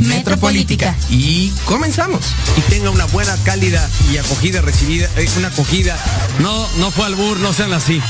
Metropolítica. 0.00 0.96
Y 1.10 1.50
comenzamos. 1.64 2.34
Y 2.56 2.60
tenga 2.62 2.90
una 2.90 3.06
buena, 3.06 3.36
cálida 3.44 3.88
y 4.12 4.16
acogida 4.18 4.60
recibida, 4.60 5.08
eh, 5.16 5.28
una 5.38 5.48
acogida. 5.48 5.96
No, 6.40 6.68
no 6.78 6.90
fue 6.90 7.06
albur, 7.06 7.38
no 7.38 7.52
sean 7.52 7.72
así. 7.72 8.00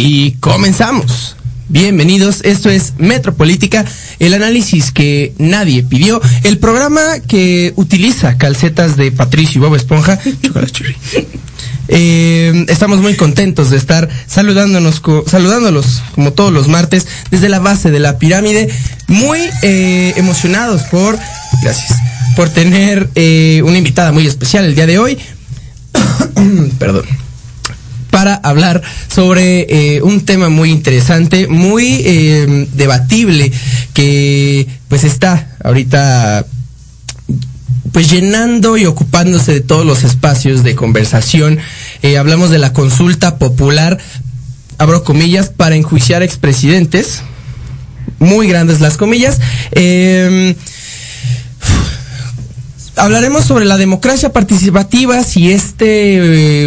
Y 0.00 0.32
comenzamos. 0.34 1.34
Bienvenidos, 1.70 2.40
esto 2.44 2.70
es 2.70 2.94
Metropolítica, 2.96 3.84
el 4.20 4.32
análisis 4.32 4.90
que 4.90 5.34
nadie 5.36 5.82
pidió, 5.82 6.18
el 6.42 6.56
programa 6.56 7.02
que 7.26 7.74
utiliza 7.76 8.38
calcetas 8.38 8.96
de 8.96 9.12
Patricio 9.12 9.60
y 9.60 9.64
Bob 9.64 9.74
Esponja. 9.74 10.18
Eh, 11.90 12.66
estamos 12.68 13.00
muy 13.00 13.16
contentos 13.16 13.70
de 13.70 13.78
estar 13.78 14.10
saludándonos, 14.26 15.00
saludándolos 15.26 16.02
como 16.14 16.34
todos 16.34 16.52
los 16.52 16.68
martes 16.68 17.06
desde 17.30 17.48
la 17.48 17.60
base 17.60 17.90
de 17.90 17.98
la 17.98 18.18
pirámide, 18.18 18.68
muy 19.06 19.40
eh, 19.62 20.12
emocionados 20.16 20.82
por, 20.82 21.18
gracias, 21.62 21.98
por 22.36 22.50
tener 22.50 23.08
eh, 23.14 23.62
una 23.64 23.78
invitada 23.78 24.12
muy 24.12 24.26
especial 24.26 24.66
el 24.66 24.74
día 24.74 24.86
de 24.86 24.98
hoy. 24.98 25.18
Perdón 26.78 27.06
para 28.18 28.34
hablar 28.34 28.82
sobre 29.06 29.66
eh, 29.70 30.02
un 30.02 30.22
tema 30.22 30.48
muy 30.48 30.72
interesante, 30.72 31.46
muy 31.46 32.02
eh, 32.04 32.66
debatible, 32.74 33.52
que 33.94 34.66
pues 34.88 35.04
está 35.04 35.56
ahorita 35.62 36.44
pues 37.92 38.10
llenando 38.10 38.76
y 38.76 38.86
ocupándose 38.86 39.52
de 39.52 39.60
todos 39.60 39.86
los 39.86 40.02
espacios 40.02 40.64
de 40.64 40.74
conversación. 40.74 41.60
Eh, 42.02 42.18
hablamos 42.18 42.50
de 42.50 42.58
la 42.58 42.72
consulta 42.72 43.38
popular, 43.38 43.98
abro 44.78 45.04
comillas, 45.04 45.50
para 45.50 45.76
enjuiciar 45.76 46.24
expresidentes. 46.24 47.22
Muy 48.18 48.48
grandes 48.48 48.80
las 48.80 48.96
comillas. 48.96 49.38
Eh, 49.70 50.56
hablaremos 52.98 53.44
sobre 53.44 53.64
la 53.64 53.76
democracia 53.76 54.32
participativa, 54.32 55.22
si 55.22 55.50
este 55.50 56.16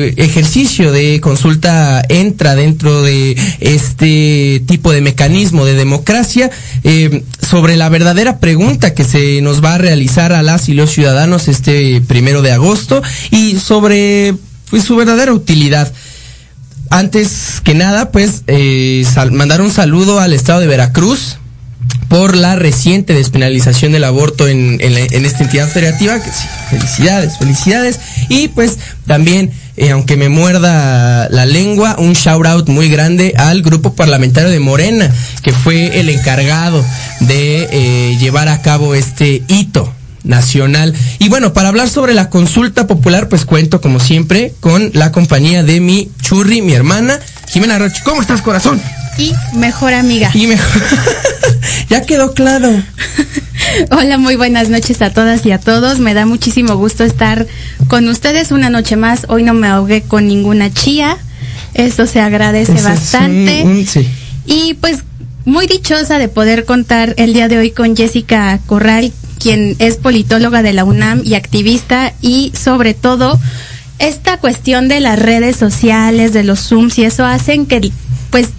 eh, 0.08 0.14
ejercicio 0.18 0.92
de 0.92 1.20
consulta 1.22 2.02
entra 2.10 2.56
dentro 2.56 3.04
de 3.04 3.38
este 3.60 4.64
tipo 4.66 4.92
de 4.92 5.02
mecanismo 5.02 5.66
de 5.66 5.76
democracia, 5.76 6.50
eh, 6.84 7.24
sobre 7.48 7.76
la 7.76 7.90
verdadera 7.90 8.40
pregunta 8.40 8.94
que 8.94 9.04
se 9.04 9.42
nos 9.42 9.64
va 9.64 9.76
a 9.76 9.78
realizar 9.78 10.34
a 10.34 10.44
las 10.44 10.70
y 10.70 10.74
los 10.74 10.92
ciudadanos 10.92 11.48
este 11.48 12.02
primero 12.02 12.42
de 12.42 12.52
agosto 12.52 13.02
y 13.30 13.58
sobre 13.58 14.36
pues, 14.70 14.84
su 14.84 14.96
verdadera 14.96 15.34
utilidad. 15.34 15.92
Antes 16.90 17.62
que 17.64 17.74
nada, 17.74 18.12
pues, 18.12 18.44
eh, 18.48 19.06
mandar 19.32 19.62
un 19.62 19.72
saludo 19.72 20.20
al 20.20 20.34
estado 20.34 20.60
de 20.60 20.68
Veracruz, 20.68 21.38
por 22.12 22.36
la 22.36 22.58
reciente 22.58 23.14
despenalización 23.14 23.94
del 23.94 24.04
aborto 24.04 24.50
en, 24.50 24.82
esta 24.82 25.46
entidad 25.46 25.70
federativa. 25.70 26.20
Felicidades, 26.70 27.38
felicidades. 27.38 28.02
Y 28.28 28.50
pues 28.50 28.80
también, 29.08 29.50
eh, 29.78 29.92
aunque 29.92 30.18
me 30.18 30.28
muerda 30.28 31.30
la 31.30 31.46
lengua, 31.46 31.96
un 31.98 32.12
shout 32.12 32.46
out 32.46 32.68
muy 32.68 32.90
grande 32.90 33.34
al 33.38 33.62
grupo 33.62 33.94
parlamentario 33.96 34.50
de 34.50 34.60
Morena, 34.60 35.10
que 35.42 35.54
fue 35.54 36.02
el 36.02 36.10
encargado 36.10 36.84
de 37.22 37.70
eh, 37.72 38.18
llevar 38.20 38.50
a 38.50 38.62
cabo 38.62 38.94
este 38.94 39.44
hito 39.48 39.90
nacional. 40.24 40.94
Y 41.20 41.30
bueno, 41.30 41.54
para 41.54 41.70
hablar 41.70 41.90
sobre 41.90 42.14
la 42.14 42.30
consulta 42.30 42.88
popular, 42.88 43.30
pues 43.30 43.46
cuento 43.46 43.82
como 43.82 44.00
siempre 44.00 44.54
con 44.60 44.92
la 44.94 45.12
compañía 45.12 45.64
de 45.64 45.80
mi 45.80 46.10
churri, 46.22 46.62
mi 46.62 46.74
hermana, 46.74 47.20
Jimena 47.48 47.80
Roche. 47.80 48.02
¿Cómo 48.04 48.22
estás, 48.22 48.42
corazón? 48.42 48.82
Y 49.18 49.34
mejor 49.56 49.94
amiga. 49.94 50.32
Y 50.34 50.48
mejor. 50.48 50.82
ya 51.90 52.02
quedó 52.06 52.34
claro. 52.34 52.70
Hola, 53.92 54.18
muy 54.18 54.36
buenas 54.36 54.70
noches 54.70 55.02
a 55.02 55.12
todas 55.12 55.46
y 55.46 55.52
a 55.52 55.60
todos. 55.60 56.00
Me 56.00 56.14
da 56.14 56.26
muchísimo 56.26 56.76
gusto 56.76 57.04
estar 57.04 57.48
con 57.88 58.08
ustedes 58.08 58.52
una 58.52 58.70
noche 58.70 58.96
más. 58.96 59.26
Hoy 59.28 59.44
no 59.44 59.54
me 59.54 59.68
ahogué 59.68 60.02
con 60.02 60.28
ninguna 60.28 60.74
chía. 60.74 61.18
Eso 61.74 62.08
se 62.08 62.20
agradece 62.20 62.82
bastante. 62.82 63.86
sí. 63.86 64.08
Y 64.46 64.74
pues 64.76 65.04
muy 65.46 65.68
dichosa 65.68 66.18
de 66.18 66.28
poder 66.28 66.66
contar 66.66 67.14
el 67.18 67.34
día 67.34 67.48
de 67.48 67.58
hoy 67.58 67.72
con 67.72 67.96
Jessica 67.96 68.60
Corral, 68.66 69.12
quien 69.42 69.76
es 69.80 69.98
politóloga 69.98 70.62
de 70.62 70.74
la 70.74 70.84
UNAM 70.84 71.22
y 71.26 71.34
activista 71.34 72.14
y 72.22 72.52
sobre 72.56 72.94
todo 72.94 73.40
esta 74.00 74.38
cuestión 74.38 74.88
de 74.88 75.00
las 75.00 75.20
redes 75.20 75.56
sociales, 75.56 76.34
de 76.34 76.44
los 76.44 76.60
Zooms 76.60 76.98
y 76.98 77.06
eso 77.06 77.26
hacen 77.26 77.66
que 77.66 77.92
pues 78.30 78.50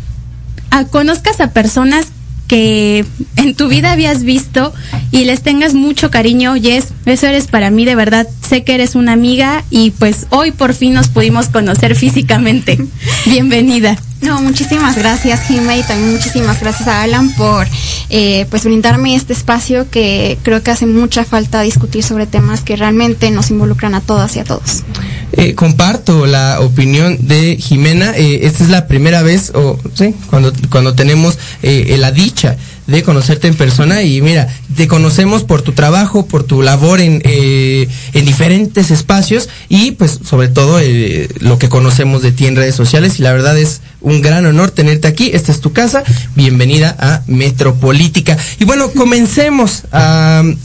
conozcas 0.91 1.41
a 1.41 1.53
personas 1.53 2.09
que 2.48 3.04
en 3.37 3.54
tu 3.54 3.69
vida 3.69 3.92
habías 3.92 4.25
visto 4.25 4.75
y 5.10 5.25
les 5.25 5.42
tengas 5.42 5.75
mucho 5.75 6.10
cariño, 6.10 6.54
Jess, 6.54 6.88
eso 7.06 7.26
eres 7.26 7.47
para 7.47 7.71
mí 7.71 7.84
de 7.84 7.94
verdad, 7.94 8.28
sé 8.47 8.65
que 8.65 8.75
eres 8.75 8.94
una 8.94 9.12
amiga 9.12 9.65
y 9.71 9.91
pues 9.92 10.26
hoy 10.31 10.50
por 10.50 10.75
fin 10.75 10.94
nos 10.94 11.09
pudimos 11.09 11.48
conocer 11.48 11.94
físicamente. 11.94 12.78
Bienvenida. 13.26 13.97
No, 14.22 14.41
muchísimas 14.41 14.97
gracias, 14.97 15.49
Jimmy, 15.49 15.81
y 15.81 15.83
también 15.83 16.12
muchísimas 16.12 16.60
gracias 16.60 16.88
a 16.88 17.03
Alan 17.03 17.34
por 17.34 17.66
eh, 18.09 18.47
pues 18.50 18.62
brindarme 18.65 19.16
este 19.16 19.33
espacio 19.33 19.91
que 19.91 20.38
creo 20.44 20.62
que 20.62 20.71
hace 20.71 20.87
mucha 20.87 21.25
falta 21.25 21.60
discutir 21.62 22.05
sobre 22.05 22.28
temas 22.28 22.60
que 22.60 22.77
realmente 22.77 23.33
nos 23.33 23.50
involucran 23.50 23.97
a 23.97 24.00
todas 24.00 24.37
y 24.37 24.38
a 24.38 24.44
todos. 24.44 24.84
Eh, 25.33 25.56
comparto 25.56 26.27
la 26.27 26.60
opinión 26.60 27.19
de 27.27 27.56
Jimena. 27.56 28.16
Eh, 28.16 28.47
esta 28.47 28.62
es 28.62 28.71
la 28.71 28.87
primera 28.87 29.22
vez, 29.22 29.50
o 29.56 29.77
sí, 29.94 30.15
cuando, 30.31 30.53
cuando 30.71 30.94
tenemos 30.94 31.37
la 31.62 32.12
dicha 32.12 32.56
de 32.87 33.03
conocerte 33.03 33.48
en 33.48 33.54
persona 33.54 34.03
y 34.03 34.20
mira, 34.20 34.48
te 34.76 34.88
conocemos 34.88 35.44
por 35.44 35.62
tu 35.62 35.72
trabajo, 35.72 36.26
por 36.26 36.44
tu 36.44 36.62
labor 36.62 37.00
en, 37.00 37.22
eh, 37.25 37.88
en 38.12 38.25
diferentes 38.25 38.91
espacios 38.91 39.48
y 39.69 39.93
pues 39.93 40.19
sobre 40.25 40.48
todo 40.48 40.81
eh, 40.81 41.28
lo 41.41 41.59
que 41.59 41.69
conocemos 41.69 42.22
de 42.22 42.32
ti 42.32 42.47
en 42.47 42.56
redes 42.56 42.75
sociales 42.75 43.19
y 43.19 43.22
la 43.22 43.32
verdad 43.32 43.56
es 43.56 43.82
un 44.00 44.21
gran 44.21 44.44
honor 44.47 44.72
tenerte 44.72 45.06
aquí, 45.06 45.31
esta 45.32 45.53
es 45.53 45.60
tu 45.60 45.72
casa, 45.72 46.03
bienvenida 46.34 46.97
a 46.98 47.22
Metropolítica. 47.28 48.37
Y 48.59 48.65
bueno, 48.65 48.91
comencemos 48.91 49.82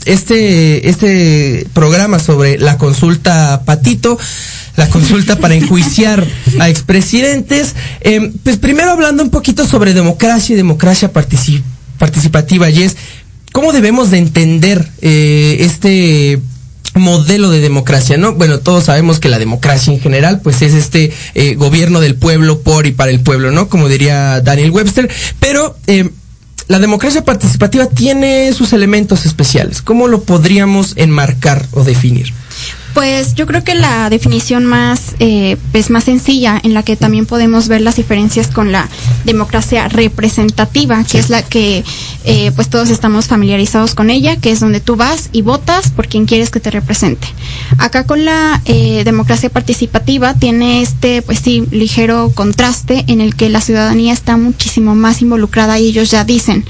este, 0.04 0.88
este 0.88 1.66
programa 1.72 2.18
sobre 2.18 2.58
la 2.58 2.78
consulta 2.78 3.62
Patito 3.64 4.18
la 4.76 4.88
consulta 4.88 5.36
para 5.36 5.54
enjuiciar 5.56 6.24
a 6.60 6.68
expresidentes. 6.68 7.74
Eh, 8.00 8.32
pues 8.44 8.58
primero 8.58 8.92
hablando 8.92 9.24
un 9.24 9.30
poquito 9.30 9.66
sobre 9.66 9.92
democracia 9.92 10.54
y 10.54 10.56
democracia 10.56 11.12
participativa 11.12 11.77
participativa 11.98 12.70
y 12.70 12.82
es 12.82 12.96
cómo 13.52 13.72
debemos 13.72 14.10
de 14.10 14.18
entender 14.18 14.88
eh, 15.00 15.56
este 15.60 16.40
modelo 16.94 17.50
de 17.50 17.60
democracia, 17.60 18.16
¿no? 18.16 18.34
Bueno, 18.34 18.60
todos 18.60 18.84
sabemos 18.84 19.20
que 19.20 19.28
la 19.28 19.38
democracia 19.38 19.92
en 19.92 20.00
general, 20.00 20.40
pues 20.40 20.62
es 20.62 20.74
este 20.74 21.12
eh, 21.34 21.54
gobierno 21.54 22.00
del 22.00 22.16
pueblo 22.16 22.60
por 22.60 22.86
y 22.86 22.92
para 22.92 23.10
el 23.10 23.20
pueblo, 23.20 23.50
¿no? 23.50 23.68
Como 23.68 23.88
diría 23.88 24.40
Daniel 24.40 24.70
Webster, 24.70 25.08
pero 25.40 25.76
eh, 25.86 26.10
la 26.66 26.78
democracia 26.78 27.24
participativa 27.24 27.86
tiene 27.86 28.52
sus 28.52 28.72
elementos 28.72 29.26
especiales. 29.26 29.80
¿Cómo 29.80 30.08
lo 30.08 30.22
podríamos 30.22 30.92
enmarcar 30.96 31.66
o 31.72 31.84
definir? 31.84 32.32
Pues 32.98 33.36
yo 33.36 33.46
creo 33.46 33.62
que 33.62 33.76
la 33.76 34.10
definición 34.10 34.64
más, 34.64 35.14
eh, 35.20 35.56
pues 35.70 35.88
más 35.88 36.02
sencilla, 36.02 36.60
en 36.60 36.74
la 36.74 36.82
que 36.82 36.96
también 36.96 37.26
podemos 37.26 37.68
ver 37.68 37.80
las 37.80 37.94
diferencias 37.94 38.48
con 38.48 38.72
la 38.72 38.88
democracia 39.24 39.86
representativa, 39.86 41.04
que 41.04 41.20
es 41.20 41.30
la 41.30 41.42
que 41.42 41.84
eh, 42.24 42.50
pues 42.56 42.68
todos 42.68 42.90
estamos 42.90 43.28
familiarizados 43.28 43.94
con 43.94 44.10
ella, 44.10 44.34
que 44.34 44.50
es 44.50 44.58
donde 44.58 44.80
tú 44.80 44.96
vas 44.96 45.28
y 45.30 45.42
votas 45.42 45.92
por 45.92 46.08
quien 46.08 46.26
quieres 46.26 46.50
que 46.50 46.58
te 46.58 46.72
represente. 46.72 47.28
Acá 47.78 48.04
con 48.04 48.24
la 48.24 48.60
eh, 48.64 49.04
democracia 49.04 49.48
participativa 49.48 50.34
tiene 50.34 50.82
este, 50.82 51.22
pues 51.22 51.38
sí, 51.38 51.68
ligero 51.70 52.32
contraste 52.34 53.04
en 53.06 53.20
el 53.20 53.36
que 53.36 53.48
la 53.48 53.60
ciudadanía 53.60 54.12
está 54.12 54.36
muchísimo 54.36 54.96
más 54.96 55.22
involucrada 55.22 55.78
y 55.78 55.86
ellos 55.86 56.10
ya 56.10 56.24
dicen 56.24 56.64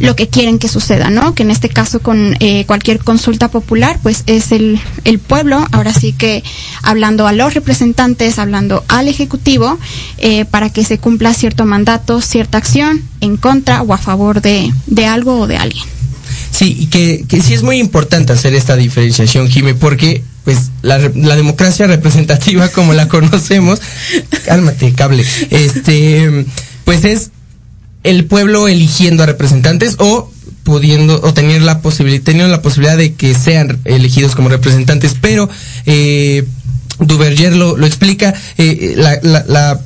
lo 0.00 0.16
que 0.16 0.28
quieren 0.28 0.58
que 0.58 0.68
suceda, 0.68 1.10
¿no? 1.10 1.34
Que 1.34 1.42
en 1.42 1.50
este 1.50 1.68
caso 1.68 2.00
con 2.00 2.36
eh, 2.40 2.64
cualquier 2.66 2.98
consulta 2.98 3.48
popular, 3.48 3.98
pues 4.02 4.24
es 4.26 4.50
el, 4.50 4.80
el 5.04 5.18
pueblo, 5.18 5.64
ahora 5.72 5.92
sí 5.92 6.12
que 6.12 6.42
hablando 6.82 7.26
a 7.26 7.32
los 7.32 7.54
representantes, 7.54 8.38
hablando 8.38 8.82
al 8.88 9.08
Ejecutivo, 9.08 9.78
eh, 10.18 10.46
para 10.46 10.70
que 10.70 10.84
se 10.84 10.98
cumpla 10.98 11.34
cierto 11.34 11.66
mandato, 11.66 12.20
cierta 12.22 12.58
acción 12.58 13.02
en 13.20 13.36
contra 13.36 13.82
o 13.82 13.92
a 13.92 13.98
favor 13.98 14.40
de, 14.40 14.72
de 14.86 15.06
algo 15.06 15.38
o 15.40 15.46
de 15.46 15.58
alguien. 15.58 15.84
Sí, 16.50 16.76
y 16.80 16.86
que, 16.86 17.24
que 17.28 17.40
sí 17.42 17.54
es 17.54 17.62
muy 17.62 17.78
importante 17.78 18.32
hacer 18.32 18.54
esta 18.54 18.76
diferenciación, 18.76 19.48
Jimmy, 19.48 19.74
porque 19.74 20.24
pues 20.44 20.70
la, 20.82 20.98
la 20.98 21.36
democracia 21.36 21.86
representativa 21.86 22.68
como 22.70 22.94
la 22.94 23.08
conocemos, 23.08 23.80
cálmate, 24.46 24.92
cable, 24.92 25.24
este, 25.50 26.46
pues 26.84 27.04
es 27.04 27.30
el 28.04 28.24
pueblo 28.24 28.68
eligiendo 28.68 29.22
a 29.22 29.26
representantes 29.26 29.96
o 29.98 30.30
pudiendo 30.62 31.20
o 31.22 31.34
tener 31.34 31.62
la 31.62 31.80
posibilidad 31.80 32.22
teniendo 32.22 32.50
la 32.50 32.62
posibilidad 32.62 32.96
de 32.96 33.14
que 33.14 33.34
sean 33.34 33.78
elegidos 33.84 34.34
como 34.34 34.48
representantes 34.48 35.16
pero 35.20 35.48
eh, 35.86 36.44
Duverger 36.98 37.56
lo, 37.56 37.76
lo 37.76 37.86
explica 37.86 38.34
eh, 38.58 38.94
la, 38.96 39.18
la, 39.22 39.44
la 39.48 39.80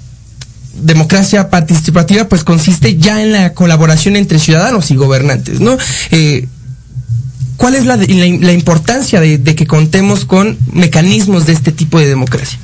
democracia 0.74 1.50
participativa 1.50 2.28
pues 2.28 2.44
consiste 2.44 2.96
ya 2.96 3.22
en 3.22 3.32
la 3.32 3.54
colaboración 3.54 4.16
entre 4.16 4.38
ciudadanos 4.38 4.90
y 4.90 4.96
gobernantes, 4.96 5.60
¿no? 5.60 5.76
Eh, 6.10 6.48
¿Cuál 7.56 7.76
es 7.76 7.86
la, 7.86 7.96
la, 7.96 8.06
la 8.06 8.52
importancia 8.52 9.20
de, 9.20 9.38
de, 9.38 9.54
que 9.54 9.66
contemos 9.66 10.24
con 10.24 10.58
mecanismos 10.72 11.46
de 11.46 11.52
este 11.52 11.70
tipo 11.70 12.00
de 12.00 12.08
democracia? 12.08 12.58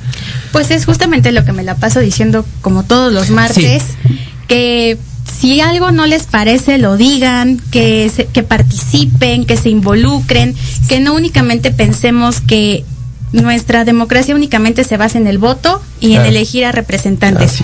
Pues 0.51 0.69
es 0.69 0.85
justamente 0.85 1.31
lo 1.31 1.45
que 1.45 1.53
me 1.53 1.63
la 1.63 1.75
paso 1.75 2.01
diciendo 2.01 2.45
como 2.61 2.83
todos 2.83 3.13
los 3.13 3.29
martes, 3.29 3.83
sí. 3.83 4.19
que 4.49 4.97
si 5.41 5.59
algo 5.59 5.91
no 5.91 6.05
les 6.05 6.27
parece, 6.27 6.77
lo 6.77 6.97
digan, 6.97 7.59
que, 7.71 8.11
se, 8.15 8.25
que 8.25 8.43
participen, 8.43 9.45
que 9.45 9.57
se 9.57 9.69
involucren, 9.69 10.55
que 10.87 10.99
no 10.99 11.15
únicamente 11.15 11.71
pensemos 11.71 12.41
que 12.41 12.85
nuestra 13.31 13.83
democracia 13.83 14.35
únicamente 14.35 14.83
se 14.83 14.97
basa 14.97 15.17
en 15.17 15.25
el 15.25 15.39
voto 15.39 15.81
y 15.99 16.13
en 16.13 16.27
elegir 16.27 16.63
a 16.65 16.71
representantes. 16.71 17.61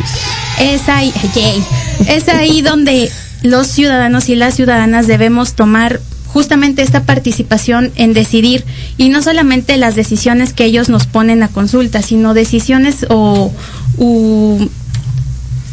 Es. 0.59 0.81
es 0.81 0.89
ahí, 0.89 1.13
yay, 1.35 1.63
es 2.07 2.27
ahí 2.29 2.63
donde 2.63 3.11
los 3.43 3.67
ciudadanos 3.67 4.27
y 4.29 4.35
las 4.35 4.55
ciudadanas 4.55 5.05
debemos 5.05 5.53
tomar 5.53 6.01
justamente 6.25 6.81
esta 6.81 7.03
participación 7.03 7.91
en 7.95 8.13
decidir 8.13 8.65
y 8.97 9.09
no 9.09 9.21
solamente 9.21 9.77
las 9.77 9.95
decisiones 9.95 10.53
que 10.53 10.65
ellos 10.65 10.89
nos 10.89 11.05
ponen 11.05 11.43
a 11.43 11.47
consulta, 11.47 12.01
sino 12.01 12.33
decisiones 12.33 13.05
o 13.09 13.51
u, 13.97 14.67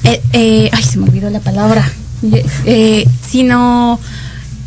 eh, 0.04 0.22
eh, 0.32 0.70
ay 0.72 0.82
se 0.82 0.98
me 0.98 1.04
olvidó 1.04 1.30
la 1.30 1.40
palabra, 1.40 1.90
eh, 2.64 3.06
sino 3.26 3.98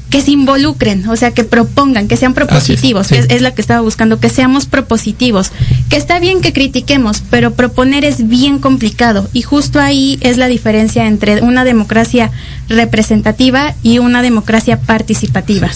que 0.09 0.21
se 0.21 0.31
involucren, 0.31 1.07
o 1.09 1.15
sea, 1.15 1.31
que 1.31 1.43
propongan, 1.43 2.07
que 2.07 2.17
sean 2.17 2.33
propositivos, 2.33 3.03
es, 3.03 3.07
sí. 3.07 3.13
que 3.15 3.19
es, 3.19 3.35
es, 3.37 3.41
la 3.41 3.53
que 3.53 3.61
estaba 3.61 3.81
buscando, 3.81 4.19
que 4.19 4.29
seamos 4.29 4.65
propositivos, 4.65 5.51
que 5.89 5.97
está 5.97 6.19
bien 6.19 6.41
que 6.41 6.53
critiquemos, 6.53 7.23
pero 7.29 7.53
proponer 7.53 8.05
es 8.05 8.27
bien 8.27 8.59
complicado 8.59 9.29
y 9.33 9.41
justo 9.41 9.79
ahí 9.79 10.17
es 10.21 10.37
la 10.37 10.47
diferencia 10.47 11.07
entre 11.07 11.41
una 11.41 11.63
democracia 11.63 12.31
representativa 12.69 13.75
y 13.83 13.99
una 13.99 14.21
democracia 14.21 14.79
participativa. 14.79 15.69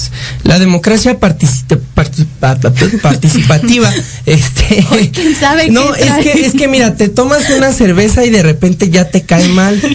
La 0.44 0.60
democracia 0.60 1.20
participa, 1.20 1.78
participa, 1.94 2.58
participativa, 3.02 3.92
este, 4.26 4.86
¿quién 5.12 5.36
sabe 5.36 5.70
no, 5.70 5.94
es 5.96 6.12
que 6.24 6.46
es 6.46 6.54
que 6.54 6.68
mira, 6.68 6.96
te 6.96 7.10
tomas 7.10 7.50
una 7.50 7.72
cerveza 7.72 8.26
y 8.26 8.30
de 8.30 8.44
repente 8.44 8.90
ya 8.90 9.10
te 9.10 9.24
cae 9.24 9.48
mal. 9.50 9.82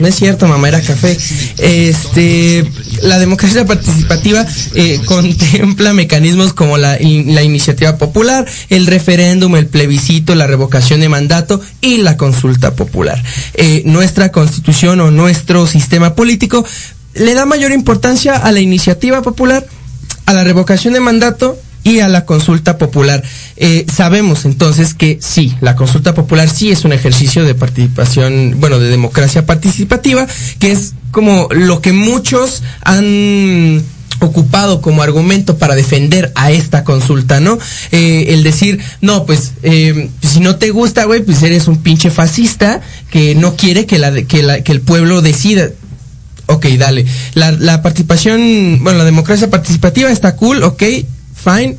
No 0.00 0.08
es 0.08 0.16
cierto, 0.16 0.48
mamá, 0.48 0.68
era 0.68 0.80
café. 0.80 1.16
Este, 1.58 2.68
la 3.04 3.18
democracia 3.18 3.64
participativa 3.64 4.44
eh, 4.74 5.00
contempla 5.06 5.92
mecanismos 5.92 6.52
como 6.52 6.78
la, 6.78 6.98
la, 6.98 7.42
iniciativa 7.42 7.96
popular, 7.96 8.46
el 8.70 8.86
referéndum, 8.86 9.56
el 9.56 9.66
plebiscito, 9.66 10.34
la 10.34 10.46
revocación 10.46 11.00
de 11.00 11.08
mandato 11.08 11.60
y 11.80 11.98
la 11.98 12.16
consulta 12.16 12.74
popular. 12.74 13.22
Eh, 13.54 13.82
nuestra 13.84 14.32
constitución 14.32 15.00
o 15.00 15.10
nuestro 15.10 15.66
sistema 15.66 16.14
político 16.14 16.64
le 17.14 17.34
da 17.34 17.46
mayor 17.46 17.72
importancia 17.72 18.36
a 18.36 18.50
la 18.50 18.60
iniciativa 18.60 19.22
popular, 19.22 19.66
a 20.26 20.32
la 20.32 20.42
revocación 20.42 20.94
de 20.94 21.00
mandato 21.00 21.58
y 21.84 22.00
a 22.00 22.08
la 22.08 22.24
consulta 22.24 22.78
popular. 22.78 23.22
Eh, 23.56 23.86
sabemos 23.92 24.46
entonces 24.46 24.94
que 24.94 25.18
sí, 25.20 25.54
la 25.60 25.76
consulta 25.76 26.14
popular 26.14 26.48
sí 26.48 26.70
es 26.70 26.84
un 26.84 26.92
ejercicio 26.92 27.44
de 27.44 27.54
participación, 27.54 28.56
bueno, 28.58 28.80
de 28.80 28.88
democracia 28.88 29.46
participativa, 29.46 30.26
que 30.58 30.72
es 30.72 30.94
como 31.12 31.46
lo 31.50 31.80
que 31.80 31.92
muchos 31.92 32.62
han 32.82 33.84
ocupado 34.20 34.80
como 34.80 35.02
argumento 35.02 35.58
para 35.58 35.74
defender 35.74 36.32
a 36.34 36.50
esta 36.50 36.84
consulta, 36.84 37.40
¿no? 37.40 37.58
Eh, 37.92 38.26
el 38.28 38.42
decir, 38.42 38.80
no, 39.00 39.26
pues, 39.26 39.52
eh, 39.62 40.08
si 40.22 40.40
no 40.40 40.56
te 40.56 40.70
gusta, 40.70 41.04
güey, 41.04 41.22
pues 41.22 41.42
eres 41.42 41.68
un 41.68 41.78
pinche 41.78 42.10
fascista 42.10 42.80
que 43.10 43.34
no 43.34 43.56
quiere 43.56 43.86
que, 43.86 43.98
la, 43.98 44.12
que, 44.22 44.42
la, 44.42 44.62
que 44.62 44.72
el 44.72 44.80
pueblo 44.80 45.20
decida. 45.20 45.68
Ok, 46.46 46.66
dale. 46.78 47.06
La, 47.34 47.52
la 47.52 47.82
participación, 47.82 48.80
bueno, 48.82 48.98
la 48.98 49.04
democracia 49.04 49.50
participativa 49.50 50.10
está 50.10 50.36
cool, 50.36 50.62
ok, 50.62 50.82
fine, 51.44 51.76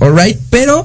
alright, 0.00 0.38
pero 0.50 0.84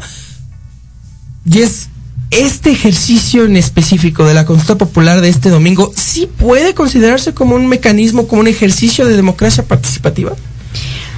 y 1.46 1.62
es 1.62 1.90
este 2.32 2.72
ejercicio 2.72 3.46
en 3.46 3.56
específico 3.56 4.26
de 4.26 4.34
la 4.34 4.46
consulta 4.46 4.78
popular 4.78 5.22
de 5.22 5.30
este 5.30 5.50
domingo 5.50 5.94
sí 5.96 6.28
puede 6.28 6.74
considerarse 6.74 7.34
como 7.34 7.56
un 7.56 7.68
mecanismo, 7.68 8.28
como 8.28 8.42
un 8.42 8.48
ejercicio 8.48 9.06
de 9.06 9.16
democracia 9.16 9.64
participativa. 9.64 10.34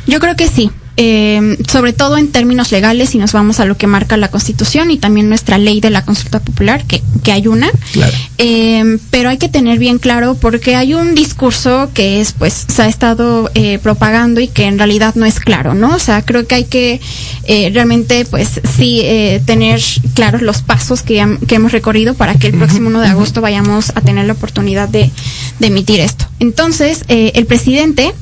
Yo 0.05 0.19
creo 0.19 0.35
que 0.35 0.47
sí. 0.47 0.71
Eh, 0.99 1.59
sobre 1.69 1.93
todo 1.93 2.17
en 2.17 2.31
términos 2.31 2.71
legales, 2.71 3.11
si 3.11 3.19
nos 3.19 3.31
vamos 3.31 3.59
a 3.59 3.65
lo 3.65 3.77
que 3.77 3.85
marca 3.85 4.17
la 4.17 4.31
Constitución 4.31 4.89
y 4.89 4.97
también 4.97 5.29
nuestra 5.29 5.59
ley 5.59 5.79
de 5.79 5.91
la 5.91 6.03
consulta 6.03 6.39
popular, 6.39 6.85
que, 6.85 7.03
que 7.23 7.31
hay 7.31 7.45
una. 7.45 7.69
Claro. 7.91 8.13
Eh, 8.39 8.97
pero 9.11 9.29
hay 9.29 9.37
que 9.37 9.47
tener 9.47 9.77
bien 9.77 9.99
claro 9.99 10.35
porque 10.35 10.75
hay 10.75 10.95
un 10.95 11.13
discurso 11.13 11.91
que 11.93 12.19
es, 12.19 12.31
pues, 12.31 12.65
se 12.67 12.81
ha 12.81 12.87
estado 12.87 13.51
eh, 13.53 13.77
propagando 13.77 14.41
y 14.41 14.47
que 14.47 14.65
en 14.65 14.79
realidad 14.79 15.13
no 15.13 15.27
es 15.27 15.39
claro, 15.39 15.75
¿no? 15.75 15.95
O 15.95 15.99
sea, 15.99 16.23
creo 16.23 16.47
que 16.47 16.55
hay 16.55 16.65
que 16.65 16.99
eh, 17.43 17.69
realmente, 17.71 18.25
pues, 18.25 18.59
sí 18.75 19.03
tener 19.45 19.79
claros 20.15 20.41
los 20.41 20.63
pasos 20.63 21.03
que, 21.03 21.37
que, 21.47 21.55
hemos 21.55 21.73
recorrido 21.73 22.15
para 22.15 22.35
que 22.35 22.47
el 22.47 22.53
próximo 22.53 22.89
1 22.89 23.01
de 23.01 23.07
agosto 23.07 23.41
vayamos 23.41 23.91
a 23.93 24.01
tener 24.01 24.25
la 24.25 24.33
oportunidad 24.33 24.89
de, 24.89 25.11
de 25.59 25.67
emitir 25.67 25.99
esto. 25.99 26.25
Entonces, 26.39 27.03
el 27.07 27.45
presidente 27.45 28.13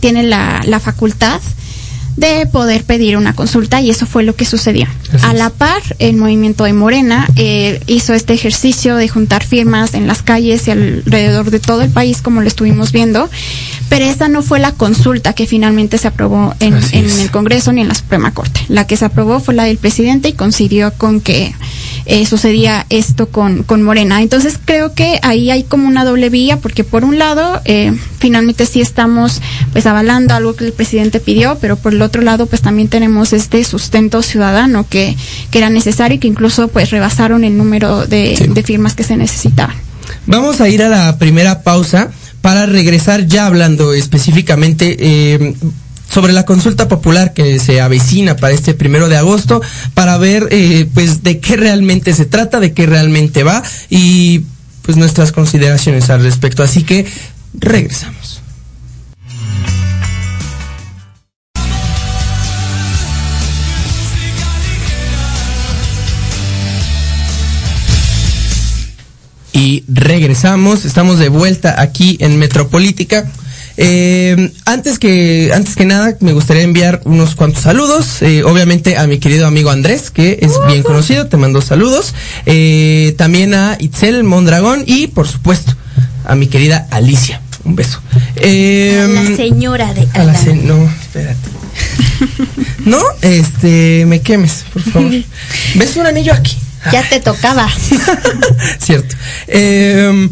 tiene 0.00 0.24
la, 0.24 0.60
la 0.64 0.80
facultad 0.80 1.40
de 2.16 2.46
poder 2.46 2.84
pedir 2.84 3.16
una 3.16 3.34
consulta 3.34 3.80
y 3.80 3.90
eso 3.90 4.06
fue 4.06 4.22
lo 4.22 4.34
que 4.34 4.44
sucedió. 4.44 4.86
A 5.22 5.34
la 5.34 5.50
par, 5.50 5.82
el 5.98 6.16
movimiento 6.16 6.64
de 6.64 6.72
Morena 6.72 7.28
eh, 7.36 7.80
hizo 7.86 8.14
este 8.14 8.32
ejercicio 8.32 8.96
de 8.96 9.08
juntar 9.08 9.44
firmas 9.44 9.94
en 9.94 10.06
las 10.06 10.22
calles 10.22 10.66
y 10.66 10.70
alrededor 10.70 11.50
de 11.50 11.60
todo 11.60 11.82
el 11.82 11.90
país, 11.90 12.22
como 12.22 12.40
lo 12.40 12.48
estuvimos 12.48 12.92
viendo, 12.92 13.28
pero 13.88 14.04
esa 14.04 14.28
no 14.28 14.42
fue 14.42 14.58
la 14.58 14.72
consulta 14.72 15.34
que 15.34 15.46
finalmente 15.46 15.98
se 15.98 16.08
aprobó 16.08 16.54
en, 16.60 16.74
en 16.92 17.10
el 17.20 17.30
Congreso 17.30 17.72
ni 17.72 17.82
en 17.82 17.88
la 17.88 17.94
Suprema 17.94 18.32
Corte. 18.32 18.60
La 18.68 18.86
que 18.86 18.96
se 18.96 19.04
aprobó 19.04 19.38
fue 19.40 19.54
la 19.54 19.64
del 19.64 19.78
presidente 19.78 20.28
y 20.28 20.32
coincidió 20.32 20.92
con 20.94 21.20
que 21.20 21.54
eh, 22.06 22.24
sucedía 22.26 22.86
esto 22.88 23.28
con, 23.28 23.62
con 23.62 23.82
Morena. 23.82 24.22
Entonces 24.22 24.58
creo 24.64 24.94
que 24.94 25.18
ahí 25.22 25.50
hay 25.50 25.64
como 25.64 25.88
una 25.88 26.04
doble 26.04 26.30
vía, 26.30 26.58
porque 26.58 26.84
por 26.84 27.04
un 27.04 27.18
lado, 27.18 27.60
eh, 27.64 27.92
finalmente 28.18 28.66
sí 28.66 28.80
estamos 28.80 29.42
pues 29.72 29.86
avalando 29.86 30.34
algo 30.34 30.54
que 30.56 30.64
el 30.64 30.72
presidente 30.72 31.20
pidió, 31.20 31.58
pero 31.60 31.76
por 31.76 31.92
el 31.92 32.02
otro 32.02 32.22
lado 32.22 32.46
pues 32.46 32.62
también 32.62 32.88
tenemos 32.88 33.32
este 33.32 33.62
sustento 33.64 34.22
ciudadano 34.22 34.86
que, 34.88 35.16
que 35.50 35.58
era 35.58 35.70
necesario 35.70 36.16
y 36.16 36.18
que 36.18 36.28
incluso 36.28 36.68
pues 36.68 36.90
rebasaron 36.90 37.44
el 37.44 37.56
número 37.56 38.06
de, 38.06 38.36
sí. 38.36 38.46
de 38.46 38.62
firmas 38.62 38.94
que 38.94 39.04
se 39.04 39.16
necesitaban. 39.16 39.76
Vamos 40.26 40.60
a 40.60 40.68
ir 40.68 40.82
a 40.82 40.88
la 40.88 41.18
primera 41.18 41.62
pausa 41.62 42.10
para 42.40 42.66
regresar 42.66 43.26
ya 43.26 43.46
hablando 43.46 43.92
específicamente 43.92 44.96
eh, 45.00 45.54
sobre 46.16 46.32
la 46.32 46.46
consulta 46.46 46.88
popular 46.88 47.34
que 47.34 47.58
se 47.58 47.82
avecina 47.82 48.36
para 48.36 48.54
este 48.54 48.72
primero 48.72 49.10
de 49.10 49.18
agosto 49.18 49.60
para 49.92 50.16
ver 50.16 50.48
eh, 50.50 50.88
pues 50.94 51.22
de 51.22 51.40
qué 51.40 51.58
realmente 51.58 52.14
se 52.14 52.24
trata, 52.24 52.58
de 52.58 52.72
qué 52.72 52.86
realmente 52.86 53.42
va 53.42 53.62
y 53.90 54.40
pues 54.80 54.96
nuestras 54.96 55.30
consideraciones 55.30 56.08
al 56.08 56.22
respecto. 56.22 56.62
Así 56.62 56.84
que 56.84 57.04
regresamos. 57.52 58.40
Y 69.52 69.84
regresamos, 69.86 70.86
estamos 70.86 71.18
de 71.18 71.28
vuelta 71.28 71.78
aquí 71.78 72.16
en 72.20 72.38
Metropolítica. 72.38 73.30
Eh, 73.78 74.52
antes 74.64 74.98
que 74.98 75.50
antes 75.54 75.76
que 75.76 75.84
nada 75.84 76.16
me 76.20 76.32
gustaría 76.32 76.62
enviar 76.62 77.02
unos 77.04 77.34
cuantos 77.34 77.62
saludos 77.62 78.22
eh, 78.22 78.42
obviamente 78.42 78.96
a 78.96 79.06
mi 79.06 79.18
querido 79.18 79.46
amigo 79.46 79.68
Andrés 79.70 80.10
que 80.10 80.38
es 80.40 80.52
bien 80.66 80.82
conocido 80.82 81.26
te 81.26 81.36
mando 81.36 81.60
saludos 81.60 82.14
eh, 82.46 83.14
también 83.18 83.52
a 83.52 83.76
Itzel 83.78 84.24
Mondragón 84.24 84.82
y 84.86 85.08
por 85.08 85.28
supuesto 85.28 85.74
a 86.24 86.34
mi 86.34 86.46
querida 86.46 86.86
Alicia 86.90 87.42
Un 87.64 87.76
beso. 87.76 88.00
A 88.14 88.20
Eh, 88.36 89.08
la 89.12 89.36
señora 89.36 89.92
de 89.92 90.08
a 90.14 90.24
la 90.24 90.32
Adán. 90.32 90.44
se- 90.44 90.54
no, 90.54 90.90
espérate. 91.02 91.48
no, 92.86 93.00
este, 93.22 94.04
me 94.06 94.20
quemes, 94.20 94.64
por 94.72 94.82
favor. 94.82 95.12
¿Ves 95.74 95.96
un 95.96 96.06
anillo 96.06 96.32
aquí? 96.32 96.56
Ya 96.92 97.02
te 97.08 97.18
tocaba. 97.20 97.68
Cierto. 98.78 99.16
Eh, 99.48 100.28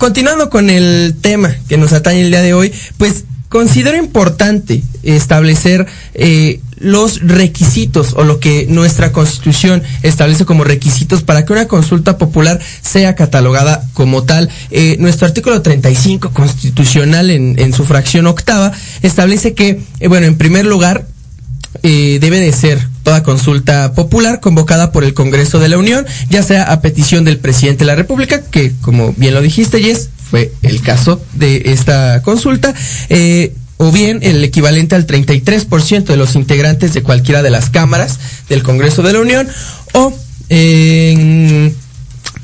continuando 0.00 0.48
con 0.48 0.70
el 0.70 1.14
tema 1.20 1.54
que 1.68 1.76
nos 1.76 1.92
atañe 1.92 2.22
el 2.22 2.30
día 2.30 2.40
de 2.40 2.54
hoy, 2.54 2.72
pues 2.96 3.24
considero 3.50 3.98
importante 3.98 4.82
establecer 5.02 5.86
eh, 6.14 6.60
los 6.78 7.20
requisitos 7.20 8.14
o 8.14 8.24
lo 8.24 8.40
que 8.40 8.66
nuestra 8.66 9.12
constitución 9.12 9.82
establece 10.02 10.46
como 10.46 10.64
requisitos 10.64 11.22
para 11.22 11.44
que 11.44 11.52
una 11.52 11.68
consulta 11.68 12.16
popular 12.16 12.58
sea 12.80 13.14
catalogada 13.14 13.86
como 13.92 14.22
tal. 14.22 14.48
Eh, 14.70 14.96
nuestro 14.98 15.26
artículo 15.26 15.60
35 15.60 16.30
constitucional 16.30 17.28
en, 17.28 17.58
en 17.58 17.74
su 17.74 17.84
fracción 17.84 18.26
octava 18.26 18.72
establece 19.02 19.52
que, 19.52 19.82
eh, 20.00 20.08
bueno, 20.08 20.26
en 20.26 20.38
primer 20.38 20.64
lugar, 20.64 21.06
eh, 21.82 22.18
debe 22.20 22.40
de 22.40 22.52
ser 22.52 22.78
toda 23.02 23.22
consulta 23.22 23.92
popular 23.94 24.40
convocada 24.40 24.92
por 24.92 25.04
el 25.04 25.14
Congreso 25.14 25.58
de 25.58 25.68
la 25.68 25.78
Unión, 25.78 26.06
ya 26.28 26.42
sea 26.42 26.64
a 26.64 26.80
petición 26.80 27.24
del 27.24 27.38
presidente 27.38 27.80
de 27.80 27.86
la 27.86 27.94
República, 27.94 28.42
que 28.42 28.72
como 28.80 29.12
bien 29.16 29.34
lo 29.34 29.42
dijiste, 29.42 29.82
Jess, 29.82 30.10
fue 30.30 30.52
el 30.62 30.80
caso 30.82 31.20
de 31.34 31.62
esta 31.66 32.22
consulta, 32.22 32.74
eh, 33.08 33.52
o 33.78 33.90
bien 33.90 34.20
el 34.22 34.44
equivalente 34.44 34.94
al 34.94 35.06
33% 35.06 36.04
de 36.04 36.16
los 36.16 36.34
integrantes 36.34 36.92
de 36.92 37.02
cualquiera 37.02 37.42
de 37.42 37.50
las 37.50 37.70
cámaras 37.70 38.18
del 38.48 38.62
Congreso 38.62 39.02
de 39.02 39.12
la 39.12 39.20
Unión, 39.20 39.48
o 39.94 40.12
en 40.48 41.74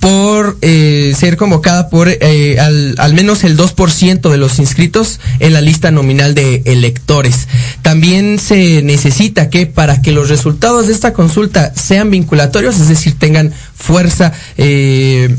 por 0.06 0.56
eh, 0.62 1.14
ser 1.18 1.36
convocada 1.36 1.90
por 1.90 2.08
eh, 2.08 2.60
al, 2.60 3.14
menos 3.14 3.42
el 3.42 3.56
2% 3.56 4.30
de 4.30 4.36
los 4.36 4.60
inscritos 4.60 5.18
en 5.40 5.52
la 5.52 5.60
lista 5.60 5.90
nominal 5.90 6.32
de 6.32 6.62
electores. 6.64 7.48
También 7.82 8.38
se 8.38 8.82
necesita 8.82 9.50
que 9.50 9.66
para 9.66 10.02
que 10.02 10.12
los 10.12 10.28
resultados 10.28 10.86
de 10.86 10.92
esta 10.92 11.12
consulta 11.12 11.74
sean 11.74 12.12
vinculatorios, 12.12 12.78
es 12.78 12.88
decir, 12.88 13.18
tengan 13.18 13.52
fuerza 13.74 14.32
eh, 14.56 15.34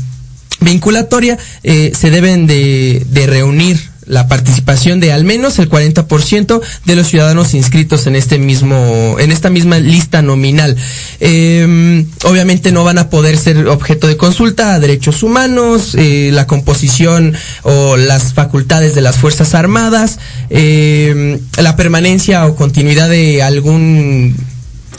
vinculatoria, 0.60 1.38
eh, 1.62 1.92
se 1.98 2.10
deben 2.10 2.46
de, 2.46 3.06
de 3.08 3.26
reunir 3.26 3.80
la 4.08 4.26
participación 4.26 5.00
de 5.00 5.12
al 5.12 5.24
menos 5.24 5.58
el 5.58 5.70
40% 5.70 6.60
de 6.84 6.96
los 6.96 7.06
ciudadanos 7.06 7.54
inscritos 7.54 8.06
en 8.06 8.16
este 8.16 8.38
mismo, 8.38 9.16
en 9.18 9.30
esta 9.30 9.50
misma 9.50 9.78
lista 9.78 10.22
nominal. 10.22 10.76
Eh, 11.20 12.04
obviamente 12.24 12.72
no 12.72 12.84
van 12.84 12.98
a 12.98 13.10
poder 13.10 13.36
ser 13.38 13.68
objeto 13.68 14.06
de 14.06 14.16
consulta 14.16 14.74
a 14.74 14.80
derechos 14.80 15.22
humanos, 15.22 15.94
eh, 15.96 16.30
la 16.32 16.46
composición 16.46 17.34
o 17.62 17.96
las 17.96 18.32
facultades 18.34 18.94
de 18.94 19.02
las 19.02 19.16
Fuerzas 19.16 19.54
Armadas, 19.54 20.18
eh, 20.50 21.38
la 21.58 21.76
permanencia 21.76 22.46
o 22.46 22.56
continuidad 22.56 23.08
de 23.08 23.42
algún 23.42 24.34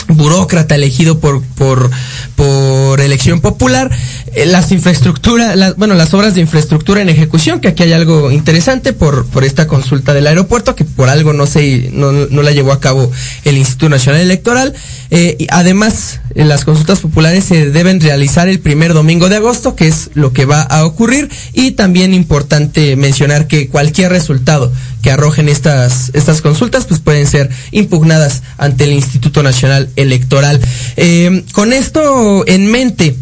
burócrata 0.10 0.76
elegido 0.76 1.20
por 1.20 1.42
por 1.44 1.90
por 2.36 3.02
elección 3.02 3.42
popular 3.42 3.90
eh, 4.34 4.46
las 4.46 4.72
infraestructuras 4.72 5.76
bueno 5.78 5.96
las 5.96 6.14
obras 6.14 6.36
de 6.36 6.42
infraestructura 6.42 7.02
en 7.02 7.10
ejecución 7.10 7.60
que 7.60 7.70
aquí 7.70 7.84
hay 7.84 7.94
algo 7.94 8.32
interesante 8.32 8.94
por 8.94 9.26
por 9.28 9.44
esta 9.44 9.68
consulta 9.68 10.14
del 10.14 10.28
aeropuerto 10.28 10.76
que 10.76 10.86
por 10.86 11.10
algo 11.10 11.34
no 11.34 11.46
se 11.46 11.90
no, 11.94 12.12
no 12.12 12.42
la 12.42 12.52
llevó 12.52 12.72
a 12.72 12.80
cabo 12.80 13.12
el 13.46 13.58
Instituto 13.58 13.90
Nacional 13.90 14.22
Electoral. 14.22 14.74
Eh, 15.12 15.36
y 15.40 15.48
además 15.50 16.20
eh, 16.36 16.46
las 16.46 16.66
consultas 16.66 17.00
populares 17.00 17.44
se 17.44 17.72
deben 17.72 18.00
realizar 18.00 18.48
el 18.48 18.60
primer 18.60 18.94
domingo 18.94 19.28
de 19.28 19.38
agosto 19.38 19.76
que 19.76 19.88
es 19.88 20.12
lo 20.14 20.34
que 20.34 20.46
va 20.46 20.62
a 20.62 20.86
ocurrir. 20.86 21.30
Y 21.54 21.72
también 21.72 22.14
importante 22.14 22.96
mencionar 22.96 23.48
que 23.48 23.68
cualquier 23.68 24.12
resultado 24.12 24.72
que 25.02 25.12
arrojen 25.12 25.50
estas, 25.50 26.12
estas 26.14 26.42
consultas, 26.42 26.86
pues 26.86 27.00
pueden 27.00 27.28
ser 27.28 27.50
impugnadas 27.72 28.44
ante 28.58 28.84
el 28.86 28.94
Instituto 28.94 29.44
Nacional 29.44 29.90
Electoral. 29.96 30.60
Eh, 30.98 31.44
con 31.54 31.74
esto 31.74 32.46
en 32.48 32.72
mente, 32.72 33.16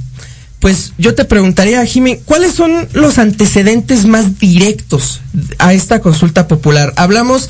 pues 0.59 0.93
yo 0.97 1.13
te 1.13 1.25
preguntaría, 1.25 1.85
Jimmy, 1.85 2.17
¿cuáles 2.25 2.53
son 2.53 2.87
los 2.93 3.19
antecedentes 3.19 4.05
más 4.05 4.39
directos 4.39 5.21
a 5.59 5.73
esta 5.73 5.99
consulta 5.99 6.47
popular? 6.47 6.93
Hablamos 6.95 7.49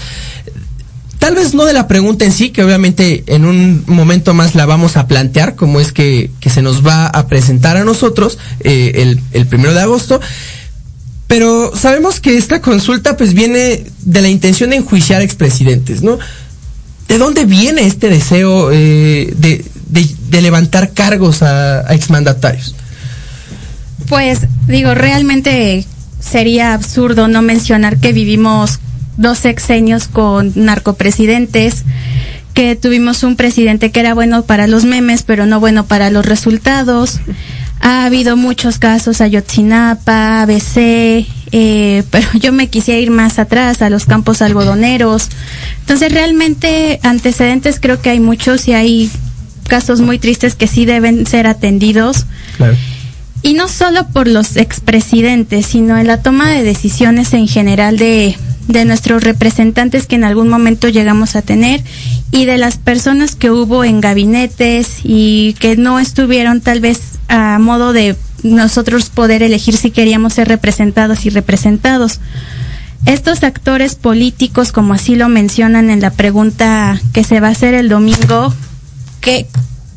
tal 1.20 1.36
vez 1.36 1.54
no 1.54 1.66
de 1.66 1.74
la 1.74 1.88
pregunta 1.88 2.26
en 2.26 2.32
sí, 2.32 2.50
que 2.50 2.64
obviamente 2.64 3.24
en 3.28 3.46
un 3.46 3.84
momento 3.88 4.34
más 4.34 4.56
la 4.56 4.66
vamos 4.66 4.98
a 4.98 5.08
plantear, 5.08 5.56
como 5.56 5.80
es 5.80 5.92
que, 5.92 6.32
que 6.40 6.50
se 6.50 6.62
nos 6.62 6.86
va 6.86 7.08
a 7.08 7.28
presentar 7.28 7.78
a 7.78 7.84
nosotros 7.84 8.38
eh, 8.60 8.92
el, 8.96 9.22
el 9.32 9.48
primero 9.48 9.74
de 9.74 9.82
agosto. 9.82 10.20
Pero 11.28 11.76
sabemos 11.76 12.20
que 12.20 12.38
esta 12.38 12.62
consulta 12.62 13.18
pues 13.18 13.34
viene 13.34 13.86
de 14.02 14.22
la 14.22 14.30
intención 14.30 14.70
de 14.70 14.78
enjuiciar 14.78 15.22
expresidentes, 15.22 16.02
¿no? 16.02 16.18
¿De 17.08 17.18
dónde 17.18 17.46
viene 17.46 17.86
este 17.86 18.10
deseo 18.10 18.72
eh, 18.72 19.34
de, 19.38 19.64
levantar 20.42 20.94
cargos 20.94 21.42
a, 21.42 21.80
a 21.90 21.94
exmandatarios? 21.96 22.76
Pues 24.08 24.42
digo, 24.68 24.94
realmente 24.94 25.86
sería 26.20 26.74
absurdo 26.74 27.28
no 27.28 27.42
mencionar 27.42 27.98
que 27.98 28.14
vivimos 28.14 28.80
dos 29.18 29.40
sexenios 29.40 30.08
con 30.08 30.54
narcopresidentes, 30.56 31.84
que 32.54 32.76
tuvimos 32.76 33.24
un 33.24 33.36
presidente 33.36 33.92
que 33.92 34.00
era 34.00 34.14
bueno 34.14 34.44
para 34.44 34.68
los 34.68 34.86
memes, 34.86 35.24
pero 35.24 35.46
no 35.46 35.60
bueno 35.60 35.86
para 35.86 36.10
los 36.10 36.26
resultados. 36.26 37.20
Ha 37.80 38.06
habido 38.06 38.36
muchos 38.36 38.80
casos, 38.80 39.22
Ayotzinapa, 39.22 40.42
ABC, 40.42 41.26
eh, 41.52 42.04
pero 42.12 42.28
yo 42.40 42.52
me 42.52 42.70
quisiera 42.70 43.00
ir 43.00 43.12
más 43.12 43.40
atrás, 43.40 43.82
a 43.82 43.90
los 43.90 44.06
campos 44.06 44.42
algodoneros. 44.42 45.30
Entonces, 45.82 46.12
realmente, 46.12 47.00
antecedentes 47.04 47.80
creo 47.80 48.02
que 48.02 48.10
hay 48.10 48.20
muchos 48.20 48.68
y 48.68 48.74
hay 48.74 49.12
casos 49.68 50.02
muy 50.02 50.20
tristes 50.20 50.56
que 50.56 50.68
sí 50.68 50.86
deben 50.86 51.26
ser 51.26 51.48
atendidos. 51.48 52.26
Claro. 52.58 52.76
Y 53.44 53.54
no 53.54 53.68
solo 53.68 54.08
por 54.08 54.28
los 54.28 54.58
expresidentes, 54.58 55.68
sino 55.68 55.98
en 55.98 56.08
la 56.08 56.22
toma 56.22 56.50
de 56.52 56.64
decisiones 56.64 57.34
en 57.34 57.48
general 57.48 57.98
de, 57.98 58.36
de 58.68 58.86
nuestros 58.86 59.24
representantes 59.24 60.08
que 60.08 60.16
en 60.16 60.24
algún 60.24 60.50
momento 60.50 60.90
llegamos 60.90 61.36
a 61.36 61.42
tener 61.42 61.84
y 62.32 62.46
de 62.46 62.58
las 62.58 62.78
personas 62.78 63.36
que 63.36 63.52
hubo 63.52 63.84
en 63.84 64.02
gabinetes 64.02 65.00
y 65.04 65.56
que 65.60 65.78
no 65.78 66.00
estuvieron 66.00 66.62
tal 66.62 66.80
vez 66.80 67.17
a 67.28 67.60
modo 67.60 67.94
de 67.94 68.16
nosotros 68.44 69.10
poder 69.10 69.44
elegir 69.44 69.76
si 69.76 69.92
queríamos 69.92 70.34
ser 70.34 70.48
representados 70.48 71.26
y 71.26 71.30
representados. 71.30 72.20
Estos 73.06 73.44
actores 73.44 73.96
políticos, 73.96 74.72
como 74.72 74.94
así 74.94 75.16
lo 75.16 75.30
mencionan 75.30 75.90
en 75.90 76.02
la 76.02 76.12
pregunta 76.12 77.00
que 77.14 77.24
se 77.24 77.40
va 77.40 77.48
a 77.48 77.52
hacer 77.52 77.74
el 77.74 77.90
domingo, 77.90 78.54
que 79.22 79.48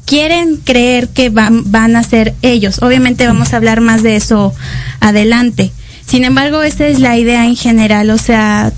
quieren 0.05 0.57
creer 0.57 1.09
que 1.09 1.31
van, 1.31 1.71
van 1.71 1.97
a 1.97 2.03
ser 2.03 2.35
ellos. 2.43 2.83
Obviamente 2.83 3.27
vamos 3.27 3.53
a 3.53 3.57
hablar 3.57 3.81
más 3.81 4.03
de 4.03 4.17
eso 4.17 4.55
adelante. 5.01 5.73
Sin 6.07 6.25
embargo, 6.25 6.63
esa 6.63 6.89
es 6.89 6.99
la 6.99 7.17
idea 7.17 7.47
en 7.47 7.57
general, 7.57 8.11
o 8.11 8.19
sea, 8.19 8.73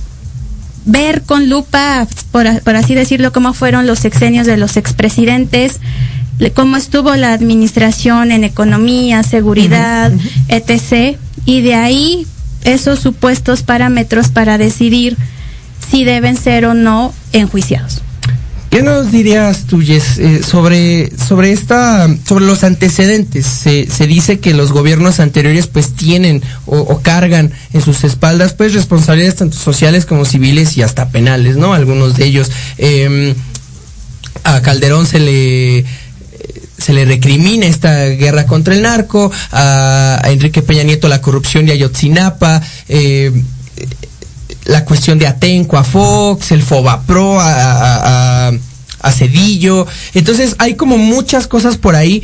ver 0.84 1.22
con 1.22 1.48
lupa, 1.48 2.06
por, 2.30 2.60
por 2.62 2.76
así 2.76 2.94
decirlo, 2.94 3.32
cómo 3.32 3.54
fueron 3.54 3.86
los 3.86 4.00
sexenios 4.00 4.46
de 4.46 4.56
los 4.56 4.76
expresidentes, 4.76 5.80
cómo 6.50 6.76
estuvo 6.76 7.14
la 7.14 7.32
administración 7.32 8.32
en 8.32 8.42
economía, 8.44 9.22
seguridad, 9.22 10.12
uh 10.12 10.16
-huh, 10.16 10.18
uh 10.18 10.48
-huh. 10.48 11.12
etc. 11.12 11.18
Y 11.44 11.60
de 11.60 11.74
ahí 11.74 12.26
esos 12.64 13.00
supuestos 13.00 13.62
parámetros 13.62 14.28
para 14.28 14.58
decidir 14.58 15.16
si 15.90 16.04
deben 16.04 16.36
ser 16.36 16.64
o 16.66 16.74
no 16.74 17.12
enjuiciados. 17.32 18.02
¿Qué 18.70 18.82
nos 18.82 19.12
dirías 19.12 19.64
tú, 19.66 19.82
Jess, 19.82 20.16
eh, 20.16 20.42
sobre, 20.42 21.12
sobre 21.18 21.52
esta, 21.52 22.08
sobre 22.26 22.46
los 22.46 22.64
antecedentes? 22.64 23.44
Se, 23.44 23.86
se 23.90 24.06
dice 24.06 24.40
que 24.40 24.54
los 24.54 24.72
gobiernos 24.72 25.20
anteriores 25.20 25.66
pues 25.66 25.92
tienen 25.92 26.42
o, 26.64 26.78
o, 26.78 27.02
cargan 27.02 27.52
en 27.74 27.82
sus 27.82 28.02
espaldas 28.02 28.54
pues 28.54 28.72
responsabilidades 28.72 29.36
tanto 29.36 29.58
sociales 29.58 30.06
como 30.06 30.24
civiles 30.24 30.78
y 30.78 30.82
hasta 30.82 31.10
penales, 31.10 31.58
¿no? 31.58 31.74
Algunos 31.74 32.16
de 32.16 32.24
ellos. 32.24 32.50
Eh, 32.78 33.34
a 34.44 34.60
Calderón 34.62 35.06
se 35.06 35.20
le 35.20 35.84
se 36.82 36.92
le 36.92 37.04
recrimina 37.04 37.66
esta 37.66 38.06
guerra 38.06 38.46
contra 38.46 38.74
el 38.74 38.82
narco, 38.82 39.30
a, 39.52 40.20
Enrique 40.24 40.62
Peña 40.62 40.82
Nieto 40.82 41.08
la 41.08 41.20
corrupción 41.20 41.64
de 41.66 41.72
Ayotzinapa, 41.72 42.60
eh, 42.88 43.32
la 44.64 44.84
cuestión 44.84 45.18
de 45.18 45.26
Atenco 45.26 45.76
a 45.76 45.84
Fox, 45.84 46.52
el 46.52 46.62
Fobapro 46.62 47.40
a, 47.40 48.48
a, 49.00 49.12
Cedillo. 49.12 49.86
Entonces 50.14 50.54
hay 50.58 50.74
como 50.74 50.98
muchas 50.98 51.46
cosas 51.46 51.76
por 51.76 51.96
ahí. 51.96 52.22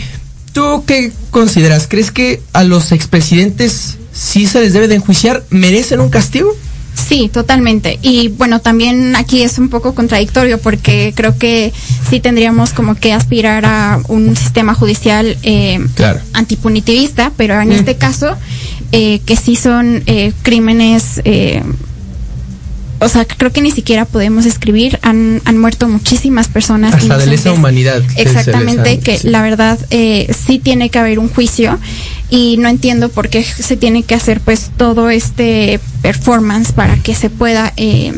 ¿Tú 0.52 0.84
qué 0.86 1.12
consideras? 1.30 1.86
¿Crees 1.88 2.10
que 2.10 2.40
a 2.52 2.64
los 2.64 2.92
expresidentes 2.92 3.98
sí 4.12 4.46
se 4.46 4.60
les 4.60 4.72
debe 4.72 4.88
de 4.88 4.96
enjuiciar? 4.96 5.44
¿Merecen 5.50 6.00
un 6.00 6.08
castigo? 6.08 6.54
Sí, 7.06 7.30
totalmente. 7.32 7.98
Y 8.02 8.28
bueno, 8.28 8.60
también 8.60 9.14
aquí 9.16 9.42
es 9.42 9.58
un 9.58 9.68
poco 9.68 9.94
contradictorio 9.94 10.58
porque 10.58 11.12
creo 11.14 11.38
que 11.38 11.72
sí 12.08 12.20
tendríamos 12.20 12.72
como 12.72 12.96
que 12.96 13.12
aspirar 13.12 13.64
a 13.64 14.00
un 14.08 14.36
sistema 14.36 14.74
judicial 14.74 15.36
eh, 15.42 15.78
claro. 15.94 16.20
antipunitivista, 16.32 17.32
pero 17.36 17.60
en 17.60 17.68
mm. 17.68 17.72
este 17.72 17.96
caso 17.96 18.36
eh, 18.92 19.20
que 19.26 19.36
sí 19.36 19.54
son 19.54 20.02
eh, 20.06 20.32
crímenes 20.42 21.20
eh, 21.24 21.62
o 23.00 23.08
sea, 23.08 23.24
creo 23.24 23.52
que 23.52 23.60
ni 23.60 23.70
siquiera 23.70 24.04
podemos 24.04 24.46
escribir. 24.46 24.98
Han, 25.02 25.40
han 25.44 25.58
muerto 25.58 25.88
muchísimas 25.88 26.48
personas. 26.48 26.94
Hasta 26.94 27.18
de 27.18 27.26
lesa 27.26 27.52
humanidad. 27.52 28.02
Exactamente, 28.16 28.98
que 29.00 29.20
la 29.24 29.42
verdad 29.42 29.78
eh, 29.90 30.32
sí 30.46 30.58
tiene 30.58 30.90
que 30.90 30.98
haber 30.98 31.18
un 31.18 31.28
juicio 31.28 31.78
y 32.30 32.56
no 32.58 32.68
entiendo 32.68 33.08
por 33.08 33.28
qué 33.28 33.42
se 33.42 33.76
tiene 33.76 34.02
que 34.02 34.14
hacer 34.14 34.40
pues 34.40 34.70
todo 34.76 35.08
este 35.10 35.80
performance 36.02 36.72
para 36.72 36.96
que 36.96 37.14
se 37.14 37.30
pueda 37.30 37.72
eh, 37.76 38.12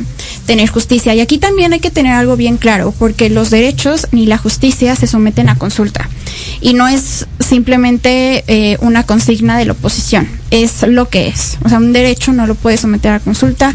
tener 0.46 0.68
justicia. 0.68 1.14
Y 1.14 1.20
aquí 1.20 1.38
también 1.38 1.72
hay 1.72 1.80
que 1.80 1.90
tener 1.90 2.14
algo 2.14 2.36
bien 2.36 2.56
claro, 2.56 2.92
porque 2.98 3.30
los 3.30 3.50
derechos 3.50 4.08
ni 4.12 4.26
la 4.26 4.38
justicia 4.38 4.96
se 4.96 5.06
someten 5.06 5.48
a 5.48 5.56
consulta. 5.56 6.08
Y 6.60 6.74
no 6.74 6.88
es 6.88 7.26
simplemente 7.38 8.44
eh, 8.46 8.76
una 8.80 9.04
consigna 9.04 9.58
de 9.58 9.64
la 9.64 9.72
oposición, 9.72 10.28
es 10.50 10.82
lo 10.82 11.08
que 11.08 11.28
es. 11.28 11.58
O 11.64 11.68
sea, 11.68 11.78
un 11.78 11.92
derecho 11.92 12.32
no 12.32 12.46
lo 12.46 12.54
puede 12.54 12.76
someter 12.76 13.12
a 13.12 13.20
consulta, 13.20 13.72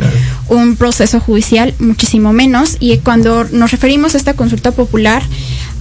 un 0.48 0.76
proceso 0.76 1.20
judicial 1.20 1.74
muchísimo 1.80 2.34
menos. 2.34 2.78
Y 2.80 2.98
cuando 3.00 3.46
nos 3.46 3.72
referimos 3.72 4.14
a 4.14 4.18
esta 4.18 4.34
consulta 4.34 4.72
popular, 4.72 5.24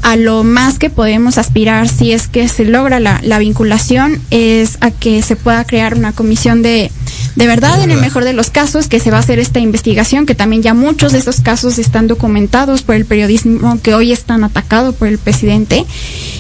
a 0.03 0.17
lo 0.17 0.45
más 0.45 0.79
que 0.79 0.91
podemos 0.91 1.38
aspirar 1.38 1.88
si 1.88 2.12
es 2.12 2.29
que 2.29 2.49
se 2.49 2.64
logra 2.64 3.00
la, 3.00 3.21
la 3.23 3.38
vinculación 3.38 4.21
es 4.31 4.76
a 4.81 4.91
que 4.91 5.23
se 5.23 5.35
pueda 5.35 5.64
crear 5.64 5.95
una 5.95 6.12
comisión 6.12 6.62
de, 6.62 6.91
de 7.37 7.47
verdad, 7.47 7.83
en 7.83 7.91
el 7.91 8.00
mejor 8.00 8.25
de 8.25 8.33
los 8.33 8.50
casos, 8.50 8.87
que 8.87 9.00
se 9.00 9.11
va 9.11 9.17
a 9.17 9.21
hacer 9.21 9.38
esta 9.38 9.59
investigación, 9.59 10.25
que 10.25 10.35
también 10.35 10.62
ya 10.62 10.73
muchos 10.73 11.12
de 11.12 11.19
estos 11.19 11.41
casos 11.41 11.79
están 11.79 12.07
documentados 12.07 12.83
por 12.83 12.95
el 12.95 13.05
periodismo 13.05 13.81
que 13.83 13.95
hoy 13.95 14.12
están 14.12 14.45
atacados 14.45 14.95
por 14.95 15.09
el 15.09 15.19
presidente, 15.19 15.85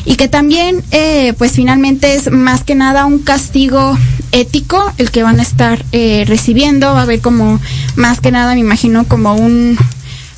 y 0.04 0.16
que 0.16 0.28
también, 0.28 0.82
eh, 0.92 1.32
pues 1.36 1.52
finalmente 1.52 2.14
es 2.14 2.30
más 2.30 2.62
que 2.62 2.74
nada 2.74 3.06
un 3.06 3.18
castigo 3.18 3.98
ético 4.32 4.92
el 4.98 5.10
que 5.10 5.22
van 5.22 5.40
a 5.40 5.42
estar 5.42 5.84
eh, 5.92 6.24
recibiendo, 6.26 6.92
va 6.92 7.00
a 7.00 7.02
haber 7.02 7.20
como, 7.20 7.60
más 7.96 8.20
que 8.20 8.30
nada, 8.30 8.54
me 8.54 8.60
imagino, 8.60 9.04
como 9.04 9.34
un 9.34 9.76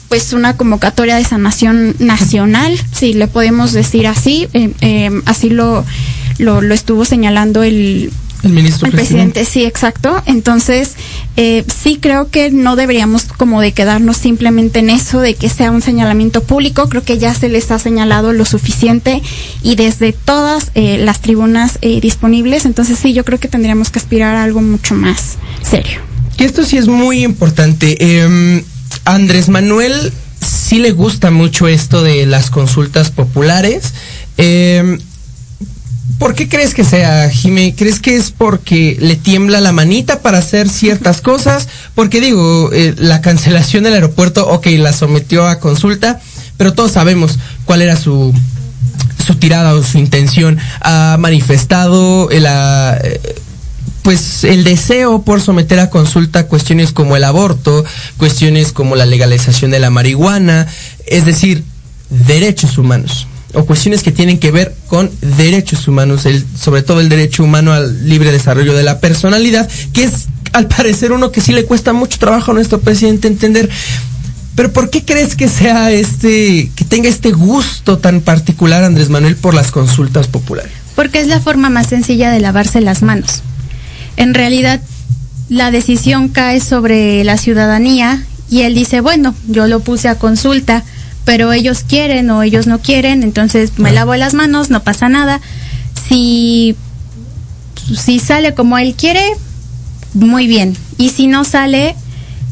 pues 0.09 0.33
una 0.33 0.57
convocatoria 0.57 1.17
de 1.17 1.25
sanación 1.25 1.97
nacional, 1.99 2.79
si 2.93 3.13
le 3.13 3.27
podemos 3.27 3.73
decir 3.73 4.07
así, 4.07 4.49
eh, 4.53 4.71
eh, 4.81 5.11
así 5.25 5.51
lo, 5.51 5.85
lo, 6.39 6.61
lo, 6.61 6.75
estuvo 6.75 7.05
señalando 7.05 7.63
el, 7.63 8.13
el 8.43 8.53
ministro 8.53 8.87
el 8.87 8.93
presidente. 8.93 9.45
sí, 9.45 9.65
exacto. 9.65 10.23
Entonces, 10.27 10.95
eh, 11.37 11.65
sí 11.67 11.99
creo 12.01 12.31
que 12.31 12.51
no 12.51 12.77
deberíamos 12.77 13.25
como 13.25 13.61
de 13.61 13.73
quedarnos 13.73 14.17
simplemente 14.17 14.81
en 14.81 14.91
eso, 14.91 15.21
de 15.21 15.35
que 15.35 15.49
sea 15.49 15.71
un 15.71 15.83
señalamiento 15.83 16.43
público. 16.43 16.89
Creo 16.89 17.03
que 17.03 17.19
ya 17.19 17.35
se 17.35 17.49
les 17.49 17.71
ha 17.71 17.79
señalado 17.79 18.33
lo 18.33 18.45
suficiente 18.45 19.23
y 19.63 19.77
desde 19.77 20.13
todas 20.13 20.71
eh, 20.75 20.99
las 20.99 21.21
tribunas 21.21 21.79
eh, 21.83 22.01
disponibles. 22.01 22.65
Entonces, 22.65 22.99
sí, 22.99 23.13
yo 23.13 23.25
creo 23.25 23.41
que 23.41 23.49
tendríamos 23.49 23.91
que 23.91 23.99
aspirar 23.99 24.37
a 24.37 24.45
algo 24.45 24.63
mucho 24.63 24.95
más 24.95 25.37
serio. 25.63 26.01
Y 26.39 26.45
esto 26.45 26.65
sí 26.65 26.77
es 26.77 26.87
muy 26.87 27.25
importante. 27.25 27.97
Eh, 27.99 28.63
Andrés 29.05 29.49
Manuel 29.49 30.13
sí 30.41 30.79
le 30.79 30.93
gusta 30.93 31.31
mucho 31.31 31.69
esto 31.69 32.03
de 32.03 32.27
las 32.27 32.51
consultas 32.51 33.11
populares. 33.11 33.95
Eh, 34.37 34.99
¿Por 36.19 36.35
qué 36.35 36.49
crees 36.49 36.73
que 36.73 36.85
sea, 36.85 37.29
Jimé? 37.29 37.75
¿Crees 37.77 38.01
que 38.01 38.17
es 38.17 38.31
porque 38.31 38.97
le 39.01 39.17
tiembla 39.17 39.61
la 39.61 39.73
manita 39.73 40.23
para 40.23 40.39
hacer 40.39 40.69
ciertas 40.69 41.21
cosas? 41.23 41.69
Porque 41.95 42.21
digo, 42.21 42.71
eh, 42.73 42.95
la 42.97 43.21
cancelación 43.21 43.85
del 43.85 43.95
aeropuerto, 43.95 44.49
ok, 44.49 44.67
la 44.79 44.93
sometió 44.93 45.47
a 45.47 45.61
consulta, 45.61 46.21
pero 46.57 46.73
todos 46.73 46.93
sabemos 46.93 47.39
cuál 47.67 47.83
era 47.83 47.97
su, 47.97 48.33
su 49.27 49.35
tirada 49.35 49.75
o 49.75 49.83
su 49.83 49.99
intención. 49.99 50.59
Ha 50.81 51.17
manifestado 51.19 52.29
la... 52.31 52.99
Eh, 53.03 53.21
pues 54.03 54.45
el 54.45 54.63
deseo 54.63 55.23
por 55.23 55.41
someter 55.41 55.81
a 55.81 55.91
consulta 55.91 56.47
cuestiones 56.47 56.93
como 56.93 57.17
el 57.17 57.25
aborto, 57.25 57.85
cuestiones 58.17 58.71
como 58.71 58.95
la 58.95 59.05
legalización 59.05 59.73
de 59.73 59.81
la 59.81 59.91
marihuana, 59.91 60.69
es 61.07 61.27
decir, 61.27 61.65
derechos 62.09 62.79
humanos 62.79 63.27
o 63.57 63.67
cuestiones 63.67 64.03
que 64.03 64.13
tienen 64.13 64.39
que 64.39 64.51
ver 64.51 64.75
con 64.87 65.11
derechos 65.37 65.89
humanos, 65.89 66.27
el, 66.27 66.45
sobre 66.57 66.83
todo 66.83 67.01
el 67.01 67.09
derecho 67.09 67.43
humano 67.43 67.73
al 67.73 68.09
libre 68.09 68.31
desarrollo 68.31 68.75
de 68.75 68.83
la 68.83 69.01
personalidad, 69.01 69.69
que 69.93 70.05
es 70.05 70.27
al 70.53 70.69
parecer 70.69 71.13
uno 71.13 71.33
que 71.33 71.41
sí 71.41 71.53
le 71.53 71.65
cuesta 71.65 71.93
mucho 71.93 72.19
trabajo 72.19 72.53
a 72.53 72.55
nuestro 72.55 72.81
presidente 72.81 73.29
entender. 73.29 73.69
Pero 74.55 74.73
¿por 74.73 74.91
qué 74.91 75.05
crees 75.05 75.35
que 75.35 75.49
sea 75.49 75.91
este, 75.91 76.71
que 76.75 76.85
tenga 76.85 77.09
este 77.09 77.33
gusto 77.33 77.99
tan 77.99 78.21
particular 78.21 78.85
Andrés 78.85 79.11
Manuel 79.11 79.37
por 79.37 79.55
las 79.55 79.71
consultas 79.71 80.29
populares? 80.29 80.73
Porque 80.95 81.21
es 81.21 81.27
la 81.27 81.41
forma 81.41 81.69
más 81.69 81.89
sencilla 81.89 82.31
de 82.31 82.41
lavarse 82.41 82.81
las 82.81 83.03
manos 83.03 83.43
en 84.17 84.35
realidad 84.35 84.81
la 85.49 85.71
decisión 85.71 86.29
cae 86.29 86.61
sobre 86.61 87.23
la 87.23 87.37
ciudadanía 87.37 88.25
y 88.51 88.63
él 88.63 88.75
dice, 88.75 89.01
bueno, 89.01 89.35
yo 89.49 89.67
lo 89.67 89.81
puse 89.81 90.09
a 90.09 90.17
consulta, 90.17 90.85
pero 91.27 91.53
ellos 91.53 91.85
quieren 91.87 92.31
o 92.31 92.45
ellos 92.45 92.69
no 92.69 92.79
quieren, 92.79 93.25
entonces 93.25 93.79
me 93.79 93.91
lavo 93.91 94.15
las 94.15 94.33
manos, 94.33 94.71
no 94.71 94.85
pasa 94.85 95.09
nada. 95.09 95.41
Si, 96.09 96.77
si 97.95 98.21
sale 98.21 98.55
como 98.55 98.79
él 98.79 98.95
quiere, 98.95 99.23
muy 100.15 100.47
bien. 100.47 100.77
Y 100.99 101.11
si 101.11 101.27
no 101.27 101.43
sale, 101.43 101.97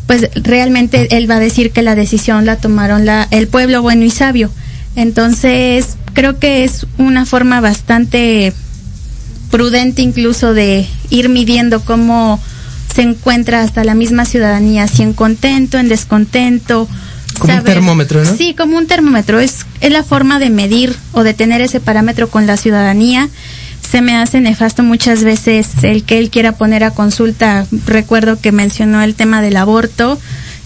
pues 0.09 0.29
realmente 0.35 1.17
él 1.17 1.31
va 1.31 1.37
a 1.37 1.41
decir 1.41 1.71
que 1.71 1.83
la 1.83 1.95
decisión 1.95 2.47
la 2.47 2.57
tomaron 2.57 3.07
la, 3.07 3.29
el 3.31 3.47
pueblo 3.47 3.81
bueno 3.81 4.05
y 4.05 4.11
sabio. 4.11 4.51
Entonces, 4.97 5.97
creo 6.13 6.41
que 6.41 6.65
es 6.65 6.85
una 6.99 7.27
forma 7.27 7.61
bastante 7.61 8.53
prudente 9.53 10.03
incluso 10.03 10.53
de 10.53 10.85
ir 11.11 11.29
midiendo 11.29 11.81
cómo 11.85 12.41
se 12.93 13.03
encuentra 13.03 13.63
hasta 13.63 13.85
la 13.85 13.95
misma 13.95 14.25
ciudadanía, 14.25 14.89
si 14.89 15.05
en 15.05 15.13
contento, 15.13 15.79
en 15.79 15.89
descontento. 15.89 16.89
Como 17.39 17.53
saber, 17.53 17.61
un 17.61 17.75
termómetro, 17.75 18.25
¿no? 18.25 18.37
Sí, 18.37 18.55
como 18.55 18.77
un 18.77 18.87
termómetro. 18.87 19.41
Es, 19.41 19.67
es 19.81 19.93
la 19.93 20.03
forma 20.03 20.39
de 20.39 20.51
medir 20.51 20.97
o 21.13 21.23
de 21.23 21.35
tener 21.35 21.61
ese 21.61 21.81
parámetro 21.81 22.29
con 22.29 22.47
la 22.47 22.57
ciudadanía. 22.57 23.29
Se 23.89 24.01
me 24.01 24.17
hace 24.17 24.41
nefasto 24.41 24.83
muchas 24.83 25.25
veces 25.25 25.69
el 25.83 26.05
que 26.05 26.19
él 26.19 26.31
quiera 26.31 26.53
poner 26.53 26.85
a 26.85 26.91
consulta. 26.91 27.67
Recuerdo 27.87 28.41
que 28.41 28.53
mencionó 28.53 29.03
el 29.03 29.15
tema 29.15 29.43
del 29.43 29.57
aborto, 29.57 30.19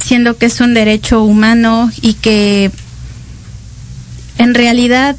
siendo 0.02 0.37
que 0.37 0.46
es 0.46 0.61
un 0.61 0.74
derecho 0.74 1.22
humano 1.22 1.90
y 2.00 2.14
que 2.14 2.70
en 4.38 4.54
realidad 4.54 5.16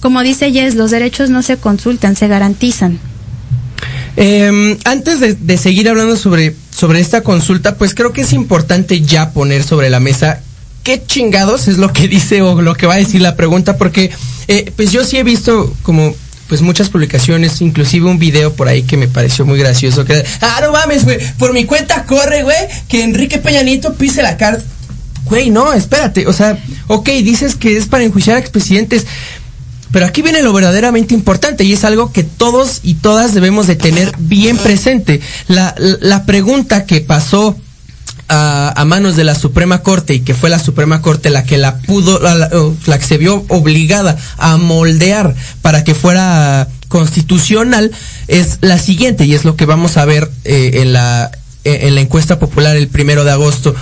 como 0.00 0.22
dice 0.22 0.50
Jess, 0.50 0.74
los 0.74 0.90
derechos 0.90 1.30
no 1.30 1.42
se 1.42 1.58
consultan, 1.58 2.16
se 2.16 2.26
garantizan. 2.26 2.98
Eh, 4.16 4.76
antes 4.84 5.20
de, 5.20 5.34
de, 5.34 5.56
seguir 5.56 5.88
hablando 5.88 6.16
sobre, 6.16 6.56
sobre 6.70 7.00
esta 7.00 7.22
consulta, 7.22 7.76
pues 7.76 7.94
creo 7.94 8.12
que 8.12 8.22
es 8.22 8.32
importante 8.32 9.00
ya 9.02 9.32
poner 9.32 9.62
sobre 9.62 9.88
la 9.88 10.00
mesa 10.00 10.40
qué 10.82 11.02
chingados 11.04 11.68
es 11.68 11.78
lo 11.78 11.92
que 11.92 12.08
dice 12.08 12.42
o 12.42 12.60
lo 12.62 12.74
que 12.74 12.86
va 12.86 12.94
a 12.94 12.98
decir 12.98 13.20
la 13.20 13.36
pregunta, 13.36 13.76
porque 13.76 14.10
eh, 14.48 14.72
pues 14.76 14.92
yo 14.92 15.04
sí 15.04 15.16
he 15.16 15.22
visto 15.22 15.74
como 15.82 16.14
pues 16.48 16.62
muchas 16.62 16.88
publicaciones, 16.88 17.60
inclusive 17.60 18.10
un 18.10 18.18
video 18.18 18.52
por 18.52 18.66
ahí 18.66 18.82
que 18.82 18.96
me 18.96 19.06
pareció 19.06 19.46
muy 19.46 19.58
gracioso, 19.58 20.04
que 20.04 20.24
ah, 20.40 20.58
no 20.62 20.72
mames, 20.72 21.04
güey, 21.04 21.18
por 21.38 21.52
mi 21.52 21.64
cuenta 21.64 22.04
corre, 22.06 22.42
güey, 22.42 22.56
que 22.88 23.04
Enrique 23.04 23.38
Peñanito 23.38 23.94
pise 23.94 24.22
la 24.22 24.36
carta. 24.36 24.64
Güey, 25.26 25.50
no, 25.50 25.72
espérate, 25.72 26.26
o 26.26 26.32
sea, 26.32 26.58
ok, 26.88 27.08
dices 27.22 27.54
que 27.54 27.76
es 27.76 27.86
para 27.86 28.02
enjuiciar 28.02 28.36
a 28.36 28.40
expresidentes, 28.40 29.06
pero 29.92 30.06
aquí 30.06 30.22
viene 30.22 30.42
lo 30.42 30.52
verdaderamente 30.52 31.14
importante 31.14 31.62
y 31.62 31.72
es 31.72 31.84
algo 31.84 32.12
que 32.12 32.24
todos 32.24 32.80
y 32.82 32.94
todas 32.94 33.32
debemos 33.32 33.68
de 33.68 33.76
tener 33.76 34.12
bien 34.18 34.56
presente. 34.56 35.20
La, 35.46 35.74
la 35.78 36.26
pregunta 36.26 36.84
que 36.84 37.00
pasó 37.00 37.56
a, 38.30 38.72
a, 38.80 38.84
manos 38.84 39.16
de 39.16 39.24
la 39.24 39.34
Suprema 39.34 39.82
Corte 39.82 40.14
y 40.14 40.20
que 40.20 40.34
fue 40.34 40.48
la 40.48 40.58
Suprema 40.58 41.02
Corte 41.02 41.28
la 41.30 41.44
que 41.44 41.58
la 41.58 41.78
pudo, 41.78 42.18
la, 42.20 42.34
la, 42.34 42.50
la 42.86 42.98
que 42.98 43.04
se 43.04 43.18
vio 43.18 43.44
obligada 43.48 44.16
a 44.38 44.56
moldear 44.56 45.34
para 45.60 45.84
que 45.84 45.94
fuera 45.94 46.68
constitucional 46.88 47.90
es 48.28 48.58
la 48.60 48.78
siguiente 48.78 49.24
y 49.24 49.34
es 49.34 49.44
lo 49.44 49.56
que 49.56 49.66
vamos 49.66 49.96
a 49.96 50.04
ver 50.04 50.30
eh, 50.44 50.82
en 50.82 50.92
la 50.92 51.30
en 51.64 51.94
la 51.94 52.00
encuesta 52.00 52.38
popular 52.38 52.74
el 52.76 52.88
primero 52.88 53.22
de 53.24 53.32
agosto. 53.32 53.74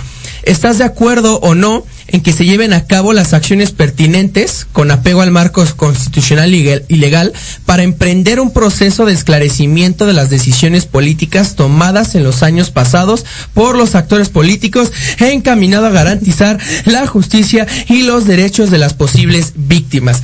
¿Estás 0.43 0.79
de 0.79 0.83
acuerdo 0.83 1.39
o 1.39 1.55
no 1.55 1.85
en 2.11 2.21
que 2.21 2.33
se 2.33 2.45
lleven 2.45 2.73
a 2.73 2.85
cabo 2.85 3.13
las 3.13 3.33
acciones 3.33 3.71
pertinentes 3.71 4.67
con 4.71 4.91
apego 4.91 5.21
al 5.21 5.31
marco 5.31 5.65
constitucional 5.75 6.53
y 6.53 6.95
legal 6.95 7.33
para 7.65 7.83
emprender 7.83 8.39
un 8.39 8.51
proceso 8.51 9.05
de 9.05 9.13
esclarecimiento 9.13 10.05
de 10.05 10.13
las 10.13 10.29
decisiones 10.29 10.85
políticas 10.85 11.55
tomadas 11.55 12.15
en 12.15 12.23
los 12.23 12.43
años 12.43 12.71
pasados 12.71 13.25
por 13.53 13.77
los 13.77 13.95
actores 13.95 14.29
políticos 14.29 14.91
encaminado 15.19 15.85
a 15.85 15.91
garantizar 15.91 16.59
la 16.85 17.05
justicia 17.07 17.67
y 17.87 18.03
los 18.03 18.25
derechos 18.25 18.71
de 18.71 18.77
las 18.77 18.93
posibles 18.93 19.53
víctimas? 19.55 20.21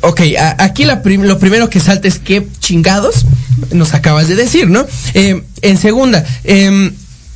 Ok, 0.00 0.20
aquí 0.58 0.84
la 0.84 1.02
lo 1.04 1.38
primero 1.38 1.70
que 1.70 1.80
salta 1.80 2.06
es 2.06 2.18
qué 2.18 2.46
chingados 2.60 3.26
nos 3.72 3.94
acabas 3.94 4.28
de 4.28 4.36
decir, 4.36 4.68
¿no? 4.68 4.86
Eh, 5.14 5.42
en 5.62 5.78
segunda, 5.78 6.24
eh, 6.44 6.92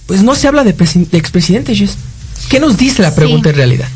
pues 0.06 0.22
no 0.22 0.34
se 0.34 0.46
habla 0.46 0.62
de, 0.62 0.72
de 0.72 1.18
expresidentes. 1.18 1.96
¿Qué 2.52 2.60
nos 2.60 2.76
dice 2.76 3.00
la 3.00 3.14
pregunta 3.14 3.48
sí. 3.48 3.48
en 3.48 3.56
realidad? 3.56 3.88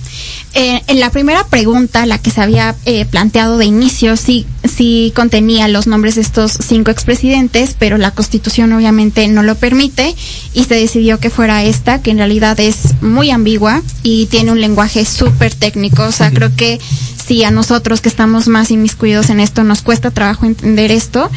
Eh, 0.54 0.80
en 0.86 0.98
la 0.98 1.10
primera 1.10 1.46
pregunta, 1.46 2.06
la 2.06 2.16
que 2.16 2.30
se 2.30 2.40
había 2.40 2.74
eh, 2.86 3.04
planteado 3.04 3.58
de 3.58 3.66
inicio, 3.66 4.16
sí, 4.16 4.46
sí 4.64 5.12
contenía 5.14 5.68
los 5.68 5.86
nombres 5.86 6.14
de 6.14 6.22
estos 6.22 6.56
cinco 6.66 6.90
expresidentes, 6.90 7.76
pero 7.78 7.98
la 7.98 8.12
Constitución 8.12 8.72
obviamente 8.72 9.28
no 9.28 9.42
lo 9.42 9.56
permite 9.56 10.14
y 10.54 10.64
se 10.64 10.74
decidió 10.74 11.20
que 11.20 11.28
fuera 11.28 11.64
esta, 11.64 12.00
que 12.00 12.12
en 12.12 12.16
realidad 12.16 12.58
es 12.58 13.02
muy 13.02 13.30
ambigua 13.30 13.82
y 14.02 14.24
tiene 14.24 14.52
un 14.52 14.62
lenguaje 14.62 15.04
súper 15.04 15.54
técnico. 15.54 16.04
O 16.04 16.12
sea, 16.12 16.30
creo 16.30 16.56
que 16.56 16.80
si 17.26 17.42
a 17.42 17.50
nosotros 17.50 18.00
que 18.00 18.08
estamos 18.08 18.46
más 18.46 18.70
inmiscuidos 18.70 19.30
en 19.30 19.40
esto 19.40 19.64
nos 19.64 19.82
cuesta 19.82 20.12
trabajo 20.12 20.46
entender 20.46 20.92
esto, 20.92 21.28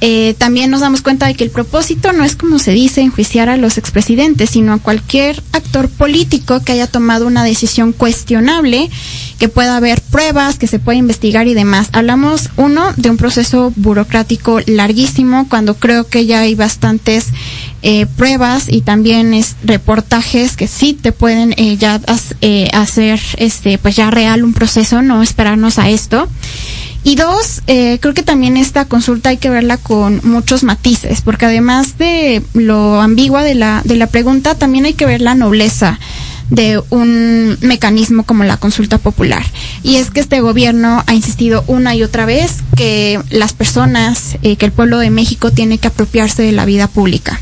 eh, 0.00 0.34
también 0.38 0.70
nos 0.70 0.80
damos 0.80 1.02
cuenta 1.02 1.26
de 1.26 1.34
que 1.34 1.44
el 1.44 1.50
propósito 1.50 2.12
no 2.12 2.24
es 2.24 2.34
como 2.34 2.58
se 2.58 2.72
dice 2.72 3.02
enjuiciar 3.02 3.50
a 3.50 3.58
los 3.58 3.76
expresidentes, 3.76 4.50
sino 4.50 4.72
a 4.72 4.78
cualquier 4.78 5.42
actor 5.52 5.88
político 5.90 6.60
que 6.60 6.72
haya 6.72 6.86
tomado 6.86 7.26
una 7.26 7.44
decisión 7.44 7.92
cuestionable, 7.92 8.90
que 9.38 9.48
pueda 9.48 9.76
haber 9.76 10.00
pruebas, 10.00 10.58
que 10.58 10.66
se 10.66 10.78
pueda 10.78 10.98
investigar 10.98 11.46
y 11.46 11.54
demás. 11.54 11.88
Hablamos, 11.92 12.48
uno, 12.56 12.92
de 12.96 13.10
un 13.10 13.16
proceso 13.18 13.72
burocrático 13.76 14.60
larguísimo, 14.66 15.46
cuando 15.48 15.74
creo 15.74 16.06
que 16.06 16.24
ya 16.24 16.40
hay 16.40 16.54
bastantes 16.54 17.26
eh, 17.84 18.06
pruebas 18.06 18.64
y 18.68 18.80
también 18.80 19.34
es 19.34 19.56
reportajes 19.62 20.56
que 20.56 20.66
sí 20.66 20.94
te 20.94 21.12
pueden 21.12 21.52
eh, 21.58 21.76
ya 21.76 22.00
eh, 22.40 22.70
hacer 22.72 23.20
este 23.36 23.76
pues 23.76 23.94
ya 23.94 24.10
real 24.10 24.42
un 24.42 24.54
proceso 24.54 25.02
no 25.02 25.22
esperarnos 25.22 25.78
a 25.78 25.90
esto 25.90 26.26
y 27.04 27.16
dos 27.16 27.60
eh, 27.66 27.98
creo 28.00 28.14
que 28.14 28.22
también 28.22 28.56
esta 28.56 28.86
consulta 28.86 29.28
hay 29.28 29.36
que 29.36 29.50
verla 29.50 29.76
con 29.76 30.22
muchos 30.24 30.64
matices 30.64 31.20
porque 31.20 31.44
además 31.44 31.98
de 31.98 32.42
lo 32.54 33.02
ambigua 33.02 33.44
de 33.44 33.54
la 33.54 33.82
de 33.84 33.96
la 33.96 34.06
pregunta 34.06 34.54
también 34.54 34.86
hay 34.86 34.94
que 34.94 35.04
ver 35.04 35.20
la 35.20 35.34
nobleza 35.34 36.00
de 36.48 36.82
un 36.88 37.58
mecanismo 37.62 38.24
como 38.24 38.44
la 38.44 38.58
consulta 38.58 38.98
popular. 38.98 39.42
Y 39.82 39.96
es 39.96 40.10
que 40.10 40.20
este 40.20 40.40
gobierno 40.42 41.02
ha 41.06 41.14
insistido 41.14 41.64
una 41.66 41.94
y 41.94 42.02
otra 42.02 42.26
vez 42.26 42.56
que 42.76 43.18
las 43.30 43.54
personas, 43.54 44.36
eh, 44.42 44.56
que 44.56 44.66
el 44.66 44.72
pueblo 44.72 44.98
de 44.98 45.08
México 45.08 45.50
tiene 45.52 45.78
que 45.78 45.88
apropiarse 45.88 46.42
de 46.42 46.52
la 46.52 46.66
vida 46.66 46.86
pública 46.86 47.40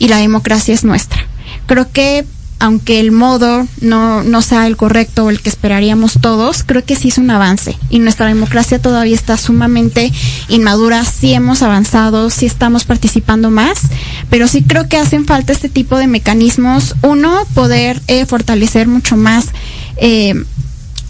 y 0.00 0.08
la 0.08 0.16
democracia 0.16 0.74
es 0.74 0.82
nuestra. 0.82 1.24
Creo 1.66 1.92
que 1.92 2.24
aunque 2.60 3.00
el 3.00 3.10
modo 3.10 3.66
no, 3.80 4.22
no 4.22 4.42
sea 4.42 4.66
el 4.66 4.76
correcto 4.76 5.24
o 5.24 5.30
el 5.30 5.40
que 5.40 5.48
esperaríamos 5.48 6.18
todos, 6.20 6.62
creo 6.62 6.84
que 6.84 6.94
sí 6.94 7.08
es 7.08 7.16
un 7.16 7.30
avance. 7.30 7.76
Y 7.88 8.00
nuestra 8.00 8.26
democracia 8.26 8.78
todavía 8.78 9.14
está 9.14 9.38
sumamente 9.38 10.12
inmadura, 10.48 11.04
sí 11.04 11.32
hemos 11.32 11.62
avanzado, 11.62 12.28
sí 12.28 12.44
estamos 12.44 12.84
participando 12.84 13.50
más, 13.50 13.80
pero 14.28 14.46
sí 14.46 14.62
creo 14.62 14.88
que 14.88 14.98
hacen 14.98 15.24
falta 15.24 15.54
este 15.54 15.70
tipo 15.70 15.96
de 15.96 16.06
mecanismos. 16.06 16.96
Uno, 17.00 17.46
poder 17.54 18.02
eh, 18.08 18.26
fortalecer 18.26 18.88
mucho 18.88 19.16
más. 19.16 19.46
Eh, 19.96 20.34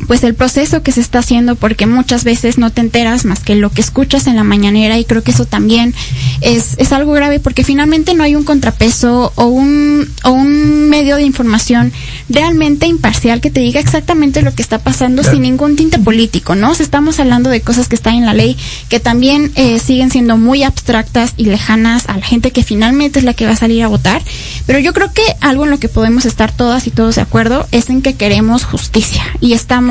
pues 0.06 0.24
el 0.24 0.34
proceso 0.34 0.82
que 0.82 0.92
se 0.92 1.00
está 1.00 1.20
haciendo 1.20 1.56
porque 1.56 1.86
muchas 1.86 2.24
veces 2.24 2.58
no 2.58 2.70
te 2.70 2.80
enteras 2.80 3.24
más 3.24 3.40
que 3.40 3.54
lo 3.54 3.70
que 3.70 3.80
escuchas 3.80 4.26
en 4.26 4.36
la 4.36 4.44
mañanera 4.44 4.98
y 4.98 5.04
creo 5.04 5.22
que 5.22 5.30
eso 5.30 5.44
también 5.44 5.94
es, 6.40 6.74
es 6.78 6.92
algo 6.92 7.12
grave 7.12 7.40
porque 7.40 7.64
finalmente 7.64 8.14
no 8.14 8.24
hay 8.24 8.34
un 8.34 8.44
contrapeso 8.44 9.32
o 9.34 9.46
un, 9.46 10.08
o 10.24 10.30
un 10.30 10.88
medio 10.88 11.16
de 11.16 11.22
información 11.22 11.92
realmente 12.28 12.86
imparcial 12.86 13.40
que 13.40 13.50
te 13.50 13.60
diga 13.60 13.80
exactamente 13.80 14.42
lo 14.42 14.54
que 14.54 14.62
está 14.62 14.78
pasando 14.78 15.22
sin 15.22 15.42
ningún 15.42 15.76
tinte 15.76 15.98
político, 15.98 16.54
¿no? 16.54 16.70
O 16.70 16.74
sea, 16.74 16.84
estamos 16.84 17.20
hablando 17.20 17.50
de 17.50 17.60
cosas 17.60 17.88
que 17.88 17.96
están 17.96 18.14
en 18.14 18.26
la 18.26 18.34
ley 18.34 18.56
que 18.88 19.00
también 19.00 19.52
eh, 19.54 19.78
siguen 19.78 20.10
siendo 20.10 20.36
muy 20.36 20.62
abstractas 20.62 21.34
y 21.36 21.44
lejanas 21.44 22.08
a 22.08 22.16
la 22.16 22.24
gente 22.24 22.50
que 22.50 22.62
finalmente 22.62 23.18
es 23.18 23.24
la 23.24 23.34
que 23.34 23.46
va 23.46 23.52
a 23.52 23.56
salir 23.56 23.82
a 23.82 23.88
votar, 23.88 24.22
pero 24.66 24.78
yo 24.78 24.92
creo 24.92 25.12
que 25.12 25.22
algo 25.40 25.64
en 25.64 25.70
lo 25.70 25.78
que 25.78 25.88
podemos 25.88 26.24
estar 26.24 26.52
todas 26.52 26.86
y 26.86 26.90
todos 26.90 27.16
de 27.16 27.22
acuerdo 27.22 27.66
es 27.72 27.90
en 27.90 28.02
que 28.02 28.14
queremos 28.14 28.64
justicia 28.64 29.22
y 29.40 29.52
estamos 29.52 29.89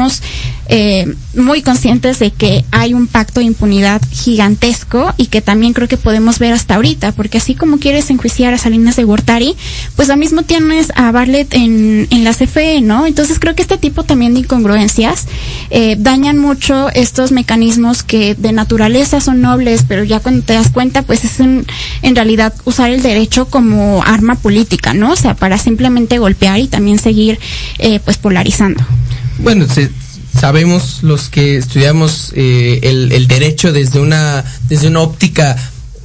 eh, 0.72 1.14
muy 1.36 1.62
conscientes 1.62 2.20
de 2.20 2.32
que 2.32 2.64
hay 2.72 2.94
un 2.94 3.08
pacto 3.08 3.40
de 3.40 3.48
impunidad 3.48 4.02
gigantesco 4.12 5.14
y 5.18 5.26
que 5.26 5.42
también 5.42 5.74
creo 5.74 5.88
que 5.88 5.98
podemos 5.98 6.38
ver 6.38 6.54
hasta 6.54 6.76
ahorita, 6.76 7.12
porque 7.14 7.40
así 7.40 7.56
como 7.56 7.80
quieres 7.80 8.10
enjuiciar 8.10 8.54
a 8.54 8.58
Salinas 8.58 8.96
de 8.96 9.04
Gortari, 9.04 9.56
pues 9.96 10.08
lo 10.08 10.16
mismo 10.16 10.44
tienes 10.44 10.92
a 10.96 11.12
Bartlett 11.12 11.54
en, 11.54 12.08
en 12.12 12.24
la 12.24 12.34
CFE, 12.34 12.82
¿no? 12.82 13.06
Entonces 13.08 13.40
creo 13.40 13.56
que 13.56 13.64
este 13.64 13.78
tipo 13.78 14.04
también 14.04 14.34
de 14.34 14.42
incongruencias 14.42 15.26
eh, 15.72 15.96
dañan 15.98 16.38
mucho 16.38 16.90
estos 16.90 17.32
mecanismos 17.32 18.04
que 18.04 18.36
de 18.36 18.52
naturaleza 18.52 19.22
son 19.22 19.42
nobles, 19.42 19.86
pero 19.88 20.04
ya 20.04 20.20
cuando 20.20 20.46
te 20.46 20.54
das 20.54 20.70
cuenta, 20.70 21.02
pues 21.02 21.26
es 21.26 21.40
en, 21.40 21.66
en 22.02 22.16
realidad 22.16 22.54
usar 22.66 22.92
el 22.92 23.02
derecho 23.02 23.46
como 23.46 24.04
arma 24.04 24.36
política, 24.36 24.94
¿no? 24.94 25.14
O 25.14 25.16
sea, 25.16 25.36
para 25.36 25.58
simplemente 25.58 26.20
golpear 26.20 26.60
y 26.60 26.68
también 26.68 27.00
seguir 27.00 27.40
eh, 27.80 28.00
pues 28.00 28.18
polarizando. 28.18 28.84
Bueno, 29.44 29.68
se- 29.68 29.90
sabemos 30.38 31.00
los 31.02 31.30
que 31.30 31.58
estudiamos 31.58 32.32
eh, 32.36 32.80
el, 32.84 33.28
derecho 33.28 33.72
desde 33.74 34.00
una 34.00 34.44
desde 34.68 34.88
una 34.88 35.02
óptica 35.02 35.56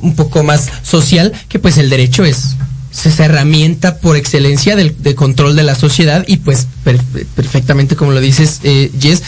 un 0.01 0.15
poco 0.17 0.43
más 0.43 0.69
social, 0.83 1.33
que 1.49 1.59
pues 1.59 1.79
el 1.79 1.89
derecho 1.91 2.25
es, 2.25 2.57
es 2.93 3.07
esa 3.07 3.25
herramienta 3.25 3.99
por 3.99 4.17
excelencia 4.17 4.77
del, 4.77 4.95
de 5.03 5.15
control 5.15 5.57
de 5.57 5.63
la 5.63 5.75
sociedad 5.75 6.25
y 6.27 6.39
pues 6.39 6.67
per- 6.85 7.01
perfectamente 7.35 7.97
como 7.97 8.13
lo 8.13 8.21
dices, 8.21 8.61
eh, 8.65 8.91
Jess, 9.01 9.23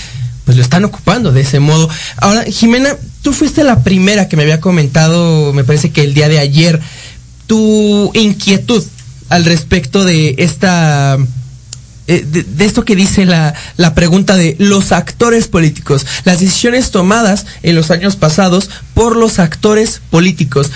pues 0.45 0.57
lo 0.57 0.63
están 0.63 0.85
ocupando 0.85 1.33
de 1.33 1.41
ese 1.41 1.61
modo. 1.61 1.89
Ahora, 2.19 2.45
Jimena, 2.45 2.91
tú 3.23 3.33
fuiste 3.33 3.65
la 3.65 3.83
primera 3.83 4.29
que 4.29 4.37
me 4.37 4.43
había 4.43 4.61
comentado, 4.61 5.53
me 5.53 5.65
parece 5.65 5.91
que 5.91 6.03
el 6.05 6.15
día 6.15 6.29
de 6.29 6.39
ayer, 6.39 6.81
tu 7.47 8.11
inquietud 8.15 8.85
al 9.29 9.45
respecto 9.45 10.05
de 10.05 10.35
esta 10.39 11.17
eh, 12.09 12.25
de, 12.25 12.65
esto 12.65 12.85
que 12.85 12.95
dice 12.95 13.25
la, 13.25 13.55
la 13.77 13.95
pregunta 13.95 14.37
de 14.37 14.57
los 14.59 14.93
actores 14.93 15.49
políticos, 15.49 16.07
las 16.25 16.41
decisiones 16.41 16.91
tomadas 16.91 17.47
en 17.63 17.75
los 17.75 17.91
años 17.91 18.17
pasados 18.17 18.71
por 18.95 19.17
los 19.17 19.39
actores 19.39 20.01
políticos. 20.11 20.71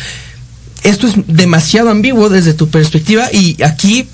Esto 0.83 1.07
es 1.07 1.14
demasiado 1.27 1.90
ambiguo 1.90 2.29
desde 2.29 2.55
tu 2.55 2.69
perspectiva 2.69 3.31
y 3.33 3.62
aquí 3.62 4.09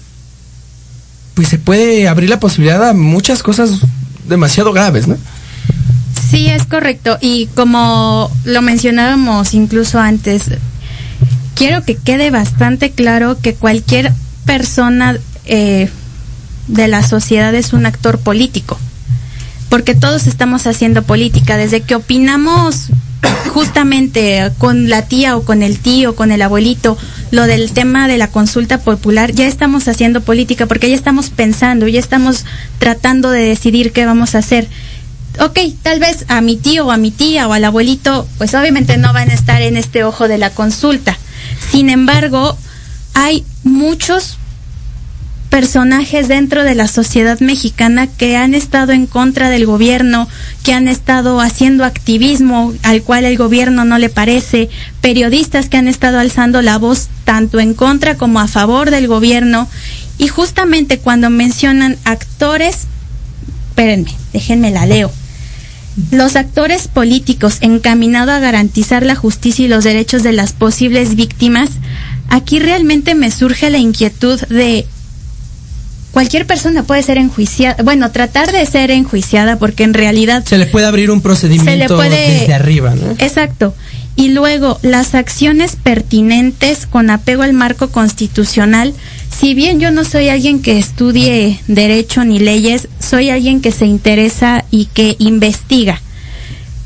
pues 1.35 1.49
se 1.49 1.59
puede 1.59 2.09
abrir 2.09 2.31
la 2.31 2.41
posibilidad 2.41 2.89
a 2.89 2.93
muchas 2.95 3.43
cosas 3.43 3.71
demasiado 4.27 4.73
graves, 4.73 5.07
¿no? 5.07 5.17
Sí, 6.31 6.47
es 6.49 6.65
correcto. 6.65 7.19
Y 7.21 7.47
como 7.55 8.31
lo 8.45 8.63
mencionábamos 8.63 9.55
incluso 9.55 10.01
antes, 10.01 10.45
quiero 11.55 11.85
que 11.85 11.95
quede 11.95 12.31
bastante 12.31 12.91
claro 12.91 13.39
que 13.41 13.55
cualquier 13.55 14.13
persona 14.45 15.19
eh, 15.45 15.91
de 16.69 16.89
la 16.89 17.03
sociedad 17.03 17.55
es 17.55 17.73
un 17.73 17.87
actor 17.87 18.19
político. 18.19 18.79
Porque 19.69 19.95
todos 19.95 20.27
estamos 20.27 20.67
haciendo 20.67 21.03
política. 21.03 21.57
Desde 21.57 21.81
que 21.83 21.95
opinamos 21.95 22.89
justamente 23.53 24.53
con 24.59 24.89
la 24.89 25.03
tía 25.03 25.37
o 25.37 25.43
con 25.43 25.63
el 25.63 25.79
tío, 25.79 26.15
con 26.15 26.31
el 26.31 26.43
abuelito, 26.43 26.97
lo 27.31 27.47
del 27.47 27.73
tema 27.73 28.07
de 28.07 28.19
la 28.19 28.29
consulta 28.29 28.79
popular, 28.79 29.33
ya 29.33 29.47
estamos 29.47 29.89
haciendo 29.89 30.21
política 30.21 30.67
porque 30.67 30.89
ya 30.89 30.95
estamos 30.95 31.31
pensando, 31.31 31.89
ya 31.89 31.99
estamos 31.99 32.45
tratando 32.79 33.31
de 33.31 33.41
decidir 33.41 33.93
qué 33.93 34.07
vamos 34.07 34.35
a 34.35 34.39
hacer 34.39 34.69
ok, 35.41 35.59
tal 35.83 36.01
vez 36.01 36.25
a 36.29 36.41
mi 36.41 36.57
tío 36.57 36.87
o 36.87 36.91
a 36.91 36.97
mi 36.97 37.11
tía 37.11 37.49
o 37.49 37.53
al 37.53 37.65
abuelito, 37.65 38.27
pues 38.39 38.55
obviamente 38.55 38.97
no 38.97 39.13
van 39.13 39.31
a 39.31 39.35
estar 39.35 39.63
en 39.63 39.77
este 39.77 40.05
ojo 40.05 40.29
de 40.29 40.39
la 40.39 40.51
consulta. 40.51 41.19
Sin 41.71 41.91
embargo, 41.91 42.57
hay 43.15 43.45
muchos 43.63 44.39
personajes 45.51 46.29
dentro 46.29 46.65
de 46.65 46.75
la 46.75 46.89
sociedad 46.89 47.41
mexicana 47.41 48.07
que 48.07 48.37
han 48.37 48.55
estado 48.55 48.93
en 48.93 49.07
contra 49.07 49.49
del 49.49 49.67
gobierno, 49.67 50.29
que 50.63 50.73
han 50.73 50.89
estado 50.89 51.41
haciendo 51.41 51.85
activismo 51.85 52.73
al 52.83 53.03
cual 53.03 53.25
el 53.25 53.37
gobierno 53.37 53.85
no 53.85 53.99
le 53.99 54.09
parece, 54.09 54.69
periodistas 55.01 55.69
que 55.69 55.77
han 55.77 55.89
estado 55.89 56.19
alzando 56.19 56.63
la 56.63 56.79
voz 56.79 57.09
tanto 57.25 57.61
en 57.61 57.75
contra 57.75 58.17
como 58.17 58.41
a 58.41 58.49
favor 58.49 58.91
del 58.91 59.09
gobierno. 59.09 59.69
Y 60.19 60.29
justamente 60.29 60.99
cuando 60.99 61.31
mencionan 61.31 61.97
actores, 62.05 62.87
espérenme, 63.71 64.15
déjenme 64.33 64.71
la 64.71 64.87
leo. 64.87 65.11
Los 66.11 66.37
actores 66.37 66.89
políticos 66.89 67.59
encaminados 67.63 68.35
a 68.35 68.41
garantizar 68.41 69.05
la 69.05 69.15
justicia 69.15 69.65
y 69.65 69.69
los 69.69 69.85
derechos 69.85 70.23
de 70.23 70.33
las 70.33 70.53
posibles 70.53 71.15
víctimas, 71.17 71.71
aquí 72.29 72.59
realmente 72.59 73.15
me 73.15 73.31
surge 73.31 73.71
la 73.71 73.79
inquietud 73.79 74.39
de 74.49 74.87
cualquier 76.17 76.47
persona 76.47 76.83
puede 76.83 77.03
ser 77.03 77.19
enjuiciada, 77.19 77.77
bueno, 77.83 78.11
tratar 78.11 78.51
de 78.51 78.65
ser 78.65 78.91
enjuiciada 78.91 79.59
porque 79.59 79.85
en 79.85 79.93
realidad 79.93 80.43
Se 80.47 80.57
le 80.57 80.65
puede 80.65 80.87
abrir 80.87 81.11
un 81.11 81.21
procedimiento 81.21 81.71
se 81.71 81.77
le 81.77 81.89
puede 81.89 82.41
desde 82.41 82.55
arriba, 82.55 82.95
¿no? 82.95 83.11
Exacto. 83.19 83.75
Y 84.17 84.31
luego 84.31 84.79
las 84.81 85.15
acciones 85.15 85.77
pertinentes 85.77 86.87
con 86.87 87.11
apego 87.11 87.43
al 87.43 87.53
marco 87.53 87.91
constitucional. 87.91 88.95
Si 89.29 89.53
bien 89.53 89.79
yo 89.79 89.91
no 89.91 90.05
soy 90.05 90.31
alguien 90.31 90.63
que 90.63 90.79
estudie 90.79 91.61
derecho 91.67 92.25
ni 92.25 92.39
leyes, 92.39 92.89
soy 92.99 93.29
alguien 93.29 93.61
que 93.61 93.71
se 93.71 93.85
interesa 93.85 94.65
y 94.71 94.87
que 94.87 95.17
investiga. 95.19 96.01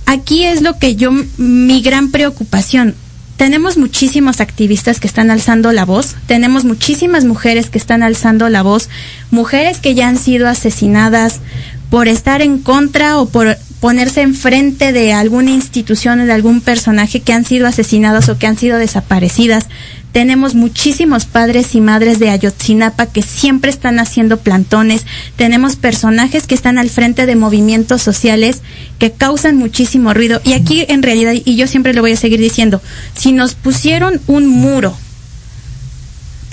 Aquí 0.07 0.43
es 0.43 0.61
lo 0.61 0.77
que 0.77 0.97
yo 0.97 1.12
mi 1.37 1.83
gran 1.83 2.11
preocupación. 2.11 2.97
Tenemos 3.40 3.79
muchísimos 3.79 4.42
activistas 4.42 5.00
que 5.00 5.07
están 5.07 5.31
alzando 5.31 5.72
la 5.72 5.87
voz, 5.87 6.14
tenemos 6.26 6.66
muchísimas 6.66 7.24
mujeres 7.24 7.70
que 7.70 7.79
están 7.79 8.03
alzando 8.03 8.50
la 8.50 8.61
voz, 8.62 8.90
mujeres 9.31 9.79
que 9.79 9.94
ya 9.94 10.09
han 10.09 10.18
sido 10.18 10.46
asesinadas 10.46 11.40
por 11.88 12.07
estar 12.07 12.42
en 12.42 12.59
contra 12.59 13.16
o 13.16 13.31
por 13.31 13.57
ponerse 13.81 14.20
enfrente 14.20 14.92
de 14.92 15.14
alguna 15.14 15.53
institución 15.53 16.20
o 16.20 16.26
de 16.26 16.35
algún 16.35 16.61
personaje 16.61 17.20
que 17.20 17.33
han 17.33 17.46
sido 17.46 17.66
asesinados 17.66 18.29
o 18.29 18.37
que 18.37 18.46
han 18.46 18.59
sido 18.59 18.76
desaparecidas. 18.76 19.68
Tenemos 20.12 20.55
muchísimos 20.55 21.25
padres 21.25 21.75
y 21.75 21.81
madres 21.81 22.18
de 22.18 22.31
Ayotzinapa 22.31 23.07
que 23.07 23.23
siempre 23.23 23.70
están 23.70 24.01
haciendo 24.01 24.38
plantones. 24.38 25.07
Tenemos 25.37 25.77
personajes 25.77 26.46
que 26.46 26.55
están 26.55 26.79
al 26.79 26.90
frente 26.90 27.27
de 27.27 27.37
movimientos 27.37 28.03
sociales 28.03 28.62
que 28.99 29.12
causan 29.12 29.57
muchísimo 29.57 30.12
ruido. 30.12 30.40
Y 30.44 30.55
aquí 30.55 30.85
en 30.88 31.03
realidad, 31.03 31.35
y 31.44 31.57
yo 31.57 31.68
siempre 31.68 31.94
le 31.94 32.01
voy 32.01 32.12
a 32.12 32.16
seguir 32.16 32.40
diciendo, 32.40 32.83
si 33.14 33.33
nos 33.33 33.55
pusieron 33.55 34.20
un 34.27 34.49
muro 34.49 34.96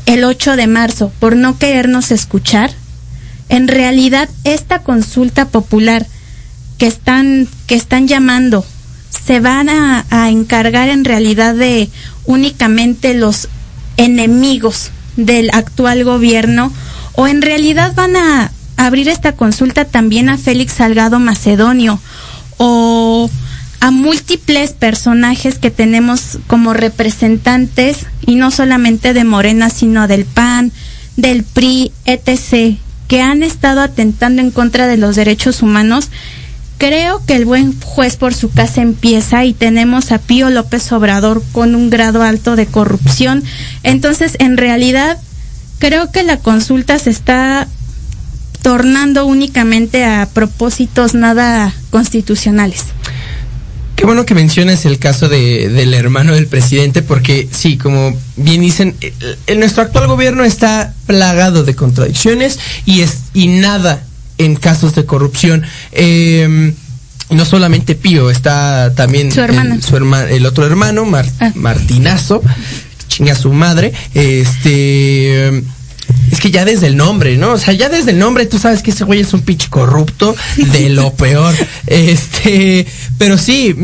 el 0.06 0.24
8 0.24 0.56
de 0.56 0.67
marzo 0.67 1.12
por 1.20 1.36
no 1.36 1.58
querernos 1.58 2.12
escuchar, 2.12 2.72
en 3.50 3.67
realidad 3.67 4.30
esta 4.43 4.84
consulta 4.84 5.48
popular 5.48 6.06
que 6.78 6.86
están, 6.86 7.48
que 7.65 7.76
están 7.76 8.08
llamando 8.08 8.65
se 9.10 9.39
van 9.39 9.70
a, 9.70 10.06
encargar 10.30 10.89
en 10.89 11.06
realidad 11.06 11.56
de 11.56 11.89
únicamente 12.26 13.13
los 13.13 13.50
enemigos 13.98 14.91
del 15.15 15.50
actual 15.54 16.04
gobierno 16.04 16.72
o 17.13 17.28
en 17.28 17.41
realidad 17.41 17.93
van 17.96 18.15
a 18.15 18.52
abrir 18.76 19.10
esta 19.10 19.32
consulta 19.34 19.86
también 19.86 20.30
a 20.30 20.38
Félix 20.38 20.74
Salgado 20.74 21.20
Macedonio 21.20 22.00
o 22.58 23.30
a 23.80 23.91
múltiples 23.91 24.72
personajes 24.72 25.58
que 25.58 25.72
tenemos 25.72 26.39
como 26.48 26.74
representantes 26.74 28.06
y 28.26 28.36
no 28.36 28.52
solamente 28.52 29.13
de 29.13 29.24
Morena 29.24 29.70
sino 29.70 30.08
del 30.08 30.26
PAN, 30.26 30.72
del 31.15 31.43
PRI, 31.43 31.91
etc 32.06 32.78
que 33.08 33.22
han 33.22 33.43
estado 33.43 33.82
atentando 33.82 34.41
en 34.41 34.52
contra 34.52 34.88
de 34.88 34.98
los 34.98 35.15
derechos 35.15 35.62
humanos, 35.62 36.10
creo 36.78 37.22
que 37.26 37.36
el 37.36 37.46
buen 37.46 37.80
juez 37.82 38.16
por 38.18 38.34
su 38.34 38.50
casa 38.52 38.82
empieza 38.82 39.46
y 39.46 39.54
tenemos 39.54 40.12
a 40.12 40.20
Pío 40.20 40.50
López 40.50 40.92
Obrador 40.92 41.44
con 41.52 41.76
un 41.76 41.90
grado 41.90 42.22
alto 42.24 42.56
de 42.56 42.66
corrupción. 42.68 43.44
Entonces, 43.84 44.34
en 44.40 44.58
realidad, 44.58 45.18
creo 45.80 46.12
que 46.12 46.24
la 46.24 46.38
consulta 46.38 47.00
se 47.00 47.10
está 47.10 47.68
tornando 48.62 49.26
únicamente 49.26 50.04
a 50.06 50.28
propósitos 50.32 51.13
nada 51.13 51.74
constitucionales. 51.90 52.86
Qué 53.96 54.06
bueno 54.06 54.26
que 54.28 54.36
mencionas 54.36 54.86
el 54.86 55.00
caso 55.00 55.28
de, 55.28 55.70
del 55.70 55.94
hermano 55.96 56.36
del 56.36 56.46
presidente, 56.46 57.02
porque 57.02 57.50
sí, 57.52 57.78
como 57.78 58.16
bien 58.36 58.62
dicen, 58.62 58.96
el- 59.48 59.60
nuestro 59.60 59.82
actual 59.82 60.06
gobierno 60.08 60.44
está 60.44 60.94
plagado 61.08 61.63
de 61.63 61.76
contradicciones 61.76 62.60
y 62.86 63.02
es 63.02 63.22
y 63.34 63.48
nada 63.48 64.04
en 64.38 64.56
casos 64.56 64.95
de 64.95 65.06
corrupción. 65.06 65.63
Eh, 65.91 66.73
no 67.30 67.43
solamente 67.45 67.95
Pío, 67.95 68.30
está 68.30 68.93
también 68.95 69.32
Su 69.32 69.41
hermana. 69.41 69.76
El, 69.76 69.84
su 69.84 69.95
herma- 69.97 70.30
el 70.30 70.45
otro 70.45 70.65
hermano, 70.65 71.04
Mar- 71.06 71.30
Ah. 71.39 71.52
Martinazo, 71.56 72.41
chinga 73.08 73.36
su 73.36 73.52
madre. 73.52 73.91
Este. 74.13 75.50
Es 76.32 76.39
que 76.39 76.52
ya 76.52 76.63
desde 76.63 76.88
el 76.88 76.95
nombre, 76.95 77.36
¿no? 77.38 77.52
O 77.54 77.58
sea, 77.58 77.73
ya 77.73 77.89
desde 77.89 78.12
el 78.12 78.19
nombre 78.19 78.45
tú 78.45 78.60
sabes 78.60 78.82
que 78.82 78.91
ese 78.91 79.04
güey 79.04 79.19
es 79.19 79.34
un 79.34 79.41
pinche 79.41 79.67
corrupto 79.69 80.36
de 80.71 80.89
lo 80.89 81.13
peor. 81.15 81.54
Este, 81.86 82.86
pero 83.17 83.38
sí, 83.38 83.76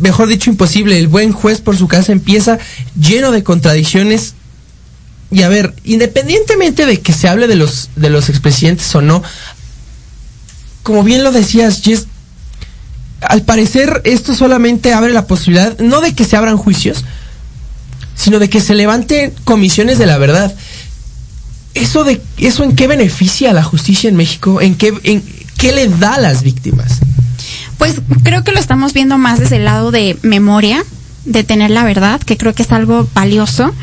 mejor 0.00 0.28
dicho, 0.28 0.48
imposible. 0.50 0.98
El 0.98 1.08
buen 1.08 1.32
juez 1.32 1.60
por 1.60 1.76
su 1.76 1.88
casa 1.88 2.12
empieza 2.12 2.58
lleno 2.98 3.32
de 3.32 3.42
contradicciones. 3.42 4.34
Y 5.30 5.42
a 5.42 5.48
ver, 5.48 5.74
independientemente 5.84 6.86
de 6.86 7.00
que 7.00 7.12
se 7.12 7.28
hable 7.28 7.46
de 7.46 7.54
los, 7.54 7.90
de 7.96 8.10
los 8.10 8.28
expresidentes 8.28 8.92
o 8.94 9.00
no, 9.00 9.22
como 10.82 11.04
bien 11.04 11.22
lo 11.22 11.30
decías, 11.30 11.82
Jess, 11.82 12.06
al 13.20 13.42
parecer 13.42 14.00
esto 14.04 14.34
solamente 14.34 14.92
abre 14.92 15.12
la 15.12 15.26
posibilidad, 15.26 15.78
no 15.78 16.00
de 16.00 16.14
que 16.14 16.24
se 16.24 16.36
abran 16.36 16.56
juicios, 16.56 17.04
sino 18.14 18.38
de 18.38 18.48
que 18.48 18.60
se 18.60 18.74
levanten 18.74 19.32
comisiones 19.44 19.98
de 19.98 20.06
la 20.06 20.18
verdad. 20.18 20.54
Eso 21.74 22.02
de 22.02 22.20
eso 22.38 22.64
en 22.64 22.74
qué 22.74 22.86
beneficia 22.88 23.50
a 23.50 23.54
la 23.54 23.62
justicia 23.62 24.08
en 24.08 24.16
México, 24.16 24.60
en 24.60 24.74
qué 24.74 24.92
en 25.04 25.22
qué 25.56 25.72
le 25.72 25.88
da 25.88 26.14
a 26.14 26.20
las 26.20 26.42
víctimas. 26.42 27.00
Pues 27.78 28.00
creo 28.24 28.42
que 28.42 28.52
lo 28.52 28.58
estamos 28.58 28.92
viendo 28.92 29.18
más 29.18 29.38
desde 29.38 29.56
el 29.56 29.64
lado 29.64 29.90
de 29.90 30.18
memoria, 30.22 30.84
de 31.24 31.44
tener 31.44 31.70
la 31.70 31.84
verdad, 31.84 32.20
que 32.20 32.36
creo 32.36 32.54
que 32.54 32.62
es 32.62 32.72
algo 32.72 33.08
valioso, 33.14 33.74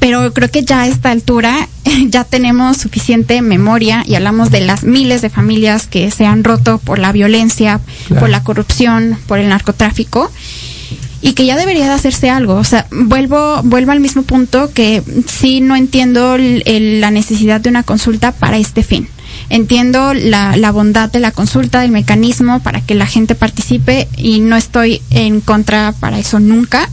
pero 0.00 0.32
creo 0.32 0.50
que 0.50 0.64
ya 0.64 0.80
a 0.82 0.86
esta 0.88 1.10
altura 1.12 1.68
ya 2.08 2.24
tenemos 2.24 2.76
suficiente 2.78 3.40
memoria 3.42 4.02
y 4.06 4.16
hablamos 4.16 4.50
de 4.50 4.60
las 4.62 4.82
miles 4.82 5.22
de 5.22 5.30
familias 5.30 5.86
que 5.86 6.10
se 6.10 6.26
han 6.26 6.42
roto 6.42 6.78
por 6.78 6.98
la 6.98 7.12
violencia, 7.12 7.80
Claro. 8.08 8.20
por 8.20 8.30
la 8.30 8.42
corrupción, 8.42 9.16
por 9.28 9.38
el 9.38 9.48
narcotráfico 9.48 10.30
y 11.22 11.34
que 11.34 11.44
ya 11.44 11.56
debería 11.56 11.84
de 11.84 11.92
hacerse 11.92 12.30
algo. 12.30 12.54
O 12.54 12.64
sea, 12.64 12.86
vuelvo, 12.90 13.60
vuelvo 13.62 13.92
al 13.92 14.00
mismo 14.00 14.22
punto 14.22 14.72
que 14.72 15.02
sí 15.26 15.60
no 15.60 15.76
entiendo 15.76 16.34
el- 16.36 16.62
el- 16.64 17.00
la 17.02 17.10
necesidad 17.10 17.60
de 17.60 17.68
una 17.68 17.82
consulta 17.82 18.32
para 18.32 18.56
este 18.56 18.82
fin. 18.82 19.06
Entiendo 19.50 20.14
la, 20.14 20.56
la 20.56 20.70
bondad 20.72 21.10
de 21.10 21.20
la 21.20 21.30
consulta, 21.30 21.80
del 21.80 21.90
mecanismo 21.90 22.60
para 22.60 22.80
que 22.80 22.94
la 22.94 23.06
gente 23.06 23.34
participe 23.34 24.08
y 24.16 24.40
no 24.40 24.56
estoy 24.56 25.02
en 25.10 25.40
contra 25.40 25.92
para 26.00 26.18
eso 26.18 26.40
nunca. 26.40 26.88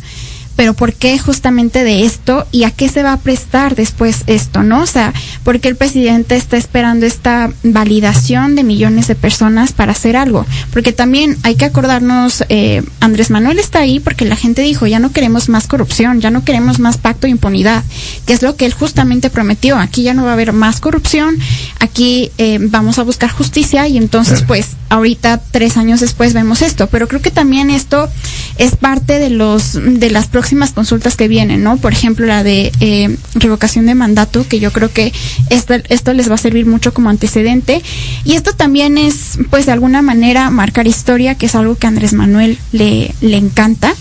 Pero 0.58 0.74
¿por 0.74 0.92
qué 0.94 1.18
justamente 1.20 1.86
de 1.86 2.04
esto 2.04 2.46
y 2.52 2.64
a 2.64 2.72
qué 2.72 2.90
se 2.90 3.04
va 3.04 3.14
a 3.14 3.20
prestar 3.20 3.76
después 3.76 4.24
esto, 4.26 4.64
no? 4.64 4.82
O 4.82 4.88
sea, 4.88 5.14
¿por 5.44 5.60
qué 5.60 5.70
el 5.70 5.76
presidente 5.76 6.36
está 6.36 6.58
esperando 6.58 7.06
esta 7.06 7.52
validación 7.64 8.56
de 8.56 8.64
millones 8.64 9.08
de 9.08 9.14
personas 9.14 9.72
para 9.72 9.92
hacer 9.92 10.18
algo? 10.18 10.48
Porque 10.74 10.94
también 10.94 11.38
hay 11.44 11.56
que 11.56 11.66
acordarnos, 11.66 12.44
eh, 12.50 12.82
Andrés 13.00 13.30
Manuel 13.30 13.60
está 13.60 13.80
ahí 13.80 14.00
porque 14.00 14.26
la 14.26 14.36
gente 14.36 14.64
dijo, 14.64 14.88
ya 14.88 14.98
no 14.98 15.12
queremos 15.12 15.48
más 15.48 15.68
corrupción, 15.68 16.22
ya 16.22 16.32
no 16.32 16.44
queremos 16.44 16.80
más 16.80 16.98
pacto 16.98 17.28
de 17.28 17.32
impunidad, 17.32 17.84
que 18.26 18.34
es 18.34 18.42
lo 18.42 18.56
que 18.56 18.66
él 18.66 18.74
justamente 18.74 19.30
prometió. 19.30 19.78
Aquí 19.78 20.02
ya 20.02 20.16
no 20.16 20.24
va 20.24 20.32
a 20.32 20.34
haber 20.34 20.54
más 20.54 20.80
corrupción, 20.80 21.38
aquí 21.80 22.32
eh, 22.40 22.58
vamos 22.60 22.98
a 22.98 23.04
buscar 23.04 23.30
justicia 23.30 23.88
y 23.88 23.98
entonces 23.98 24.42
pues 24.42 24.70
ahorita 24.90 25.40
tres 25.52 25.78
años 25.78 26.00
después 26.00 26.34
vemos 26.34 26.64
esto. 26.64 26.88
Pero 26.88 27.08
creo 27.08 27.22
que 27.22 27.30
también 27.30 27.70
esto 27.70 28.10
es 28.58 28.76
parte 28.76 29.20
de 29.20 29.30
los 29.30 29.74
de 29.74 30.10
las 30.10 30.26
próximas 30.26 30.47
consultas 30.74 31.16
que 31.16 31.28
vienen, 31.28 31.64
¿no? 31.64 31.78
Por 31.78 31.94
ejemplo, 31.94 32.26
la 32.26 32.44
de 32.44 32.72
eh, 32.80 33.18
revocación 33.36 33.86
de 33.86 33.96
mandato, 33.96 34.48
que 34.48 34.60
yo 34.60 34.72
creo 34.72 34.92
que 34.92 35.14
esto, 35.50 35.74
esto 35.90 36.14
les 36.14 36.30
va 36.30 36.36
a 36.36 36.38
servir 36.38 36.66
mucho 36.66 36.94
como 36.94 37.10
antecedente. 37.10 37.82
Y 38.24 38.34
esto 38.34 38.54
también 38.54 38.98
es, 38.98 39.40
pues, 39.50 39.66
de 39.66 39.72
alguna 39.72 40.02
manera 40.02 40.50
marcar 40.50 40.88
historia, 40.88 41.36
que 41.36 41.48
es 41.48 41.56
algo 41.56 41.76
que 41.76 41.88
a 41.88 41.90
Andrés 41.90 42.14
Manuel 42.14 42.58
le, 42.72 43.14
le 43.22 43.38
encanta. 43.38 43.94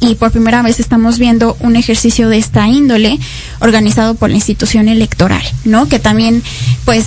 Y 0.00 0.16
por 0.16 0.32
primera 0.32 0.62
vez 0.62 0.80
estamos 0.80 1.18
viendo 1.18 1.56
un 1.60 1.76
ejercicio 1.76 2.28
de 2.28 2.38
esta 2.38 2.66
índole 2.68 3.18
organizado 3.60 4.14
por 4.14 4.30
la 4.30 4.36
institución 4.36 4.88
electoral, 4.88 5.42
¿no? 5.64 5.88
Que 5.88 5.98
también, 5.98 6.42
pues, 6.84 7.06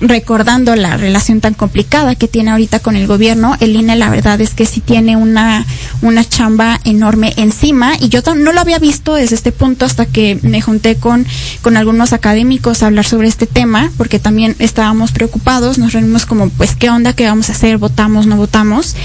recordando 0.00 0.76
la 0.76 0.96
relación 0.96 1.40
tan 1.40 1.54
complicada 1.54 2.14
que 2.14 2.28
tiene 2.28 2.50
ahorita 2.50 2.80
con 2.80 2.96
el 2.96 3.06
gobierno, 3.06 3.56
el 3.60 3.76
INE 3.76 3.96
la 3.96 4.10
verdad 4.10 4.40
es 4.40 4.50
que 4.50 4.66
sí 4.66 4.80
tiene 4.80 5.16
una, 5.16 5.64
una 6.02 6.28
chamba 6.28 6.80
enorme 6.84 7.32
encima 7.36 7.92
y 8.00 8.08
yo 8.08 8.20
no 8.34 8.52
lo 8.52 8.60
había 8.60 8.78
visto 8.78 9.14
desde 9.14 9.36
este 9.36 9.52
punto 9.52 9.84
hasta 9.84 10.06
que 10.06 10.38
me 10.42 10.60
junté 10.60 10.96
con, 10.96 11.26
con 11.62 11.76
algunos 11.76 12.12
académicos 12.12 12.82
a 12.82 12.86
hablar 12.86 13.04
sobre 13.04 13.28
este 13.28 13.46
tema, 13.46 13.90
porque 13.96 14.18
también 14.18 14.56
estábamos 14.58 15.12
preocupados, 15.12 15.78
nos 15.78 15.92
reunimos 15.92 16.26
como 16.26 16.48
pues 16.50 16.74
qué 16.74 16.90
onda, 16.90 17.12
qué 17.12 17.26
vamos 17.26 17.48
a 17.48 17.52
hacer, 17.52 17.78
votamos, 17.78 18.26
no 18.26 18.36
votamos, 18.36 18.96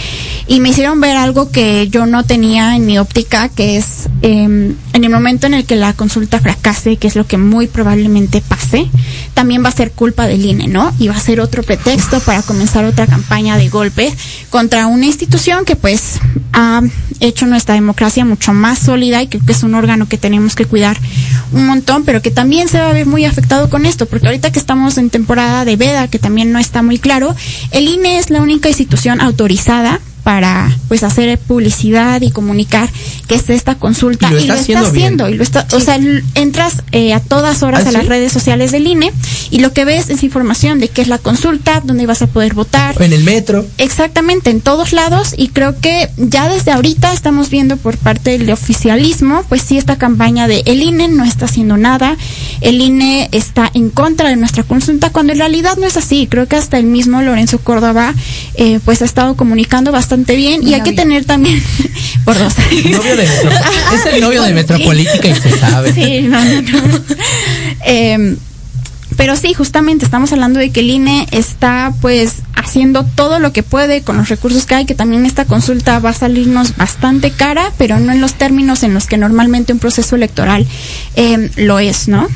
y 0.48 0.60
me 0.60 0.70
hicieron 0.70 1.00
ver 1.00 1.18
algo 1.18 1.52
que 1.52 1.88
yo 1.90 2.06
no 2.06 2.24
tenía 2.24 2.76
en 2.76 2.86
mi 2.86 2.98
óptica, 2.98 3.50
que 3.50 3.78
es 3.78 4.10
em, 4.22 4.76
en 4.94 5.04
el 5.04 5.10
momento 5.10 5.48
en 5.48 5.54
el 5.54 5.66
que 5.66 5.76
la 5.76 5.94
consulta 5.94 6.40
fracase, 6.40 6.98
que 6.98 7.08
es 7.08 7.16
lo 7.16 7.28
que 7.28 7.38
muy 7.38 7.68
probablemente 7.68 8.42
pase, 8.42 8.88
también 9.34 9.64
va 9.64 9.70
a 9.70 9.74
ser 9.74 9.92
culpa 9.92 10.28
del 10.28 10.46
INE, 10.46 10.68
¿no? 10.68 10.79
Y 11.00 11.08
va 11.08 11.16
a 11.16 11.20
ser 11.20 11.40
otro 11.40 11.64
pretexto 11.64 12.20
para 12.22 12.42
comenzar 12.42 12.86
otra 12.86 13.08
campaña 13.08 13.58
de 13.58 13.70
golpe 13.70 14.14
contra 14.50 14.88
una 14.88 15.06
institución 15.06 15.66
que 15.66 15.76
pues 15.76 16.20
ha 16.54 16.82
hecho 17.20 17.46
nuestra 17.46 17.76
democracia 17.76 18.26
mucho 18.26 18.54
más 18.54 18.80
sólida 18.80 19.22
y 19.22 19.28
creo 19.28 19.46
que 19.46 19.52
es 19.52 19.64
un 19.64 19.76
órgano 19.76 20.08
que 20.08 20.18
tenemos 20.18 20.56
que 20.56 20.66
cuidar 20.66 20.98
un 21.52 21.66
montón, 21.66 22.04
pero 22.06 22.22
que 22.22 22.32
también 22.32 22.68
se 22.68 22.80
va 22.80 22.90
a 22.90 22.94
ver 22.94 23.06
muy 23.06 23.26
afectado 23.26 23.70
con 23.70 23.86
esto, 23.86 24.06
porque 24.06 24.28
ahorita 24.28 24.52
que 24.52 24.60
estamos 24.60 24.98
en 24.98 25.10
temporada 25.10 25.66
de 25.66 25.76
veda, 25.76 26.08
que 26.08 26.20
también 26.20 26.52
no 26.52 26.60
está 26.60 26.82
muy 26.82 27.00
claro, 27.00 27.36
el 27.72 27.88
INE 27.88 28.18
es 28.18 28.30
la 28.30 28.42
única 28.42 28.70
institución 28.70 29.22
autorizada 29.22 30.00
para 30.30 30.70
pues 30.88 31.02
hacer 31.02 31.40
publicidad 31.40 32.22
y 32.22 32.30
comunicar 32.30 32.88
que 33.28 33.34
es 33.34 33.50
esta 33.50 33.74
consulta 33.74 34.28
Y 34.28 34.46
lo 34.46 34.54
está 34.54 34.82
haciendo 34.82 35.28
y 35.28 35.34
lo 35.34 35.42
está, 35.42 35.66
o 35.72 35.80
sea, 35.80 36.00
entras 36.36 36.84
eh, 36.92 37.16
a 37.16 37.20
todas 37.20 37.64
horas 37.64 37.86
¿Ah, 37.88 37.90
a 37.90 37.92
las 37.94 38.04
sí? 38.04 38.10
redes 38.10 38.32
sociales 38.32 38.72
del 38.72 38.86
INE 38.86 39.12
y 39.50 39.58
lo 39.58 39.74
que 39.74 39.86
ves 39.86 40.12
es 40.12 40.22
información 40.22 40.78
de 40.80 40.88
qué 40.88 41.02
es 41.02 41.08
la 41.08 41.18
consulta, 41.18 41.82
dónde 41.84 42.06
vas 42.06 42.22
a 42.22 42.28
poder 42.28 42.54
votar, 42.54 43.02
En 43.02 43.12
el 43.12 43.24
metro. 43.24 43.66
Exactamente, 43.80 44.52
en 44.52 44.62
todos 44.62 44.94
lados 44.94 45.34
y 45.36 45.48
creo 45.48 45.80
que 45.80 46.12
ya 46.18 46.48
desde 46.48 46.74
ahorita 46.74 47.12
estamos 47.12 47.50
viendo 47.50 47.78
por 47.78 47.98
parte 47.98 48.38
del 48.38 48.52
oficialismo, 48.52 49.44
pues 49.50 49.64
sí, 49.64 49.80
esta 49.80 49.98
campaña 49.98 50.48
de 50.48 50.62
el 50.68 50.84
INE 50.84 51.08
no 51.08 51.24
está 51.24 51.46
haciendo 51.46 51.76
nada, 51.76 52.18
el 52.62 52.80
INE 52.82 53.30
está 53.32 53.72
en 53.74 53.90
contra 53.90 54.30
de 54.30 54.36
nuestra 54.36 54.62
consulta, 54.62 55.10
cuando 55.10 55.34
en 55.34 55.40
realidad 55.40 55.76
no 55.78 55.88
es 55.88 55.98
así. 55.98 56.28
Creo 56.30 56.48
que 56.48 56.56
hasta 56.56 56.78
el 56.78 56.86
mismo 56.86 57.20
Lorenzo 57.24 57.58
Córdoba, 57.58 58.14
eh, 58.54 58.80
pues 58.86 59.02
ha 59.02 59.06
estado 59.06 59.36
comunicando 59.36 59.92
bastante 59.92 60.19
bien 60.36 60.66
y 60.68 60.74
hay 60.74 60.82
que 60.82 60.94
tener 60.94 61.26
también, 61.26 61.62
por 62.26 62.38
dos. 62.38 62.54
Novio 62.86 63.16
de 63.16 63.28
Metro- 63.28 63.52
es 63.96 64.06
el 64.14 64.22
novio 64.22 64.44
de 64.44 64.54
Metropolítica 64.54 65.28
y 65.28 65.36
se 65.36 65.58
sabe. 65.58 65.94
Sí, 65.94 66.22
no, 66.22 66.44
no, 66.44 66.62
no. 66.62 67.00
Em, 67.86 68.38
pero 69.18 69.36
sí, 69.36 69.54
justamente 69.54 70.06
estamos 70.06 70.32
hablando 70.32 70.60
de 70.60 70.70
que 70.72 70.80
el 70.82 70.90
INE 70.90 71.28
está 71.32 71.94
pues 72.02 72.36
haciendo 72.56 73.04
todo 73.04 73.40
lo 73.40 73.52
que 73.52 73.64
puede 73.64 74.02
con 74.02 74.16
los 74.18 74.30
recursos 74.30 74.66
que 74.66 74.76
hay, 74.76 74.86
que 74.86 74.96
también 74.96 75.26
esta 75.26 75.46
consulta 75.46 76.00
va 76.00 76.12
a 76.12 76.14
salirnos 76.14 76.78
bastante 76.78 77.32
cara, 77.32 77.72
pero 77.78 78.00
no 78.00 78.12
en 78.14 78.22
los 78.22 78.36
términos 78.36 78.84
en 78.84 78.94
los 78.94 79.08
que 79.08 79.18
normalmente 79.18 79.74
un 79.74 79.80
proceso 79.80 80.16
electoral 80.16 80.66
em, 81.16 81.50
lo 81.58 81.80
es, 81.80 82.08
¿no? 82.08 82.28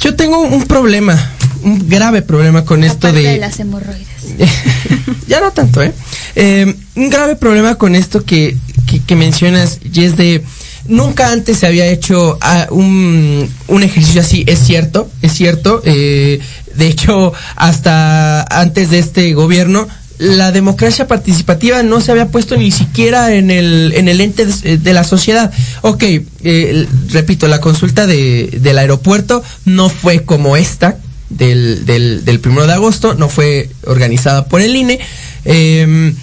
Yo 0.00 0.16
tengo 0.16 0.40
un 0.40 0.64
problema, 0.64 1.16
un 1.62 1.88
grave 1.88 2.22
problema 2.22 2.64
con 2.64 2.84
esto 2.84 3.12
de... 3.12 3.22
de 3.22 3.38
las 3.38 3.58
hemorroides. 3.60 4.08
ya 5.26 5.40
no 5.40 5.52
tanto, 5.52 5.82
¿eh? 5.82 5.92
Eh, 6.36 6.74
Un 6.96 7.10
grave 7.10 7.36
problema 7.36 7.76
con 7.76 7.94
esto 7.94 8.24
que, 8.24 8.56
que, 8.86 9.00
que 9.00 9.16
mencionas, 9.16 9.80
y 9.92 10.04
es 10.04 10.16
de... 10.16 10.44
Nunca 10.86 11.32
antes 11.32 11.60
se 11.60 11.66
había 11.66 11.86
hecho 11.86 12.36
ah, 12.42 12.66
un, 12.70 13.48
un 13.68 13.82
ejercicio 13.82 14.20
así, 14.20 14.44
es 14.46 14.58
cierto, 14.58 15.10
es 15.22 15.32
cierto. 15.32 15.80
eh, 15.86 16.40
de 16.76 16.88
hecho, 16.88 17.32
hasta 17.56 18.42
antes 18.42 18.90
de 18.90 18.98
este 18.98 19.32
gobierno, 19.32 19.88
la 20.18 20.52
democracia 20.52 21.08
participativa 21.08 21.82
no 21.82 22.00
se 22.00 22.12
había 22.12 22.28
puesto 22.28 22.56
ni 22.56 22.70
siquiera 22.70 23.34
en 23.34 23.50
el, 23.50 23.92
en 23.96 24.08
el 24.08 24.20
ente 24.20 24.46
de, 24.46 24.92
la 24.92 25.04
sociedad. 25.04 25.52
Ok, 25.82 26.04
eh, 26.04 26.86
repito, 27.10 27.48
la 27.48 27.60
consulta 27.60 28.06
de, 28.06 28.58
del 28.60 28.78
aeropuerto 28.78 29.42
no 29.64 29.88
fue 29.88 30.24
como 30.24 30.56
esta, 30.56 30.98
del, 31.30 31.84
del, 31.86 32.40
primero 32.40 32.66
de 32.66 32.72
agosto, 32.74 33.14
no 33.14 33.28
fue 33.28 33.70
organizada 33.86 34.46
por 34.46 34.60
el 34.60 34.76
INE. 34.76 35.00
em, 35.44 36.14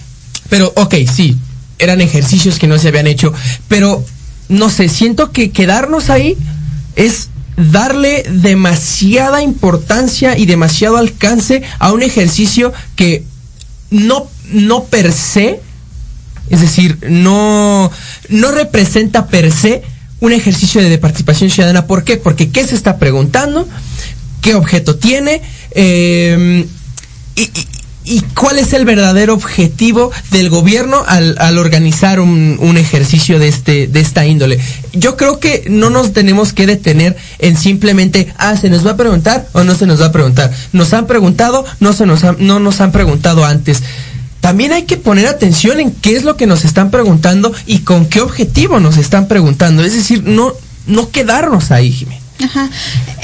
pero, 0.49 0.73
ok, 0.75 0.95
sí, 1.13 1.37
eran 1.79 2.01
ejercicios 2.01 2.59
que 2.59 2.67
no 2.67 2.77
se 2.77 2.89
habían 2.89 3.07
hecho, 3.07 3.33
pero 3.67 4.03
no 4.49 4.69
sé, 4.69 4.89
siento 4.89 5.31
que 5.31 5.51
quedarnos 5.51 6.09
ahí 6.09 6.37
es 6.95 7.29
darle 7.57 8.23
demasiada 8.29 9.41
importancia 9.41 10.37
y 10.37 10.45
demasiado 10.45 10.97
alcance 10.97 11.63
a 11.79 11.91
un 11.91 12.03
ejercicio 12.03 12.73
que 12.95 13.23
no, 13.89 14.27
no 14.51 14.85
per 14.85 15.11
se, 15.11 15.61
es 16.49 16.61
decir, 16.61 16.97
no, 17.09 17.91
no 18.29 18.51
representa 18.51 19.27
per 19.27 19.51
se 19.51 19.83
un 20.19 20.33
ejercicio 20.33 20.81
de 20.81 20.97
participación 20.97 21.49
ciudadana. 21.49 21.87
¿Por 21.87 22.03
qué? 22.03 22.17
Porque 22.17 22.51
¿qué 22.51 22.65
se 22.65 22.75
está 22.75 22.97
preguntando? 22.97 23.67
¿Qué 24.41 24.55
objeto 24.55 24.95
tiene? 24.95 25.41
Eh, 25.71 26.65
y, 27.35 28.21
cuál 28.35 28.57
es 28.57 28.73
el 28.73 28.83
verdadero 28.83 29.33
objetivo 29.35 30.11
del 30.31 30.49
gobierno 30.49 31.03
al, 31.07 31.57
organizar 31.59 32.19
un, 32.19 32.57
un 32.59 32.77
ejercicio 32.77 33.37
de 33.39 33.47
este 33.47 33.87
de 33.87 33.99
esta 33.99 34.25
índole. 34.25 34.59
Yo 34.93 35.15
creo 35.15 35.39
que 35.39 35.63
no 35.69 35.89
nos 35.91 36.11
tenemos 36.11 36.51
que 36.51 36.65
detener 36.65 37.15
en 37.39 37.55
simplemente 37.57 38.33
ah 38.37 38.57
se 38.57 38.69
nos 38.69 38.85
va 38.85 38.91
a 38.91 38.97
preguntar 38.97 39.47
o 39.53 39.63
no 39.63 39.75
se 39.75 39.85
nos 39.85 40.01
va 40.01 40.07
a 40.07 40.11
preguntar. 40.11 40.51
Nos 40.73 40.93
han 40.93 41.05
preguntado, 41.05 41.63
no 41.79 41.93
se 41.93 42.05
nos 42.07 42.23
han- 42.23 42.37
no 42.39 42.59
nos 42.59 42.81
han 42.81 42.91
preguntado 42.91 43.45
antes. 43.45 43.81
También 44.39 44.73
hay 44.73 44.83
que 44.83 44.97
poner 44.97 45.27
atención 45.27 45.79
en 45.79 45.91
qué 45.91 46.15
es 46.15 46.23
lo 46.23 46.35
que 46.35 46.47
nos 46.47 46.65
están 46.65 46.89
preguntando 46.89 47.53
y 47.67 47.79
con 47.79 48.07
qué 48.07 48.21
objetivo 48.21 48.79
nos 48.79 48.97
están 48.97 49.27
preguntando. 49.27 49.83
Es 49.83 49.93
decir, 49.93 50.23
no 50.25 50.53
no 50.87 51.11
quedarnos 51.11 51.69
ahí, 51.69 51.91
Jimé. 51.91 52.20
Ajá. 52.43 52.69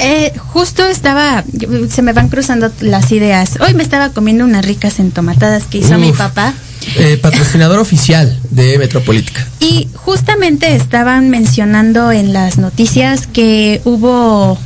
Eh, 0.00 0.32
justo 0.38 0.86
estaba, 0.86 1.44
se 1.90 2.02
me 2.02 2.12
van 2.12 2.28
cruzando 2.28 2.70
las 2.80 3.10
ideas. 3.12 3.58
Hoy 3.60 3.74
me 3.74 3.82
estaba 3.82 4.10
comiendo 4.10 4.44
unas 4.44 4.64
ricas 4.64 4.98
entomatadas 5.00 5.64
que 5.64 5.78
hizo 5.78 5.98
mi 5.98 6.12
papá. 6.12 6.54
Eh, 6.96 7.18
patrocinador 7.20 7.78
oficial 7.80 8.38
de 8.50 8.78
Metropolítica. 8.78 9.46
Y 9.60 9.88
justamente 9.94 10.74
estaban 10.76 11.28
mencionando 11.30 12.12
en 12.12 12.32
las 12.32 12.56
noticias 12.58 13.26
que 13.26 13.80
hubo 13.84 14.56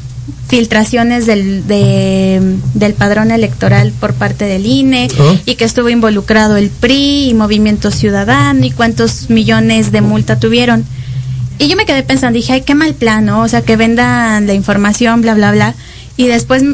filtraciones 0.48 1.26
del, 1.26 1.66
de- 1.66 2.56
del 2.74 2.94
padrón 2.94 3.30
electoral 3.30 3.92
por 3.98 4.12
parte 4.14 4.44
del 4.44 4.66
INE 4.66 5.08
Oh. 5.18 5.36
y 5.46 5.54
que 5.54 5.64
estuvo 5.64 5.88
involucrado 5.88 6.56
el 6.56 6.68
PRI 6.70 7.30
y 7.30 7.34
Movimiento 7.34 7.90
Ciudadano 7.90 8.64
y 8.64 8.70
cuántos 8.70 9.30
millones 9.30 9.92
de 9.92 10.02
multa 10.02 10.38
tuvieron. 10.38 10.84
Y 11.62 11.68
yo 11.68 11.76
me 11.76 11.86
quedé 11.86 12.02
pensando, 12.02 12.34
dije, 12.34 12.54
ay, 12.54 12.62
qué 12.62 12.74
mal 12.74 12.92
plan, 12.92 13.24
¿no? 13.24 13.42
O 13.42 13.46
sea, 13.46 13.62
que 13.62 13.76
vendan 13.76 14.48
la 14.48 14.52
información, 14.52 15.22
bla, 15.22 15.34
bla, 15.34 15.52
bla. 15.52 15.76
Y 16.16 16.26
después, 16.26 16.64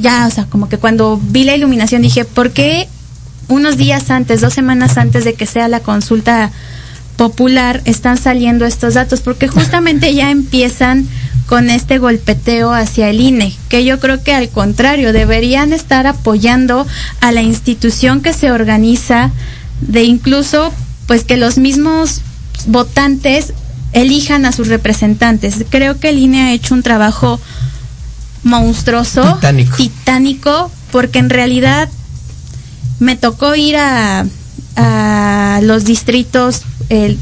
ya, 0.00 0.26
o 0.26 0.30
sea, 0.32 0.46
como 0.46 0.68
que 0.68 0.78
cuando 0.78 1.20
vi 1.22 1.44
la 1.44 1.54
iluminación 1.54 2.02
dije, 2.02 2.24
¿por 2.24 2.50
qué 2.50 2.88
unos 3.46 3.76
días 3.76 4.10
antes, 4.10 4.40
dos 4.40 4.52
semanas 4.52 4.98
antes 4.98 5.24
de 5.24 5.34
que 5.34 5.46
sea 5.46 5.68
la 5.68 5.78
consulta 5.78 6.50
popular, 7.16 7.82
están 7.84 8.16
saliendo 8.16 8.66
estos 8.66 8.94
datos? 8.94 9.20
Porque 9.20 9.46
justamente 9.46 10.12
ya 10.12 10.32
empiezan 10.32 11.06
con 11.46 11.70
este 11.70 11.98
golpeteo 11.98 12.72
hacia 12.72 13.08
el 13.10 13.20
INE, 13.20 13.56
que 13.68 13.84
yo 13.84 14.00
creo 14.00 14.24
que 14.24 14.34
al 14.34 14.48
contrario, 14.48 15.12
deberían 15.12 15.72
estar 15.72 16.08
apoyando 16.08 16.84
a 17.20 17.30
la 17.30 17.42
institución 17.42 18.22
que 18.22 18.32
se 18.32 18.50
organiza, 18.50 19.30
de 19.82 20.02
incluso, 20.02 20.72
pues 21.06 21.22
que 21.22 21.36
los 21.36 21.58
mismos 21.58 22.22
votantes 22.66 23.52
elijan 23.96 24.44
a 24.44 24.52
sus 24.52 24.68
representantes. 24.68 25.64
Creo 25.70 25.98
que 25.98 26.10
el 26.10 26.18
INE 26.18 26.42
ha 26.42 26.52
hecho 26.52 26.74
un 26.74 26.82
trabajo 26.82 27.40
monstruoso, 28.42 29.34
Titánico. 29.34 29.76
titánico, 29.76 30.70
porque 30.92 31.18
en 31.18 31.30
realidad 31.30 31.88
me 33.00 33.16
tocó 33.16 33.54
ir 33.56 33.76
a, 33.76 34.26
a 34.76 35.60
los 35.62 35.84
distritos, 35.84 36.62
el, 36.90 37.18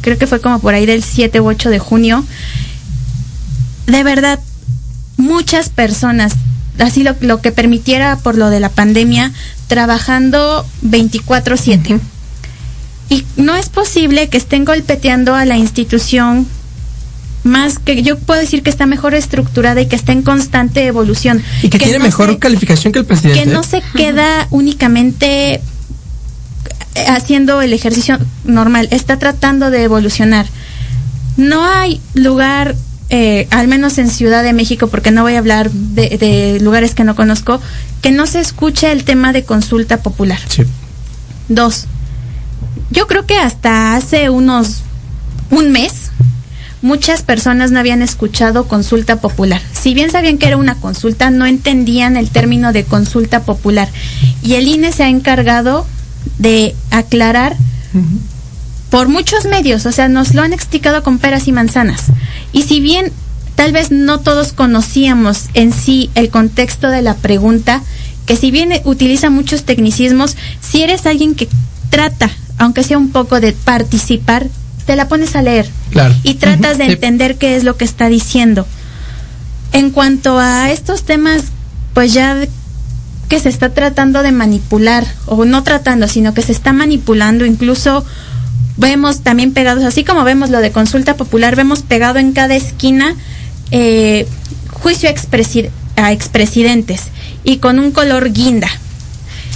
creo 0.00 0.18
que 0.18 0.26
fue 0.26 0.40
como 0.40 0.58
por 0.58 0.74
ahí 0.74 0.86
del 0.86 1.02
7 1.04 1.40
u 1.40 1.48
8 1.48 1.68
de 1.70 1.78
junio. 1.78 2.24
De 3.86 4.02
verdad, 4.02 4.40
muchas 5.18 5.68
personas, 5.68 6.32
así 6.78 7.02
lo, 7.02 7.14
lo 7.20 7.42
que 7.42 7.52
permitiera 7.52 8.16
por 8.16 8.36
lo 8.36 8.48
de 8.48 8.60
la 8.60 8.70
pandemia, 8.70 9.32
trabajando 9.68 10.66
24/7. 10.82 12.00
Y 13.08 13.24
no 13.36 13.54
es 13.54 13.68
posible 13.68 14.28
que 14.28 14.38
estén 14.38 14.64
golpeteando 14.64 15.34
a 15.34 15.44
la 15.44 15.56
institución 15.58 16.46
más 17.42 17.78
que 17.78 18.02
yo 18.02 18.18
puedo 18.18 18.40
decir 18.40 18.62
que 18.62 18.70
está 18.70 18.86
mejor 18.86 19.14
estructurada 19.14 19.78
y 19.82 19.86
que 19.86 19.96
está 19.96 20.12
en 20.12 20.22
constante 20.22 20.86
evolución. 20.86 21.42
Y 21.62 21.68
que, 21.68 21.78
tiene 21.78 21.98
no 21.98 22.04
mejor 22.04 22.30
se- 22.30 22.38
calificación 22.38 22.92
que 22.92 23.00
el 23.00 23.04
presidente. 23.04 23.40
que 23.44 23.46
no 23.50 23.62
se 23.62 23.82
queda 23.94 24.48
únicamente 24.50 25.54
eh, 25.56 25.60
haciendo 27.08 27.60
el 27.60 27.72
ejercicio 27.74 28.18
normal, 28.44 28.88
está 28.90 29.18
tratando 29.18 29.70
de 29.70 29.82
evolucionar. 29.82 30.46
No 31.36 31.64
hay 31.66 32.00
lugar, 32.14 32.76
eh, 33.10 33.46
al 33.50 33.68
menos 33.68 33.98
en 33.98 34.08
Ciudad 34.08 34.42
de 34.42 34.54
México, 34.54 34.86
porque 34.86 35.10
no 35.10 35.22
voy 35.22 35.34
a 35.34 35.38
hablar 35.38 35.70
de, 35.70 36.16
de 36.16 36.60
lugares 36.60 36.94
que 36.94 37.04
no 37.04 37.14
conozco, 37.14 37.60
que 38.00 38.10
no 38.10 38.26
se 38.26 38.40
escuche 38.40 38.90
el 38.90 39.04
tema 39.04 39.32
de 39.34 39.44
consulta 39.44 39.98
popular. 40.02 40.40
Sí. 40.48 40.62
Dos, 41.48 41.86
yo 42.90 43.06
creo 43.06 43.26
que 43.26 43.38
hasta 43.38 43.96
hace 43.96 44.30
unos 44.30 44.82
un 45.50 45.70
mes 45.70 46.10
muchas 46.84 47.22
personas 47.22 47.70
no 47.70 47.80
habían 47.80 48.02
escuchado 48.02 48.68
consulta 48.68 49.16
popular. 49.16 49.60
Si 49.72 49.94
bien 49.94 50.10
sabían 50.10 50.36
que 50.36 50.46
era 50.46 50.58
una 50.58 50.74
consulta, 50.74 51.30
no 51.30 51.46
entendían 51.46 52.18
el 52.18 52.28
término 52.28 52.72
de 52.72 52.84
consulta 52.84 53.42
popular. 53.42 53.88
Y 54.42 54.54
el 54.54 54.68
INE 54.68 54.92
se 54.92 55.02
ha 55.02 55.08
encargado 55.08 55.86
de 56.38 56.74
aclarar 56.90 57.56
por 58.90 59.08
muchos 59.08 59.46
medios, 59.46 59.86
o 59.86 59.92
sea, 59.92 60.08
nos 60.08 60.34
lo 60.34 60.42
han 60.42 60.52
explicado 60.52 61.02
con 61.02 61.18
peras 61.18 61.48
y 61.48 61.52
manzanas. 61.52 62.04
Y 62.52 62.62
si 62.62 62.80
bien 62.80 63.12
tal 63.54 63.72
vez 63.72 63.90
no 63.90 64.20
todos 64.20 64.52
conocíamos 64.52 65.46
en 65.54 65.72
sí 65.72 66.10
el 66.14 66.28
contexto 66.28 66.88
de 66.88 67.02
la 67.02 67.14
pregunta, 67.14 67.82
que 68.26 68.36
si 68.36 68.50
bien 68.50 68.72
utiliza 68.84 69.30
muchos 69.30 69.64
tecnicismos, 69.64 70.36
si 70.60 70.82
eres 70.82 71.06
alguien 71.06 71.34
que 71.34 71.48
trata, 71.88 72.30
aunque 72.58 72.82
sea 72.82 72.98
un 72.98 73.10
poco 73.10 73.40
de 73.40 73.52
participar, 73.52 74.46
te 74.86 74.96
la 74.96 75.08
pones 75.08 75.34
a 75.36 75.42
leer 75.42 75.68
Claro. 75.90 76.14
y 76.22 76.34
tratas 76.34 76.78
de 76.78 76.86
sí. 76.86 76.92
entender 76.92 77.36
qué 77.36 77.56
es 77.56 77.64
lo 77.64 77.76
que 77.76 77.84
está 77.84 78.08
diciendo. 78.08 78.66
En 79.72 79.90
cuanto 79.90 80.38
a 80.38 80.70
estos 80.70 81.04
temas, 81.04 81.44
pues 81.94 82.12
ya 82.12 82.36
que 83.28 83.40
se 83.40 83.48
está 83.48 83.70
tratando 83.72 84.22
de 84.22 84.32
manipular, 84.32 85.06
o 85.26 85.44
no 85.44 85.62
tratando, 85.62 86.06
sino 86.08 86.34
que 86.34 86.42
se 86.42 86.52
está 86.52 86.72
manipulando, 86.72 87.46
incluso 87.46 88.04
vemos 88.76 89.20
también 89.20 89.52
pegados, 89.52 89.84
así 89.84 90.04
como 90.04 90.24
vemos 90.24 90.50
lo 90.50 90.60
de 90.60 90.70
consulta 90.72 91.16
popular, 91.16 91.56
vemos 91.56 91.82
pegado 91.82 92.18
en 92.18 92.32
cada 92.32 92.54
esquina 92.54 93.14
eh, 93.70 94.26
juicio 94.72 95.08
a 95.96 96.12
expresidentes 96.12 97.02
y 97.44 97.56
con 97.58 97.78
un 97.78 97.90
color 97.92 98.32
guinda. 98.32 98.68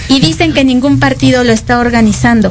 Y 0.08 0.20
dicen 0.20 0.54
que 0.54 0.64
ningún 0.64 0.98
partido 0.98 1.44
lo 1.44 1.52
está 1.52 1.80
organizando. 1.80 2.50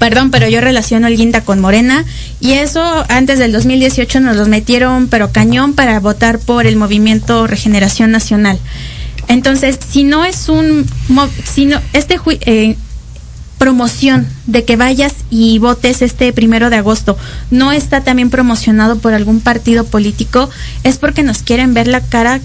Perdón, 0.00 0.30
pero 0.30 0.48
yo 0.48 0.62
relaciono 0.62 1.08
el 1.08 1.16
guinda 1.18 1.42
con 1.42 1.60
Morena 1.60 2.06
y 2.40 2.52
eso 2.52 3.04
antes 3.10 3.38
del 3.38 3.52
2018 3.52 4.20
nos 4.20 4.34
los 4.34 4.48
metieron 4.48 5.08
pero 5.08 5.30
cañón 5.30 5.74
para 5.74 6.00
votar 6.00 6.38
por 6.38 6.66
el 6.66 6.76
movimiento 6.76 7.46
Regeneración 7.46 8.10
Nacional. 8.10 8.58
Entonces, 9.28 9.78
si 9.90 10.02
no 10.04 10.24
es 10.24 10.48
un, 10.48 10.86
si 11.44 11.66
no, 11.66 11.80
este 11.92 12.18
eh, 12.46 12.76
promoción 13.58 14.26
de 14.46 14.64
que 14.64 14.76
vayas 14.76 15.16
y 15.28 15.58
votes 15.58 16.00
este 16.00 16.32
primero 16.32 16.70
de 16.70 16.76
agosto 16.76 17.18
no 17.50 17.70
está 17.70 18.00
también 18.00 18.30
promocionado 18.30 18.98
por 18.98 19.12
algún 19.12 19.42
partido 19.42 19.84
político, 19.84 20.48
es 20.82 20.96
porque 20.96 21.22
nos 21.22 21.42
quieren 21.42 21.74
ver 21.74 21.88
la 21.88 22.00
cara 22.00 22.40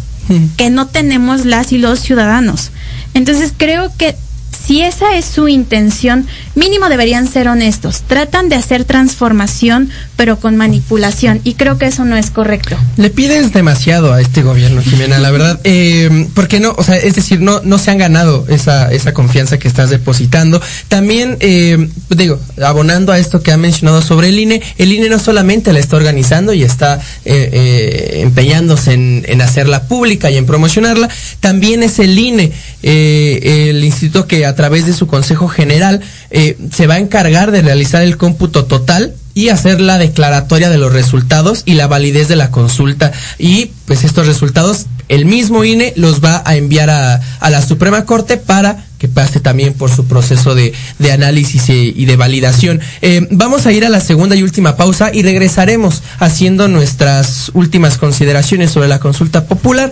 que 0.57 0.69
no 0.69 0.87
tenemos 0.87 1.45
las 1.45 1.71
y 1.71 1.77
los 1.77 1.99
ciudadanos. 2.01 2.71
Entonces 3.13 3.53
creo 3.55 3.93
que 3.97 4.17
si 4.55 4.81
esa 4.81 5.15
es 5.17 5.25
su 5.25 5.47
intención, 5.47 6.27
mínimo 6.55 6.89
deberían 6.89 7.27
ser 7.27 7.47
honestos. 7.47 8.01
Tratan 8.07 8.49
de 8.49 8.55
hacer 8.55 8.85
transformación, 8.85 9.89
pero 10.15 10.39
con 10.39 10.55
manipulación, 10.57 11.41
y 11.43 11.55
creo 11.55 11.77
que 11.77 11.85
eso 11.85 12.05
no 12.05 12.17
es 12.17 12.31
correcto. 12.31 12.77
Le 12.97 13.09
pides 13.09 13.53
demasiado 13.53 14.13
a 14.13 14.21
este 14.21 14.41
gobierno, 14.41 14.81
Jimena, 14.81 15.19
la 15.19 15.31
verdad. 15.31 15.59
Eh, 15.63 16.27
porque 16.33 16.59
no, 16.59 16.73
o 16.77 16.83
sea, 16.83 16.97
es 16.97 17.15
decir, 17.15 17.41
no, 17.41 17.61
no 17.63 17.77
se 17.77 17.91
han 17.91 17.97
ganado 17.97 18.45
esa, 18.49 18.91
esa 18.91 19.13
confianza 19.13 19.57
que 19.57 19.67
estás 19.67 19.89
depositando. 19.89 20.61
También, 20.87 21.37
eh, 21.39 21.89
digo, 22.09 22.39
abonando 22.63 23.11
a 23.11 23.19
esto 23.19 23.41
que 23.41 23.51
ha 23.51 23.57
mencionado 23.57 24.01
sobre 24.01 24.29
el 24.29 24.39
INE, 24.39 24.61
el 24.77 24.91
INE 24.91 25.09
no 25.09 25.19
solamente 25.19 25.73
la 25.73 25.79
está 25.79 25.97
organizando 25.97 26.53
y 26.53 26.63
está 26.63 26.99
eh, 27.25 27.49
eh 27.51 28.21
empeñándose 28.21 28.93
en, 28.93 29.25
en 29.27 29.41
hacerla 29.41 29.83
pública 29.83 30.31
y 30.31 30.37
en 30.37 30.45
promocionarla, 30.45 31.09
también 31.39 31.83
es 31.83 31.99
el 31.99 32.17
INE, 32.17 32.51
eh, 32.87 33.69
el 33.71 33.83
instituto 33.83 34.27
que 34.27 34.45
a 34.45 34.53
través 34.53 34.85
de 34.85 34.93
su 34.93 35.07
Consejo 35.07 35.47
General 35.47 36.01
eh, 36.29 36.55
se 36.71 36.85
va 36.85 36.93
a 36.93 36.99
encargar 36.99 37.49
de 37.49 37.63
realizar 37.63 38.03
el 38.03 38.15
cómputo 38.15 38.65
total 38.65 39.15
y 39.33 39.49
hacer 39.49 39.81
la 39.81 39.97
declaratoria 39.97 40.69
de 40.69 40.77
los 40.77 40.93
resultados 40.93 41.63
y 41.65 41.73
la 41.73 41.87
validez 41.87 42.27
de 42.27 42.35
la 42.35 42.51
consulta. 42.51 43.11
Y 43.39 43.71
pues 43.85 44.03
estos 44.03 44.27
resultados, 44.27 44.85
el 45.09 45.25
mismo 45.25 45.63
INE 45.63 45.93
los 45.95 46.23
va 46.23 46.43
a 46.45 46.57
enviar 46.57 46.91
a, 46.91 47.15
a 47.39 47.49
la 47.49 47.63
Suprema 47.63 48.05
Corte 48.05 48.37
para 48.37 48.85
que 48.99 49.07
pase 49.07 49.39
también 49.39 49.73
por 49.73 49.89
su 49.89 50.05
proceso 50.05 50.53
de, 50.55 50.71
de 50.99 51.11
análisis 51.11 51.69
y, 51.69 52.05
de 52.05 52.15
validación. 52.15 52.79
Eh, 53.01 53.27
vamos 53.31 53.65
a 53.65 53.71
ir 53.71 53.83
a 53.83 53.89
la 53.89 53.99
segunda 53.99 54.35
y 54.35 54.43
última 54.43 54.77
pausa 54.77 55.09
y 55.13 55.23
regresaremos 55.23 56.03
haciendo 56.19 56.67
nuestras 56.67 57.51
últimas 57.53 57.97
consideraciones 57.97 58.71
sobre 58.71 58.87
la 58.87 58.99
consulta 58.99 59.45
popular 59.45 59.91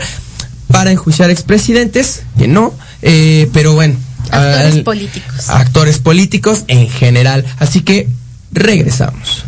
para 0.73 0.91
enjuiciar 0.91 1.29
expresidentes, 1.29 2.23
que 2.35 2.47
no, 2.47 2.73
eh, 3.03 3.47
pero 3.53 3.73
bueno. 3.75 3.95
Actores 4.31 4.73
al, 4.73 4.83
políticos. 4.83 5.49
Actores 5.49 5.99
políticos 5.99 6.63
en 6.67 6.89
general. 6.89 7.45
Así 7.59 7.81
que 7.81 8.09
regresamos. 8.51 9.45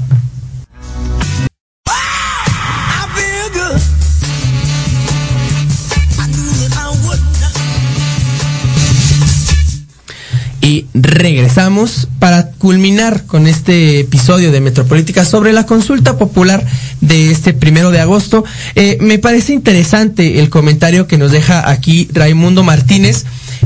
Regresamos 10.95 12.07
para 12.19 12.51
culminar 12.51 13.25
con 13.25 13.47
este 13.47 13.99
episodio 13.99 14.51
de 14.51 14.61
Metropolítica 14.61 15.25
sobre 15.25 15.51
la 15.51 15.65
consulta 15.65 16.17
popular 16.17 16.65
de 17.01 17.31
este 17.31 17.53
primero 17.53 17.91
de 17.91 17.99
agosto. 17.99 18.45
Eh, 18.75 18.97
me 19.01 19.19
parece 19.19 19.53
interesante 19.53 20.39
el 20.39 20.49
comentario 20.49 21.05
que 21.05 21.17
nos 21.17 21.31
deja 21.31 21.69
aquí 21.69 22.07
Raimundo 22.13 22.63
Martínez, 22.63 23.25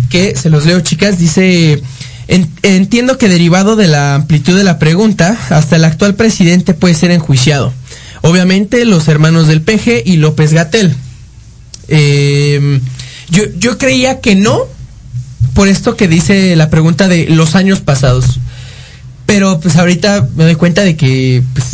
que 0.09 0.35
se 0.35 0.49
los 0.49 0.65
leo 0.65 0.81
chicas, 0.81 1.19
dice... 1.19 1.81
Entiendo 2.61 3.17
que 3.17 3.27
derivado 3.27 3.75
de 3.75 3.87
la 3.87 4.13
amplitud 4.13 4.55
de 4.55 4.63
la 4.63 4.77
pregunta, 4.77 5.35
hasta 5.49 5.77
el 5.77 5.83
actual 5.83 6.13
presidente 6.13 6.75
puede 6.75 6.93
ser 6.93 7.09
enjuiciado. 7.09 7.73
Obviamente 8.21 8.85
los 8.85 9.07
hermanos 9.07 9.47
del 9.47 9.63
PG 9.63 10.03
y 10.05 10.17
López 10.17 10.53
Gatel. 10.53 10.93
Eh, 11.87 12.81
yo, 13.31 13.45
yo 13.57 13.79
creía 13.79 14.21
que 14.21 14.35
no, 14.35 14.67
por 15.53 15.67
esto 15.67 15.95
que 15.95 16.07
dice 16.07 16.55
la 16.55 16.69
pregunta 16.69 17.07
de 17.07 17.27
los 17.29 17.55
años 17.55 17.81
pasados. 17.81 18.39
Pero 19.25 19.59
pues 19.59 19.75
ahorita 19.75 20.27
me 20.35 20.45
doy 20.45 20.55
cuenta 20.55 20.83
de 20.83 20.95
que, 20.95 21.43
pues, 21.53 21.65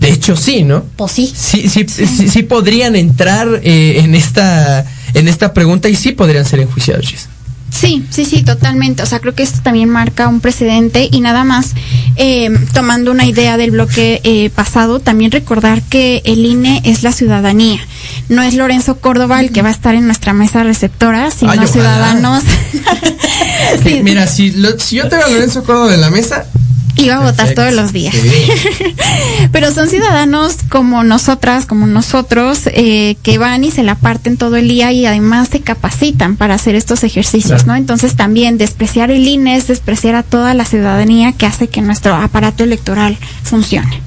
de 0.00 0.10
hecho 0.10 0.36
sí, 0.36 0.62
¿no? 0.62 0.84
Pues 0.96 1.12
sí. 1.12 1.32
Sí, 1.34 1.68
sí, 1.68 1.86
sí, 1.88 2.06
sí, 2.06 2.28
sí 2.28 2.42
podrían 2.42 2.94
entrar 2.96 3.60
eh, 3.62 4.00
en 4.00 4.14
esta 4.14 4.86
en 5.14 5.28
esta 5.28 5.54
pregunta 5.54 5.88
y 5.88 5.96
sí 5.96 6.12
podrían 6.12 6.44
ser 6.44 6.60
enjuiciados. 6.60 7.27
Sí, 7.70 8.04
sí, 8.10 8.24
sí, 8.24 8.42
totalmente. 8.42 9.02
O 9.02 9.06
sea, 9.06 9.20
creo 9.20 9.34
que 9.34 9.42
esto 9.42 9.60
también 9.62 9.88
marca 9.90 10.26
un 10.28 10.40
precedente 10.40 11.08
y 11.12 11.20
nada 11.20 11.44
más, 11.44 11.74
eh, 12.16 12.50
tomando 12.72 13.10
una 13.10 13.24
idea 13.26 13.56
del 13.56 13.70
bloque 13.72 14.20
eh, 14.24 14.50
pasado, 14.50 15.00
también 15.00 15.30
recordar 15.30 15.82
que 15.82 16.22
el 16.24 16.44
INE 16.44 16.80
es 16.84 17.02
la 17.02 17.12
ciudadanía. 17.12 17.78
No 18.28 18.42
es 18.42 18.54
Lorenzo 18.54 18.98
Córdoba 18.98 19.40
el 19.40 19.52
que 19.52 19.62
va 19.62 19.68
a 19.68 19.72
estar 19.72 19.94
en 19.94 20.06
nuestra 20.06 20.32
mesa 20.32 20.62
receptora, 20.64 21.30
sino 21.30 21.52
Ay, 21.52 21.66
ciudadanos. 21.66 22.42
Sí, 23.82 24.00
Mira, 24.02 24.26
si, 24.26 24.50
lo- 24.52 24.78
si 24.78 24.96
yo 24.96 25.08
tengo 25.08 25.24
a 25.24 25.28
Lorenzo 25.28 25.62
Córdoba 25.62 25.94
en 25.94 26.00
la 26.00 26.10
mesa, 26.10 26.46
Iba 26.98 27.16
a 27.16 27.20
votar 27.20 27.54
todos 27.54 27.72
los 27.72 27.92
días. 27.92 28.14
Sí. 28.14 28.48
Pero 29.52 29.72
son 29.72 29.88
ciudadanos 29.88 30.56
como 30.68 31.04
nosotras, 31.04 31.64
como 31.66 31.86
nosotros, 31.86 32.62
eh, 32.66 33.16
que 33.22 33.38
van 33.38 33.64
y 33.64 33.70
se 33.70 33.82
la 33.82 33.94
parten 33.94 34.36
todo 34.36 34.56
el 34.56 34.68
día 34.68 34.92
y 34.92 35.06
además 35.06 35.48
se 35.50 35.60
capacitan 35.60 36.36
para 36.36 36.54
hacer 36.54 36.74
estos 36.74 37.04
ejercicios, 37.04 37.62
Claro. 37.62 37.66
¿no? 37.66 37.76
Entonces 37.76 38.16
también 38.16 38.58
despreciar 38.58 39.10
el 39.10 39.26
INE 39.26 39.56
es 39.56 39.68
despreciar 39.68 40.14
a 40.16 40.22
toda 40.22 40.54
la 40.54 40.64
ciudadanía 40.64 41.32
que 41.32 41.46
hace 41.46 41.68
que 41.68 41.80
nuestro 41.80 42.14
aparato 42.14 42.64
electoral 42.64 43.16
funcione. 43.42 44.02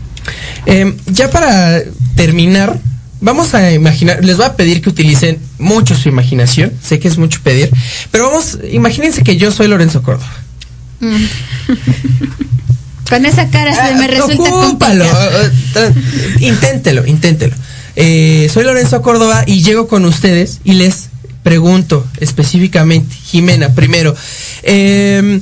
Eh, 0.65 0.95
ya 1.07 1.31
para 1.31 1.81
terminar, 2.15 2.77
vamos 3.21 3.53
a 3.55 3.71
imaginar, 3.71 4.23
les 4.23 4.37
voy 4.37 4.45
a 4.45 4.55
pedir 4.55 4.81
que 4.81 4.89
utilicen 4.89 5.39
mucho 5.57 5.95
su 5.95 6.09
imaginación, 6.09 6.71
sé 6.83 6.99
que 6.99 7.07
es 7.07 7.17
mucho 7.17 7.39
pedir, 7.41 7.71
pero 8.11 8.29
vamos, 8.29 8.57
imagínense 8.71 9.23
que 9.23 9.37
yo 9.37 9.51
soy 9.51 9.67
Lorenzo 9.67 10.03
Córdoba. 10.03 10.31
Con 13.11 13.25
esa 13.27 13.47
cara 13.49 13.75
se 13.75 13.93
me 13.95 14.05
Ah, 14.05 14.07
resulta 14.07 14.49
ocúpalo, 14.49 15.05
complicado. 15.05 15.41
eh, 15.43 15.51
tra- 15.73 16.41
inténtelo, 16.41 17.05
inténtelo. 17.05 17.55
Eh, 17.95 18.49
soy 18.51 18.63
Lorenzo 18.63 19.01
Córdoba 19.03 19.43
y 19.45 19.61
llego 19.61 19.87
con 19.87 20.05
ustedes 20.05 20.61
y 20.63 20.73
les 20.73 21.09
pregunto 21.43 22.07
específicamente, 22.19 23.13
Jimena, 23.25 23.75
primero, 23.75 24.15
eh, 24.63 25.41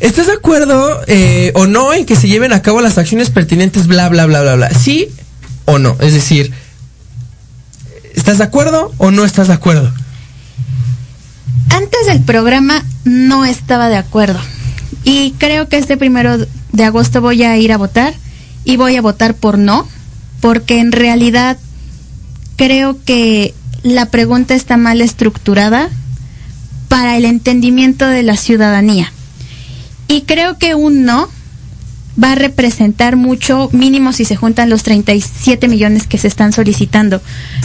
¿estás 0.00 0.26
de 0.26 0.34
acuerdo 0.34 1.00
eh, 1.06 1.52
o 1.54 1.66
no 1.66 1.92
en 1.94 2.04
que 2.04 2.16
se 2.16 2.28
lleven 2.28 2.52
a 2.52 2.60
cabo 2.62 2.80
las 2.82 2.98
acciones 2.98 3.30
pertinentes, 3.30 3.86
bla, 3.86 4.08
bla, 4.10 4.26
bla, 4.26 4.42
bla, 4.42 4.54
bla? 4.56 4.70
¿Sí 4.70 5.08
o 5.64 5.78
no? 5.78 5.96
Es 6.00 6.12
decir, 6.12 6.52
¿estás 8.14 8.38
de 8.38 8.44
acuerdo 8.44 8.92
o 8.98 9.10
no 9.10 9.24
estás 9.24 9.48
de 9.48 9.54
acuerdo? 9.54 9.90
Antes 11.70 12.06
del 12.06 12.20
programa 12.22 12.84
no 13.04 13.44
estaba 13.44 13.88
de 13.88 13.96
acuerdo. 13.96 14.38
Y 15.04 15.32
creo 15.38 15.68
que 15.68 15.78
este 15.78 15.96
primero 15.96 16.36
de 16.76 16.84
agosto 16.84 17.20
voy 17.20 17.42
a 17.42 17.56
ir 17.56 17.72
a 17.72 17.78
votar 17.78 18.14
y 18.64 18.76
voy 18.76 18.96
a 18.96 19.02
votar 19.02 19.34
por 19.34 19.58
no, 19.58 19.88
porque 20.40 20.78
en 20.78 20.92
realidad 20.92 21.56
creo 22.56 23.02
que 23.04 23.54
la 23.82 24.06
pregunta 24.06 24.54
está 24.54 24.76
mal 24.76 25.00
estructurada 25.00 25.88
para 26.88 27.16
el 27.16 27.24
entendimiento 27.24 28.06
de 28.06 28.22
la 28.22 28.36
ciudadanía. 28.36 29.10
Y 30.08 30.22
creo 30.22 30.58
que 30.58 30.74
un 30.74 31.04
no 31.04 31.28
va 32.22 32.32
a 32.32 32.34
representar 32.34 33.16
mucho, 33.16 33.68
mínimo 33.72 34.12
si 34.12 34.24
se 34.24 34.36
juntan 34.36 34.70
los 34.70 34.82
37 34.82 35.68
millones 35.68 36.06
que 36.06 36.18
se 36.18 36.28
están 36.28 36.52
solicitando. 36.52 37.20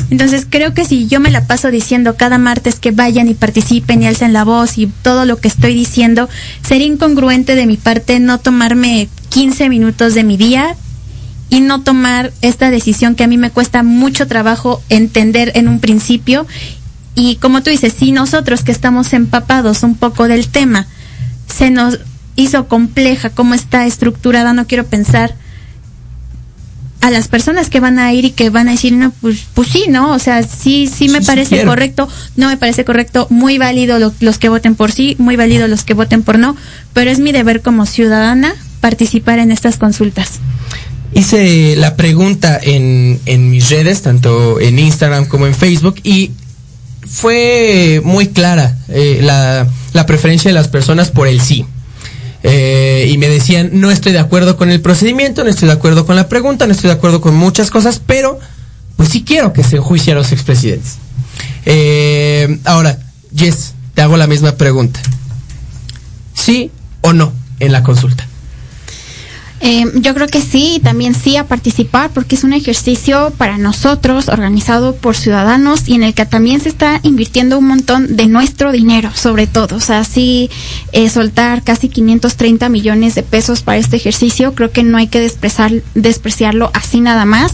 Entonces 0.10 0.46
creo 0.50 0.74
que 0.74 0.86
si 0.86 1.08
yo 1.08 1.20
me 1.20 1.32
la 1.32 1.48
paso 1.48 1.72
diciendo 1.72 2.16
cada 2.18 2.38
martes 2.38 2.80
que 2.80 2.92
vayan 2.92 3.30
y 3.30 3.34
participen 3.34 4.04
y 4.04 4.08
alcen 4.08 4.34
la 4.34 4.44
voz 4.44 4.78
y 4.78 4.88
todo 4.88 5.26
lo 5.26 5.38
que 5.38 5.48
estoy 5.48 5.74
diciendo, 5.74 6.28
sería 6.62 6.88
incongruente 6.88 7.56
de 7.56 7.66
mi 7.66 7.78
parte 7.78 8.20
no 8.20 8.40
tomarme 8.40 9.08
15 9.30 9.70
minutos 9.70 10.14
de 10.14 10.24
mi 10.24 10.38
día 10.38 10.76
y 11.50 11.60
no 11.62 11.82
tomar 11.82 12.32
esta 12.42 12.72
decisión 12.72 13.16
que 13.16 13.24
a 13.24 13.28
mí 13.28 13.38
me 13.38 13.52
cuesta 13.52 13.84
mucho 13.84 14.28
trabajo 14.28 14.82
entender 14.90 15.52
en 15.56 15.68
un 15.68 15.80
principio. 15.80 16.48
Y 17.14 17.36
como 17.38 17.62
tú 17.62 17.70
dices, 17.70 17.94
si 17.98 18.12
nosotros 18.14 18.64
que 18.64 18.72
estamos 18.72 19.12
empapados 19.14 19.84
un 19.84 19.96
poco 19.96 20.30
del 20.30 20.48
tema, 20.48 20.88
se 21.48 21.70
nos 21.70 22.00
hizo 22.36 22.68
compleja 22.68 23.30
cómo 23.30 23.54
está 23.54 23.86
estructurada, 23.86 24.54
no 24.54 24.68
quiero 24.68 24.86
pensar 24.86 25.36
a 27.02 27.10
las 27.10 27.28
personas 27.28 27.70
que 27.72 27.80
van 27.80 27.98
a 27.98 28.14
ir 28.14 28.26
y 28.26 28.32
que 28.32 28.52
van 28.52 28.68
a 28.68 28.72
decir, 28.74 28.94
no, 28.94 29.12
pues, 29.22 29.46
pues 29.56 29.70
sí, 29.70 29.86
¿no? 29.90 30.12
O 30.12 30.20
sea, 30.20 30.44
sí, 30.44 30.88
sí 30.88 31.10
me 31.10 31.20
Sí, 31.20 31.26
parece 31.26 31.64
correcto, 31.66 32.08
no 32.36 32.48
me 32.48 32.58
parece 32.58 32.86
correcto, 32.86 33.26
muy 33.32 33.58
válido 33.58 33.98
lo- 33.98 34.14
los 34.20 34.38
que 34.38 34.50
voten 34.50 34.76
por 34.76 34.92
sí, 34.92 35.16
muy 35.18 35.36
válido 35.36 35.68
los 35.68 35.84
que 35.84 35.96
voten 35.96 36.22
por 36.22 36.38
no, 36.38 36.56
pero 36.94 37.10
es 37.10 37.18
mi 37.20 37.32
deber 37.32 37.62
como 37.64 37.88
ciudadana 37.88 38.54
participar 38.82 39.40
en 39.40 39.52
estas 39.52 39.78
consultas. 39.78 40.34
Hice 41.14 41.76
la 41.76 41.96
pregunta 41.96 42.60
en, 42.62 43.20
en 43.26 43.50
mis 43.50 43.70
redes, 43.72 44.04
tanto 44.04 44.60
en 44.60 44.78
Instagram 44.78 45.26
como 45.26 45.48
en 45.48 45.56
Facebook, 45.56 45.96
y 46.04 46.32
fue 47.06 48.00
muy 48.06 48.28
clara 48.28 48.78
eh, 48.90 49.20
la, 49.24 49.68
la 49.94 50.06
preferencia 50.06 50.50
de 50.50 50.54
las 50.54 50.68
personas 50.68 51.10
por 51.10 51.28
el 51.28 51.42
sí. 51.42 51.66
Eh, 52.44 53.08
y 53.10 53.18
me 53.18 53.30
decían, 53.30 53.70
no 53.74 53.92
estoy 53.92 54.14
de 54.14 54.20
acuerdo 54.20 54.58
con 54.58 54.72
el 54.72 54.82
procedimiento, 54.82 55.44
no 55.44 55.50
estoy 55.50 55.68
de 55.68 55.74
acuerdo 55.74 56.06
con 56.06 56.16
la 56.16 56.28
pregunta, 56.28 56.66
no 56.66 56.72
estoy 56.72 56.90
de 56.90 56.96
acuerdo 56.96 57.22
con 57.22 57.36
muchas 57.36 57.70
cosas, 57.70 58.02
pero 58.06 58.40
pues 58.96 59.10
sí 59.10 59.24
quiero 59.24 59.54
que 59.54 59.64
se 59.64 59.78
enjuicie 59.78 60.14
a 60.14 60.16
los 60.16 60.32
expresidentes. 60.32 60.98
Eh, 61.66 62.60
ahora, 62.66 62.98
Jess, 63.36 63.74
te 63.94 64.02
hago 64.02 64.18
la 64.18 64.28
misma 64.28 64.54
pregunta. 64.54 65.00
¿Sí 66.34 66.72
o 67.02 67.14
no 67.14 67.32
en 67.60 67.72
la 67.72 67.84
consulta? 67.84 68.28
Eh, 69.64 69.86
yo 69.96 70.16
creo 70.16 70.28
que 70.28 70.42
sí, 70.42 70.76
y 70.78 70.80
también 70.80 71.14
sí 71.14 71.38
a 71.38 71.46
participar, 71.48 72.10
porque 72.12 72.36
es 72.36 72.44
un 72.44 72.54
ejercicio 72.54 73.32
para 73.38 73.60
nosotros, 73.60 74.28
organizado 74.28 74.96
por 74.96 75.16
ciudadanos 75.16 75.88
y 75.88 75.94
en 75.94 76.04
el 76.04 76.16
que 76.16 76.26
también 76.26 76.62
se 76.62 76.70
está 76.70 77.00
invirtiendo 77.04 77.60
un 77.60 77.68
montón 77.68 78.16
de 78.16 78.26
nuestro 78.26 78.72
dinero, 78.72 79.12
sobre 79.14 79.46
todo. 79.46 79.76
O 79.76 79.80
sea, 79.80 80.04
sí, 80.04 80.50
eh, 80.94 81.10
soltar 81.10 81.64
casi 81.64 81.90
530 81.90 82.70
millones 82.70 83.14
de 83.14 83.22
pesos 83.22 83.62
para 83.62 83.78
este 83.78 83.98
ejercicio, 83.98 84.56
creo 84.56 84.72
que 84.72 84.82
no 84.82 84.98
hay 84.98 85.08
que 85.08 85.20
despreciar, 85.20 85.72
despreciarlo 85.94 86.72
así 86.74 87.00
nada 87.00 87.26
más. 87.26 87.54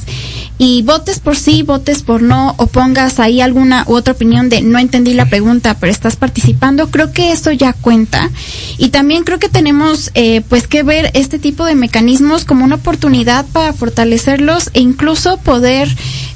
Y 0.60 0.82
votes 0.82 1.20
por 1.20 1.36
sí, 1.36 1.62
votes 1.62 2.02
por 2.02 2.24
no, 2.24 2.56
o 2.58 2.66
pongas 2.66 3.20
ahí 3.20 3.42
alguna 3.42 3.84
u 3.86 3.96
otra 3.96 4.14
opinión 4.14 4.50
de 4.50 4.62
no 4.62 4.80
entendí 4.80 5.14
la 5.14 5.28
pregunta, 5.28 5.78
pero 5.80 5.92
estás 5.92 6.16
participando, 6.16 6.90
creo 6.90 7.12
que 7.12 7.32
eso 7.32 7.52
ya 7.52 7.74
cuenta. 7.74 8.32
Y 8.80 8.90
también 8.90 9.24
creo 9.24 9.38
que 9.38 9.50
tenemos 9.50 10.10
eh, 10.16 10.42
pues 10.50 10.68
que 10.68 10.82
ver 10.82 11.12
este 11.14 11.38
tipo 11.38 11.64
de 11.64 11.76
mecanismos 11.76 11.97
como 12.46 12.64
una 12.66 12.76
oportunidad 12.76 13.46
para 13.48 13.74
fortalecerlos 13.74 14.70
e 14.74 14.82
incluso 14.82 15.38
poder 15.38 15.90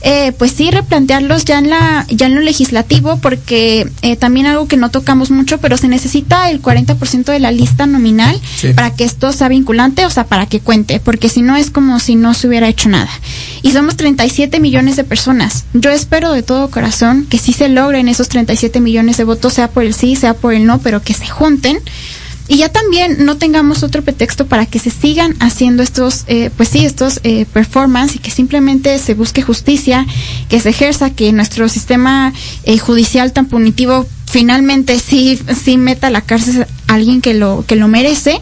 eh, 0.04 0.32
pues 0.38 0.52
sí 0.52 0.72
replantearlos 0.72 1.46
ya 1.46 1.60
en 1.60 1.70
la 1.70 2.06
ya 2.10 2.26
en 2.26 2.36
lo 2.36 2.42
legislativo 2.42 3.18
porque 3.22 3.88
eh, 4.02 4.16
también 4.16 4.48
algo 4.48 4.68
que 4.68 4.76
no 4.78 4.90
tocamos 4.90 5.30
mucho 5.30 5.60
pero 5.60 5.78
se 5.78 5.88
necesita 5.88 6.50
el 6.50 6.62
40% 6.62 7.26
de 7.26 7.40
la 7.40 7.52
lista 7.52 7.86
nominal 7.86 8.40
Sí. 8.58 8.74
para 8.74 8.96
que 8.96 9.04
esto 9.04 9.32
sea 9.34 9.48
vinculante 9.48 10.06
o 10.06 10.10
sea 10.10 10.26
para 10.26 10.46
que 10.48 10.60
cuente 10.60 11.00
porque 11.00 11.30
si 11.30 11.42
no 11.42 11.56
es 11.56 11.70
como 11.72 12.00
si 12.00 12.16
no 12.16 12.34
se 12.34 12.48
hubiera 12.48 12.68
hecho 12.68 12.90
nada 12.90 13.10
y 13.62 13.72
somos 13.72 13.96
37 13.96 14.60
millones 14.60 14.96
de 14.96 15.04
personas 15.04 15.66
yo 15.74 15.92
espero 15.92 16.32
de 16.34 16.44
todo 16.44 16.70
corazón 16.72 17.26
que 17.30 17.38
sí 17.38 17.54
se 17.54 17.70
logren 17.70 18.08
esos 18.08 18.28
37 18.30 18.80
millones 18.80 19.18
de 19.18 19.24
votos 19.24 19.54
sea 19.54 19.68
por 19.70 19.84
el 19.84 19.94
sí 19.94 20.16
sea 20.16 20.34
por 20.34 20.54
el 20.54 20.66
no 20.66 20.80
pero 20.80 21.02
que 21.02 21.14
se 21.14 21.28
junten 21.28 21.78
y 22.52 22.58
ya 22.58 22.68
también 22.68 23.24
no 23.24 23.38
tengamos 23.38 23.82
otro 23.82 24.02
pretexto 24.02 24.46
para 24.46 24.66
que 24.66 24.78
se 24.78 24.90
sigan 24.90 25.38
haciendo 25.40 25.84
estos, 25.84 26.26
eh, 26.28 26.50
pues 26.58 26.68
sí, 26.68 26.86
estos 26.86 27.22
eh, 27.24 27.46
performance 27.46 28.18
y 28.18 28.20
que 28.20 28.30
simplemente 28.30 29.00
se 29.00 29.14
busque 29.14 29.42
justicia, 29.42 30.06
que 30.50 30.60
se 30.60 30.72
ejerza, 30.72 31.12
que 31.12 31.32
nuestro 31.32 31.70
sistema 31.70 32.34
eh, 32.66 32.78
judicial 32.78 33.32
tan 33.32 33.46
punitivo 33.46 34.06
finalmente 34.26 35.00
sí, 35.00 35.40
sí 35.64 35.78
meta 35.78 36.08
a 36.08 36.10
la 36.10 36.20
cárcel 36.20 36.68
a 36.88 36.94
alguien 36.94 37.22
que 37.22 37.34
lo, 37.34 37.64
que 37.66 37.78
lo 37.78 37.88
merece. 37.88 38.42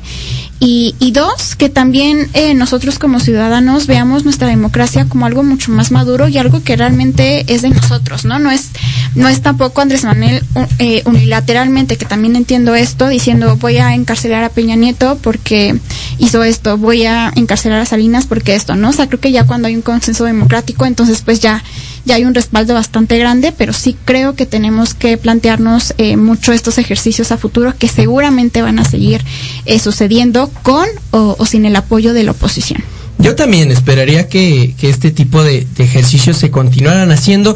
Y, 0.61 0.93
y 0.99 1.11
dos, 1.11 1.55
que 1.55 1.69
también 1.69 2.29
eh, 2.33 2.53
nosotros 2.53 2.99
como 2.99 3.21
ciudadanos 3.21 3.87
veamos 3.87 4.25
nuestra 4.25 4.47
democracia 4.49 5.05
como 5.05 5.25
algo 5.25 5.41
mucho 5.41 5.71
más 5.71 5.91
maduro 5.91 6.27
y 6.27 6.37
algo 6.37 6.63
que 6.63 6.75
realmente 6.75 7.45
es 7.53 7.61
de 7.61 7.69
nosotros, 7.69 8.25
¿no? 8.25 8.39
No 8.39 8.51
es, 8.51 8.71
no 9.15 9.29
es 9.29 9.41
tampoco 9.41 9.79
Andrés 9.79 10.03
Manuel 10.03 10.43
eh, 10.79 11.01
unilateralmente, 11.05 11.95
que 11.95 12.05
también 12.05 12.35
entiendo 12.35 12.75
esto, 12.75 13.07
diciendo 13.07 13.55
voy 13.55 13.77
a 13.77 13.93
encarcelar 13.93 14.43
a 14.43 14.49
Peña 14.49 14.75
Nieto 14.75 15.17
porque 15.21 15.79
hizo 16.17 16.43
esto, 16.43 16.77
voy 16.77 17.05
a 17.05 17.31
encarcelar 17.35 17.79
a 17.79 17.85
Salinas 17.85 18.25
porque 18.27 18.55
esto, 18.55 18.75
¿no? 18.75 18.89
O 18.89 18.93
sea, 18.93 19.07
creo 19.07 19.21
que 19.21 19.31
ya 19.31 19.45
cuando 19.45 19.69
hay 19.69 19.75
un 19.75 19.81
consenso 19.81 20.25
democrático, 20.25 20.85
entonces 20.85 21.21
pues 21.23 21.39
ya, 21.39 21.63
ya 22.09 22.15
hay 22.15 22.25
un 22.25 22.33
respaldo 22.33 22.73
bastante 22.73 23.19
grande, 23.19 23.53
pero 23.55 23.71
sí 23.71 23.95
creo 24.03 24.33
que 24.33 24.47
tenemos 24.47 24.95
que 24.95 25.15
plantearnos 25.17 25.93
eh, 25.99 26.17
mucho 26.17 26.53
estos 26.53 26.79
ejercicios 26.79 27.31
a 27.31 27.37
futuro 27.37 27.75
que 27.77 27.87
seguramente 27.87 28.63
van 28.63 28.79
a 28.79 28.83
seguir 28.83 29.23
eh, 29.65 29.77
sucediendo 29.77 30.51
con 30.63 30.87
o, 31.11 31.45
sin 31.45 31.65
el 31.65 31.75
apoyo 31.75 32.13
de 32.13 32.23
la 32.23 32.31
oposición. 32.31 32.83
Yo 33.19 33.35
también 33.35 33.69
esperaría 33.69 34.27
que, 34.27 34.73
que 34.79 34.89
este 34.89 35.11
tipo 35.11 35.43
de, 35.43 35.67
de 35.75 35.83
ejercicios 35.83 36.37
se 36.37 36.49
continuaran 36.49 37.11
haciendo, 37.11 37.55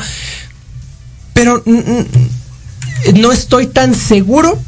pero 1.34 1.64
no 3.16 3.32
estoy 3.32 3.66
tan 3.66 3.96
seguro 3.96 4.60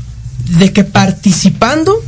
de 0.58 0.74
que 0.74 0.84
participando 0.84 2.02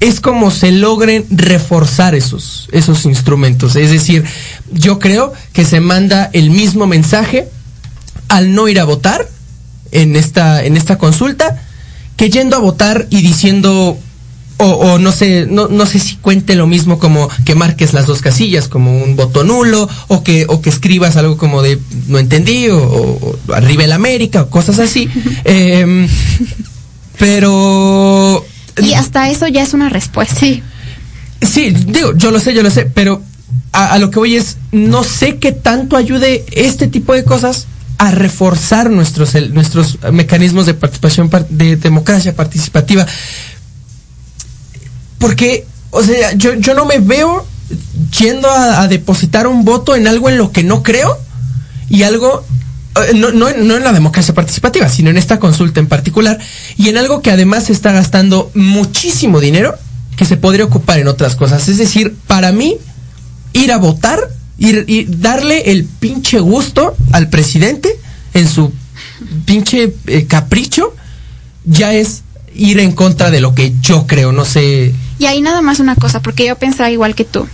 es 0.00 0.20
como 0.20 0.50
se 0.50 0.70
logren 0.70 1.26
reforzar 1.30 2.14
esos, 2.14 2.68
esos 2.72 3.04
instrumentos. 3.04 3.76
Es 3.76 3.90
decir, 3.90 4.24
yo 4.72 4.98
creo 4.98 5.32
que 5.52 5.64
se 5.64 5.80
manda 5.80 6.30
el 6.32 6.50
mismo 6.50 6.86
mensaje 6.86 7.48
al 8.28 8.54
no 8.54 8.68
ir 8.68 8.78
a 8.80 8.84
votar 8.84 9.26
en 9.92 10.16
esta, 10.16 10.64
en 10.64 10.76
esta 10.76 10.98
consulta 10.98 11.62
que 12.16 12.30
yendo 12.30 12.56
a 12.56 12.60
votar 12.60 13.06
y 13.10 13.22
diciendo 13.22 13.98
o, 14.60 14.64
o 14.66 14.98
no 14.98 15.12
sé, 15.12 15.46
no, 15.48 15.68
no 15.68 15.86
sé 15.86 16.00
si 16.00 16.16
cuente 16.16 16.56
lo 16.56 16.66
mismo 16.66 16.98
como 16.98 17.28
que 17.44 17.54
marques 17.54 17.92
las 17.92 18.06
dos 18.06 18.20
casillas 18.20 18.66
como 18.66 18.90
un 19.04 19.14
voto 19.14 19.44
nulo, 19.44 19.88
o 20.08 20.24
que, 20.24 20.46
o 20.48 20.60
que 20.60 20.68
escribas 20.68 21.16
algo 21.16 21.36
como 21.36 21.62
de 21.62 21.78
no 22.08 22.18
entendí, 22.18 22.66
o, 22.68 22.76
o- 22.82 23.38
o 23.48 23.52
arriba 23.54 23.84
el 23.84 23.92
América, 23.92 24.42
o 24.42 24.50
cosas 24.50 24.80
así. 24.80 25.08
Em, 25.44 26.08
pero 27.18 28.44
Y 28.82 28.94
hasta 28.94 29.28
eso 29.30 29.46
ya 29.48 29.62
es 29.62 29.74
una 29.74 29.88
respuesta. 29.88 30.34
Sí. 30.38 30.62
Sí, 31.40 31.70
digo, 31.70 32.16
yo 32.16 32.30
lo 32.32 32.40
sé, 32.40 32.52
yo 32.52 32.62
lo 32.64 32.70
sé, 32.70 32.84
pero 32.86 33.22
a, 33.72 33.98
lo 33.98 34.10
que 34.10 34.18
voy 34.18 34.36
es, 34.36 34.56
no 34.72 35.04
sé 35.04 35.38
qué 35.38 35.52
tanto 35.52 35.96
ayude 35.96 36.44
este 36.52 36.88
tipo 36.88 37.12
de 37.14 37.24
cosas 37.24 37.66
a 37.98 38.10
reforzar 38.10 38.90
nuestros, 38.90 39.34
nuestros 39.50 39.98
mecanismos 40.12 40.66
de 40.66 40.74
participación, 40.74 41.28
par- 41.28 41.48
de 41.48 41.76
democracia 41.76 42.34
participativa. 42.34 43.06
Porque, 45.18 45.66
o 45.90 46.02
sea, 46.02 46.32
yo, 46.34 46.54
yo 46.54 46.74
no 46.74 46.84
me 46.86 46.98
veo 46.98 47.46
yendo 48.18 48.50
a, 48.50 48.86
depositar 48.88 49.46
un 49.46 49.64
voto 49.64 49.96
en 49.96 50.06
algo 50.06 50.28
en 50.28 50.38
lo 50.38 50.52
que 50.52 50.62
no 50.62 50.82
creo 50.82 51.18
y 51.90 52.04
algo 52.04 52.44
eh, 52.96 53.14
no, 53.14 53.30
no, 53.32 53.50
no 53.50 53.76
en 53.76 53.84
la 53.84 53.92
democracia 53.92 54.32
participativa, 54.32 54.88
sino 54.88 55.10
en 55.10 55.16
esta 55.16 55.38
consulta 55.38 55.80
en 55.80 55.88
particular, 55.88 56.38
y 56.76 56.88
en 56.88 56.96
algo 56.96 57.20
que 57.20 57.30
además 57.30 57.64
se 57.64 57.72
está 57.72 57.92
gastando 57.92 58.50
muchísimo 58.54 59.40
dinero 59.40 59.74
que 60.16 60.24
se 60.24 60.36
podría 60.36 60.64
ocupar 60.64 60.98
en 60.98 61.08
otras 61.08 61.36
cosas. 61.36 61.68
Es 61.68 61.78
decir, 61.78 62.16
para 62.26 62.52
mí, 62.52 62.76
ir 63.58 63.72
a 63.72 63.78
votar 63.78 64.20
y 64.58 65.04
darle 65.04 65.70
el 65.70 65.84
pinche 65.84 66.40
gusto 66.40 66.96
al 67.12 67.28
presidente 67.28 67.96
en 68.34 68.48
su 68.48 68.72
pinche 69.44 69.94
eh, 70.06 70.26
capricho, 70.26 70.94
ya 71.64 71.92
es 71.92 72.22
ir 72.54 72.80
en 72.80 72.92
contra 72.92 73.30
de 73.30 73.40
lo 73.40 73.54
que 73.54 73.72
yo 73.80 74.06
creo, 74.06 74.32
no 74.32 74.44
sé. 74.44 74.92
Y 75.18 75.26
ahí 75.26 75.40
nada 75.40 75.62
más 75.62 75.80
una 75.80 75.94
cosa, 75.94 76.20
porque 76.20 76.46
yo 76.46 76.56
pensaba 76.56 76.90
igual 76.90 77.14
que 77.14 77.24
tú. 77.24 77.46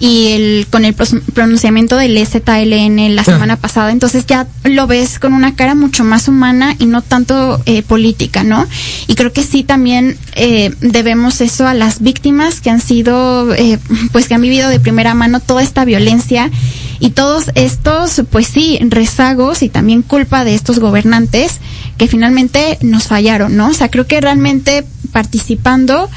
Y 0.00 0.32
el, 0.32 0.66
con 0.70 0.84
el 0.84 0.94
pronunciamiento 0.94 1.96
del 1.96 2.16
EZLN 2.16 3.14
la 3.14 3.22
Ah. 3.22 3.24
semana 3.24 3.56
pasada, 3.56 3.90
entonces 3.92 4.26
ya 4.26 4.46
lo 4.64 4.86
ves 4.86 5.18
con 5.18 5.32
una 5.32 5.54
cara 5.54 5.74
mucho 5.74 6.04
más 6.04 6.28
humana 6.28 6.74
y 6.78 6.86
no 6.86 7.00
tanto 7.00 7.60
eh, 7.66 7.82
política, 7.82 8.42
¿no? 8.44 8.66
Y 9.06 9.14
creo 9.14 9.32
que 9.32 9.42
sí 9.42 9.62
también 9.62 10.16
eh, 10.34 10.74
debemos 10.80 11.40
eso 11.40 11.66
a 11.66 11.74
las 11.74 12.00
víctimas 12.02 12.60
que 12.60 12.70
han 12.70 12.80
sido, 12.80 13.54
eh, 13.54 13.78
pues 14.12 14.26
que 14.28 14.34
han 14.34 14.42
vivido 14.42 14.68
de 14.68 14.80
primera 14.80 15.14
mano 15.14 15.40
toda 15.40 15.62
esta 15.62 15.84
violencia 15.84 16.50
y 17.00 17.10
todos 17.10 17.44
estos, 17.54 18.22
pues 18.30 18.46
sí, 18.46 18.78
rezagos 18.82 19.62
y 19.62 19.68
también 19.68 20.02
culpa 20.02 20.44
de 20.44 20.54
estos 20.54 20.78
gobernantes 20.80 21.58
que 21.98 22.08
finalmente 22.08 22.78
nos 22.82 23.04
fallaron, 23.04 23.56
¿no? 23.56 23.68
O 23.68 23.74
sea, 23.74 23.90
creo 23.90 24.06
que 24.06 24.20
realmente 24.20 24.84
participando, 25.12 26.10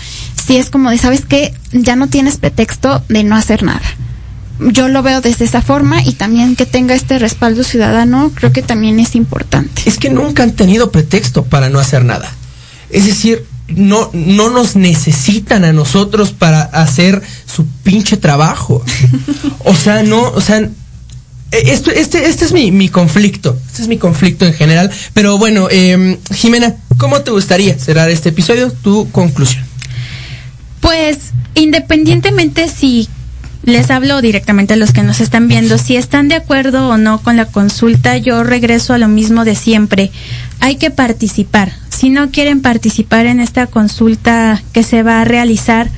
sí 0.47 0.57
es 0.57 0.69
como 0.69 0.89
de, 0.89 0.97
¿sabes 0.97 1.25
qué? 1.25 1.53
Ya 1.73 1.95
no 1.95 2.07
tienes 2.07 2.37
pretexto 2.37 3.03
de 3.09 3.23
no 3.23 3.35
hacer 3.35 3.63
nada. 3.63 3.81
Yo 4.59 4.87
lo 4.87 5.03
veo 5.03 5.21
desde 5.21 5.45
esa 5.45 5.61
forma 5.61 6.01
y 6.03 6.13
también 6.13 6.55
que 6.55 6.65
tenga 6.65 6.95
este 6.95 7.19
respaldo 7.19 7.63
ciudadano, 7.63 8.31
creo 8.33 8.51
que 8.51 8.63
también 8.63 8.99
es 8.99 9.15
importante. 9.15 9.83
Es 9.85 9.97
que 9.97 10.09
nunca 10.09 10.43
han 10.43 10.53
tenido 10.53 10.89
pretexto 10.89 11.45
para 11.45 11.69
no 11.69 11.79
hacer 11.79 12.05
nada. 12.05 12.31
Es 12.89 13.05
decir, 13.05 13.45
no, 13.67 14.09
no 14.13 14.49
nos 14.49 14.75
necesitan 14.75 15.65
a 15.65 15.73
nosotros 15.73 16.31
para 16.31 16.61
hacer 16.61 17.21
su 17.45 17.67
pinche 17.83 18.17
trabajo. 18.17 18.83
O 19.65 19.75
sea, 19.75 20.01
no, 20.01 20.21
o 20.29 20.39
sea, 20.39 20.59
eh, 20.59 20.71
esto, 21.51 21.91
este, 21.91 22.27
este 22.27 22.45
es 22.45 22.53
mi, 22.53 22.71
mi 22.71 22.87
conflicto. 22.87 23.57
Este 23.67 23.81
es 23.81 23.87
mi 23.89 23.97
conflicto 23.97 24.45
en 24.45 24.53
general. 24.53 24.89
Pero 25.13 25.37
bueno, 25.37 25.67
eh, 25.69 26.17
Jimena, 26.33 26.75
¿cómo 26.97 27.21
te 27.21 27.31
gustaría 27.31 27.77
cerrar 27.77 28.09
este 28.09 28.29
episodio? 28.29 28.71
Tu 28.71 29.11
conclusión. 29.11 29.66
Pues 30.88 31.33
independientemente 31.53 32.69
si 32.69 33.09
les 33.63 33.91
hablo 33.91 34.21
directamente 34.21 34.75
a 34.75 34.77
los 34.77 34.93
que 34.93 35.03
nos 35.03 35.19
están 35.19 35.49
viendo. 35.49 35.77
Si 35.77 35.97
están 35.97 36.29
de 36.29 36.35
acuerdo 36.35 36.88
o 36.88 36.95
no 36.95 37.21
con 37.21 37.35
la 37.35 37.43
consulta, 37.43 38.15
yo 38.15 38.41
regreso 38.45 38.93
a 38.93 38.97
lo 38.97 39.09
mismo 39.09 39.43
de 39.43 39.55
siempre. 39.55 40.11
Hay 40.61 40.77
que 40.77 40.89
participar. 40.89 41.73
Si 41.89 42.07
no 42.07 42.31
quieren 42.31 42.61
participar 42.61 43.25
en 43.25 43.41
esta 43.41 43.67
consulta 43.67 44.63
que 44.71 44.81
se 44.81 45.03
va 45.03 45.19
a 45.19 45.25
realizar, 45.25 45.89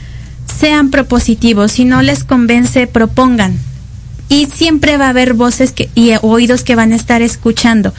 sean 0.60 0.90
propositivos. 0.90 1.74
Si 1.74 1.86
no 1.86 2.02
les 2.02 2.24
convence, 2.24 2.88
propongan. 2.88 3.60
Y 4.28 4.48
siempre 4.48 4.98
va 4.98 5.06
a 5.06 5.10
haber 5.10 5.36
voces 5.36 5.72
que, 5.72 5.92
y 5.94 6.14
oídos 6.24 6.64
que 6.64 6.74
van 6.74 6.94
a 6.94 6.96
estar 6.96 7.22
escuchando. 7.22 7.94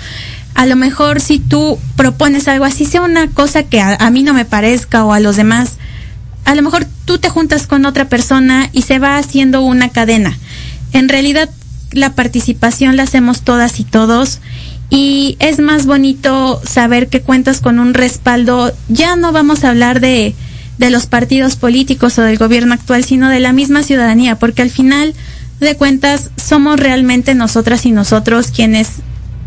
A 0.57 0.67
lo 0.67 0.75
mejor 0.75 1.21
si 1.21 1.39
tú 1.39 1.79
propones 1.95 2.49
algo 2.49 2.65
así, 2.65 2.85
sea 2.85 3.03
una 3.03 3.29
cosa 3.29 3.63
que 3.63 3.81
a, 3.81 3.95
a 3.95 4.11
mí 4.11 4.25
no 4.25 4.35
me 4.35 4.45
parezca 4.45 5.05
o 5.05 5.13
a 5.13 5.21
los 5.21 5.37
demás, 5.37 5.77
a 6.45 6.55
lo 6.55 6.63
mejor 6.63 6.87
tú 7.05 7.19
te 7.19 7.29
juntas 7.29 7.67
con 7.67 7.85
otra 7.87 8.09
persona 8.09 8.69
y 8.73 8.83
se 8.83 8.99
va 8.99 9.17
haciendo 9.17 9.61
una 9.63 9.89
cadena. 9.89 10.37
En 10.93 11.09
realidad 11.09 11.51
la 11.93 12.15
participación 12.15 12.97
la 12.97 13.05
hacemos 13.05 13.43
todas 13.43 13.81
y 13.81 13.85
todos 13.85 14.41
y 14.91 15.37
es 15.39 15.61
más 15.61 15.87
bonito 15.87 16.61
saber 16.65 17.09
que 17.09 17.21
cuentas 17.21 17.61
con 17.61 17.79
un 17.79 17.95
respaldo. 17.95 18.73
Ya 18.89 19.17
no 19.17 19.33
vamos 19.33 19.65
a 19.65 19.71
hablar 19.71 20.01
de, 20.01 20.35
de 20.79 20.91
los 20.91 21.07
partidos 21.07 21.57
políticos 21.57 22.19
o 22.19 22.23
del 22.23 22.39
gobierno 22.39 22.75
actual, 22.75 23.05
sino 23.05 23.29
de 23.29 23.41
la 23.41 23.53
misma 23.53 23.83
ciudadanía, 23.83 24.37
porque 24.39 24.63
al 24.63 24.71
final 24.71 25.15
de 25.61 25.77
cuentas 25.77 26.31
somos 26.37 26.81
realmente 26.81 27.35
nosotras 27.35 27.87
y 27.87 27.93
nosotros 27.93 28.49
quienes 28.49 29.03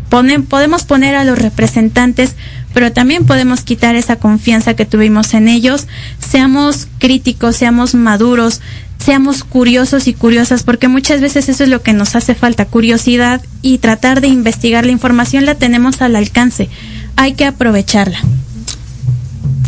podemos 0.08 0.84
poner 0.84 1.14
a 1.14 1.24
los 1.24 1.38
representantes, 1.38 2.34
pero 2.72 2.92
también 2.92 3.24
podemos 3.24 3.62
quitar 3.62 3.94
esa 3.94 4.16
confianza 4.16 4.74
que 4.74 4.84
tuvimos 4.84 5.34
en 5.34 5.48
ellos. 5.48 5.86
Seamos 6.18 6.88
críticos, 6.98 7.56
seamos 7.56 7.94
maduros, 7.94 8.60
seamos 8.98 9.44
curiosos 9.44 10.08
y 10.08 10.14
curiosas, 10.14 10.62
porque 10.62 10.88
muchas 10.88 11.20
veces 11.20 11.48
eso 11.48 11.64
es 11.64 11.70
lo 11.70 11.82
que 11.82 11.92
nos 11.92 12.16
hace 12.16 12.34
falta, 12.34 12.64
curiosidad 12.64 13.42
y 13.62 13.78
tratar 13.78 14.20
de 14.20 14.28
investigar. 14.28 14.86
La 14.86 14.92
información 14.92 15.46
la 15.46 15.54
tenemos 15.54 16.00
al 16.02 16.16
alcance, 16.16 16.68
hay 17.16 17.34
que 17.34 17.46
aprovecharla. 17.46 18.18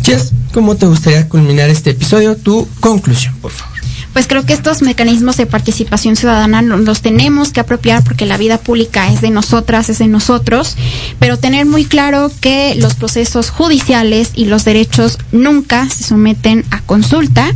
Jess, 0.03 0.31
¿cómo 0.53 0.75
te 0.75 0.85
gustaría 0.85 1.27
culminar 1.27 1.69
este 1.69 1.91
episodio? 1.91 2.35
Tu 2.35 2.67
conclusión, 2.79 3.35
por 3.41 3.51
favor 3.51 3.76
pues 4.17 4.25
creo 4.25 4.47
que 4.47 4.53
estos 4.53 4.81
mecanismos 4.81 5.37
de 5.37 5.45
participación 5.45 6.15
ciudadana 6.15 6.63
los 6.63 7.03
tenemos 7.03 7.51
que 7.51 7.59
apropiar 7.59 8.03
porque 8.03 8.25
la 8.25 8.37
vida 8.37 8.57
pública 8.57 9.13
es 9.13 9.21
de 9.21 9.29
nosotras, 9.29 9.89
es 9.89 9.99
de 9.99 10.07
nosotros, 10.07 10.75
pero 11.19 11.37
tener 11.37 11.67
muy 11.67 11.85
claro 11.85 12.31
que 12.41 12.73
los 12.73 12.95
procesos 12.95 13.51
judiciales 13.51 14.31
y 14.33 14.45
los 14.45 14.65
derechos 14.65 15.19
nunca 15.31 15.87
se 15.89 16.03
someten 16.03 16.65
a 16.71 16.81
consulta 16.81 17.53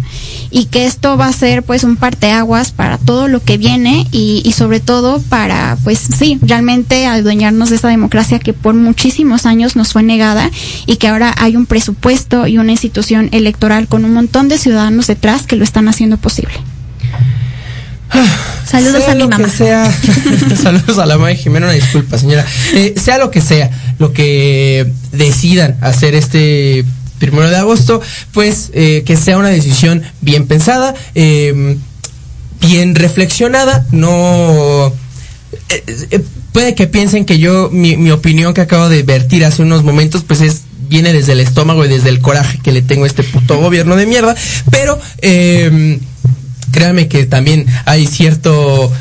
y 0.52 0.66
que 0.66 0.86
esto 0.86 1.18
va 1.18 1.28
a 1.28 1.34
ser 1.34 1.64
pues 1.64 1.84
un 1.84 1.96
parteaguas 1.96 2.72
para 2.72 2.98
todo 2.98 3.28
lo 3.28 3.42
que 3.42 3.58
viene 3.58 4.06
y, 4.12 4.42
y 4.46 4.52
sobre 4.52 4.80
todo 4.80 5.22
para 5.22 5.78
pues 5.84 6.00
sí, 6.00 6.38
realmente 6.42 7.08
adueñarnos 7.08 7.70
de 7.70 7.78
esa 7.78 7.88
democracia 7.88 8.40
que 8.40 8.54
por 8.54 8.76
muchísimos 8.76 9.46
años 9.46 9.76
nos 9.76 9.94
fue 9.94 10.04
negada 10.04 10.52
y 10.86 10.98
que 10.98 11.08
ahora 11.08 11.34
hay 11.38 11.56
un 11.56 11.66
presupuesto 11.66 12.48
y 12.48 12.58
una 12.58 12.72
institución 12.72 13.30
electoral 13.32 13.88
con 13.88 14.06
un 14.06 14.14
montón 14.14 14.50
de 14.50 14.58
ciudadanos 14.58 15.08
detrás 15.08 15.48
que 15.48 15.56
lo 15.56 15.64
están 15.64 15.88
haciendo 15.88 16.18
posible. 16.18 16.54
Saludos 18.66 19.04
sea 19.04 19.14
a 19.14 19.16
mi 19.16 19.28
mamá. 19.28 19.50
Sea, 19.50 19.92
saludos 20.62 20.98
a 20.98 21.06
la 21.06 21.18
mamá 21.18 21.30
de 21.30 21.36
Jimena, 21.36 21.68
una 21.68 21.76
disculpa, 21.76 22.18
señora. 22.18 22.46
Eh, 22.74 22.96
sea 22.98 23.18
lo 23.18 23.32
que 23.32 23.42
sea, 23.42 23.70
lo 24.00 24.14
que 24.14 24.92
decidan 25.12 25.78
hacer 25.82 26.16
este 26.16 26.86
primero 27.22 27.50
de 27.50 27.56
agosto, 27.56 28.02
pues 28.34 28.72
eh, 28.74 29.04
que 29.06 29.16
sea 29.16 29.38
una 29.38 29.50
decisión 29.50 30.02
bien 30.22 30.48
pensada, 30.48 30.96
eh, 31.14 31.78
bien 32.60 32.96
reflexionada, 32.96 33.86
no... 33.92 34.88
eh, 35.70 35.84
eh, 36.10 36.22
puede 36.52 36.74
que 36.74 36.88
piensen 36.88 37.26
que 37.26 37.38
yo, 37.38 37.70
mi, 37.72 37.96
mi 37.96 38.10
opinión 38.10 38.56
que 38.56 38.62
acabo 38.62 38.90
de 38.90 39.04
vertir 39.04 39.46
hace 39.46 39.62
unos 39.62 39.84
momentos, 39.84 40.24
pues 40.24 40.42
es 40.42 40.64
viene 40.90 41.14
desde 41.14 41.34
el 41.34 41.40
estómago 41.40 41.86
y 41.86 41.88
desde 41.88 42.10
el 42.10 42.20
coraje 42.20 42.60
que 42.62 42.74
le 42.74 42.82
tengo 42.82 43.06
a 43.06 43.08
este 43.08 43.24
puto 43.24 43.58
gobierno 43.58 43.96
de 43.96 44.06
mierda, 44.08 44.36
pero 44.72 45.00
eh, 45.22 46.00
créanme 46.72 47.08
que 47.08 47.26
también 47.26 47.66
hay 47.86 48.08
cierto 48.08 48.92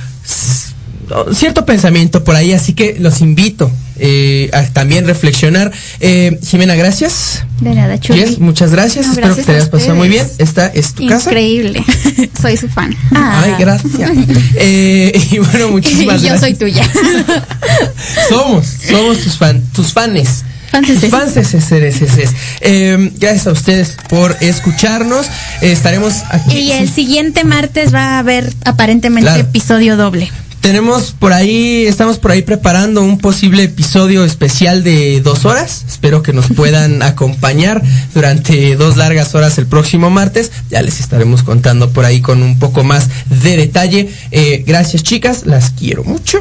cierto 1.35 1.65
pensamiento 1.67 2.23
por 2.23 2.37
ahí, 2.37 2.53
así 2.53 2.75
que 2.75 2.97
los 3.01 3.21
invito 3.21 3.73
eh, 4.01 4.51
a 4.53 4.63
también 4.65 5.07
reflexionar. 5.07 5.71
Eh, 6.01 6.39
Jimena, 6.45 6.75
gracias. 6.75 7.45
De 7.61 7.75
nada, 7.75 7.99
Chuli. 8.01 8.21
Yes, 8.21 8.39
muchas 8.39 8.71
gracias. 8.73 9.07
No, 9.07 9.13
Espero 9.13 9.27
gracias 9.29 9.47
que 9.47 9.53
te 9.53 9.57
hayas 9.59 9.69
pasado 9.69 9.95
muy 9.95 10.09
bien. 10.09 10.27
Esta 10.39 10.67
es 10.67 10.95
tu 10.95 11.07
casa. 11.07 11.29
Increíble. 11.31 11.85
Soy 12.41 12.57
su 12.57 12.69
fan. 12.69 12.97
Ah. 13.13 13.43
Ay, 13.45 13.55
gracias. 13.59 14.11
Eh, 14.63 15.29
y 15.31 15.39
bueno, 15.39 15.69
muchísimas 15.71 16.21
Y 16.23 16.27
yo 16.27 16.29
gracias. 16.35 16.41
soy 16.41 16.55
tuya. 16.55 16.85
somos, 18.29 18.67
somos 18.67 19.19
tus 19.21 19.37
fan, 19.37 19.63
tus 19.73 19.93
fanes. 19.93 20.45
Fanses. 20.71 21.01
Tus 21.01 21.11
fanses, 21.11 21.53
es, 21.55 21.73
es, 21.73 22.01
es. 22.19 22.31
Eh, 22.61 23.11
gracias 23.19 23.49
a 23.49 23.53
ustedes 23.53 23.97
por 24.09 24.37
escucharnos. 24.41 25.27
Eh, 25.63 25.73
estaremos 25.73 26.15
aquí. 26.31 26.59
Y 26.59 26.73
el 26.73 26.89
siguiente 26.89 27.43
martes 27.45 27.93
va 27.93 28.17
a 28.17 28.19
haber 28.21 28.53
aparentemente 28.65 29.29
Claro. 29.29 29.41
episodio 29.43 29.97
doble. 29.97 30.31
Tenemos 30.61 31.13
por 31.19 31.33
ahí, 31.33 31.87
estamos 31.87 32.19
por 32.19 32.33
ahí 32.33 32.43
preparando 32.43 33.03
un 33.03 33.17
posible 33.19 33.63
episodio 33.65 34.25
especial 34.27 34.85
de 34.85 35.23
dos 35.23 35.47
horas. 35.47 35.87
Espero 35.89 36.23
que 36.23 36.35
nos 36.35 36.49
puedan 36.49 37.03
acompañar 37.03 37.83
durante 38.15 38.77
dos 38.77 38.99
largas 38.99 39.35
horas 39.35 39.57
el 39.57 39.67
próximo 39.67 40.11
martes. 40.11 40.53
Ya 40.71 40.83
les 40.83 41.01
estaremos 41.01 41.43
contando 41.45 41.91
por 41.91 42.05
ahí 42.05 42.21
con 42.21 42.43
un 42.43 42.59
poco 42.59 42.85
más 42.85 43.09
de 43.43 43.57
detalle. 43.57 44.11
Eh, 44.33 44.63
gracias 44.67 45.03
chicas, 45.03 45.47
las 45.47 45.71
quiero 45.71 46.05
mucho. 46.05 46.39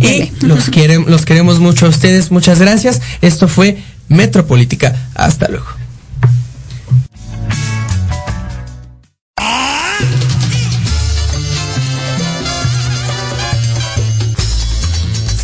Y 0.00 0.32
los, 0.44 0.70
querem- 0.70 1.06
los 1.06 1.24
queremos 1.24 1.60
mucho 1.60 1.86
a 1.86 1.88
ustedes. 1.88 2.30
Muchas 2.32 2.58
gracias. 2.58 3.00
Esto 3.20 3.46
fue 3.46 3.78
Metropolítica. 4.08 5.08
Hasta 5.14 5.46
luego. 5.48 5.66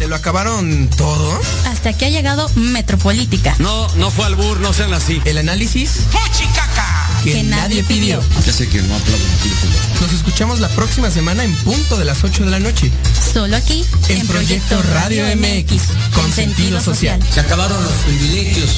Lo 0.08 0.16
acabaron 0.16 0.88
todo? 0.96 1.40
Hasta 1.66 1.90
aquí 1.90 2.06
ha 2.06 2.10
llegado 2.10 2.48
Metropolítica. 2.54 3.54
No, 3.58 3.88
no 3.96 4.10
fue 4.10 4.24
albur, 4.26 4.58
no 4.60 4.72
sean 4.72 4.92
así. 4.94 5.20
El 5.24 5.38
análisis 5.38 6.00
que, 7.22 7.32
Que 7.32 7.42
nadie 7.42 7.84
pidió. 7.84 8.20
Ya 8.46 8.52
sé 8.52 8.68
que 8.68 8.80
no 8.82 8.94
aplaudo. 8.94 9.24
Nos 10.00 10.12
escuchamos 10.12 10.60
la 10.60 10.68
próxima 10.68 11.10
semana 11.10 11.44
en 11.44 11.54
punto 11.56 11.98
de 11.98 12.04
las 12.04 12.22
8 12.24 12.44
de 12.44 12.50
la 12.50 12.60
noche 12.60 12.90
Solo 13.32 13.56
aquí 13.56 13.84
en 14.08 14.26
Proyecto 14.26 14.80
Radio 14.94 15.24
MX 15.36 15.82
con 16.14 16.32
sentido 16.32 16.80
social. 16.80 17.20
Se 17.32 17.40
acabaron 17.40 17.82
los 17.82 17.92
privilegios 17.92 18.76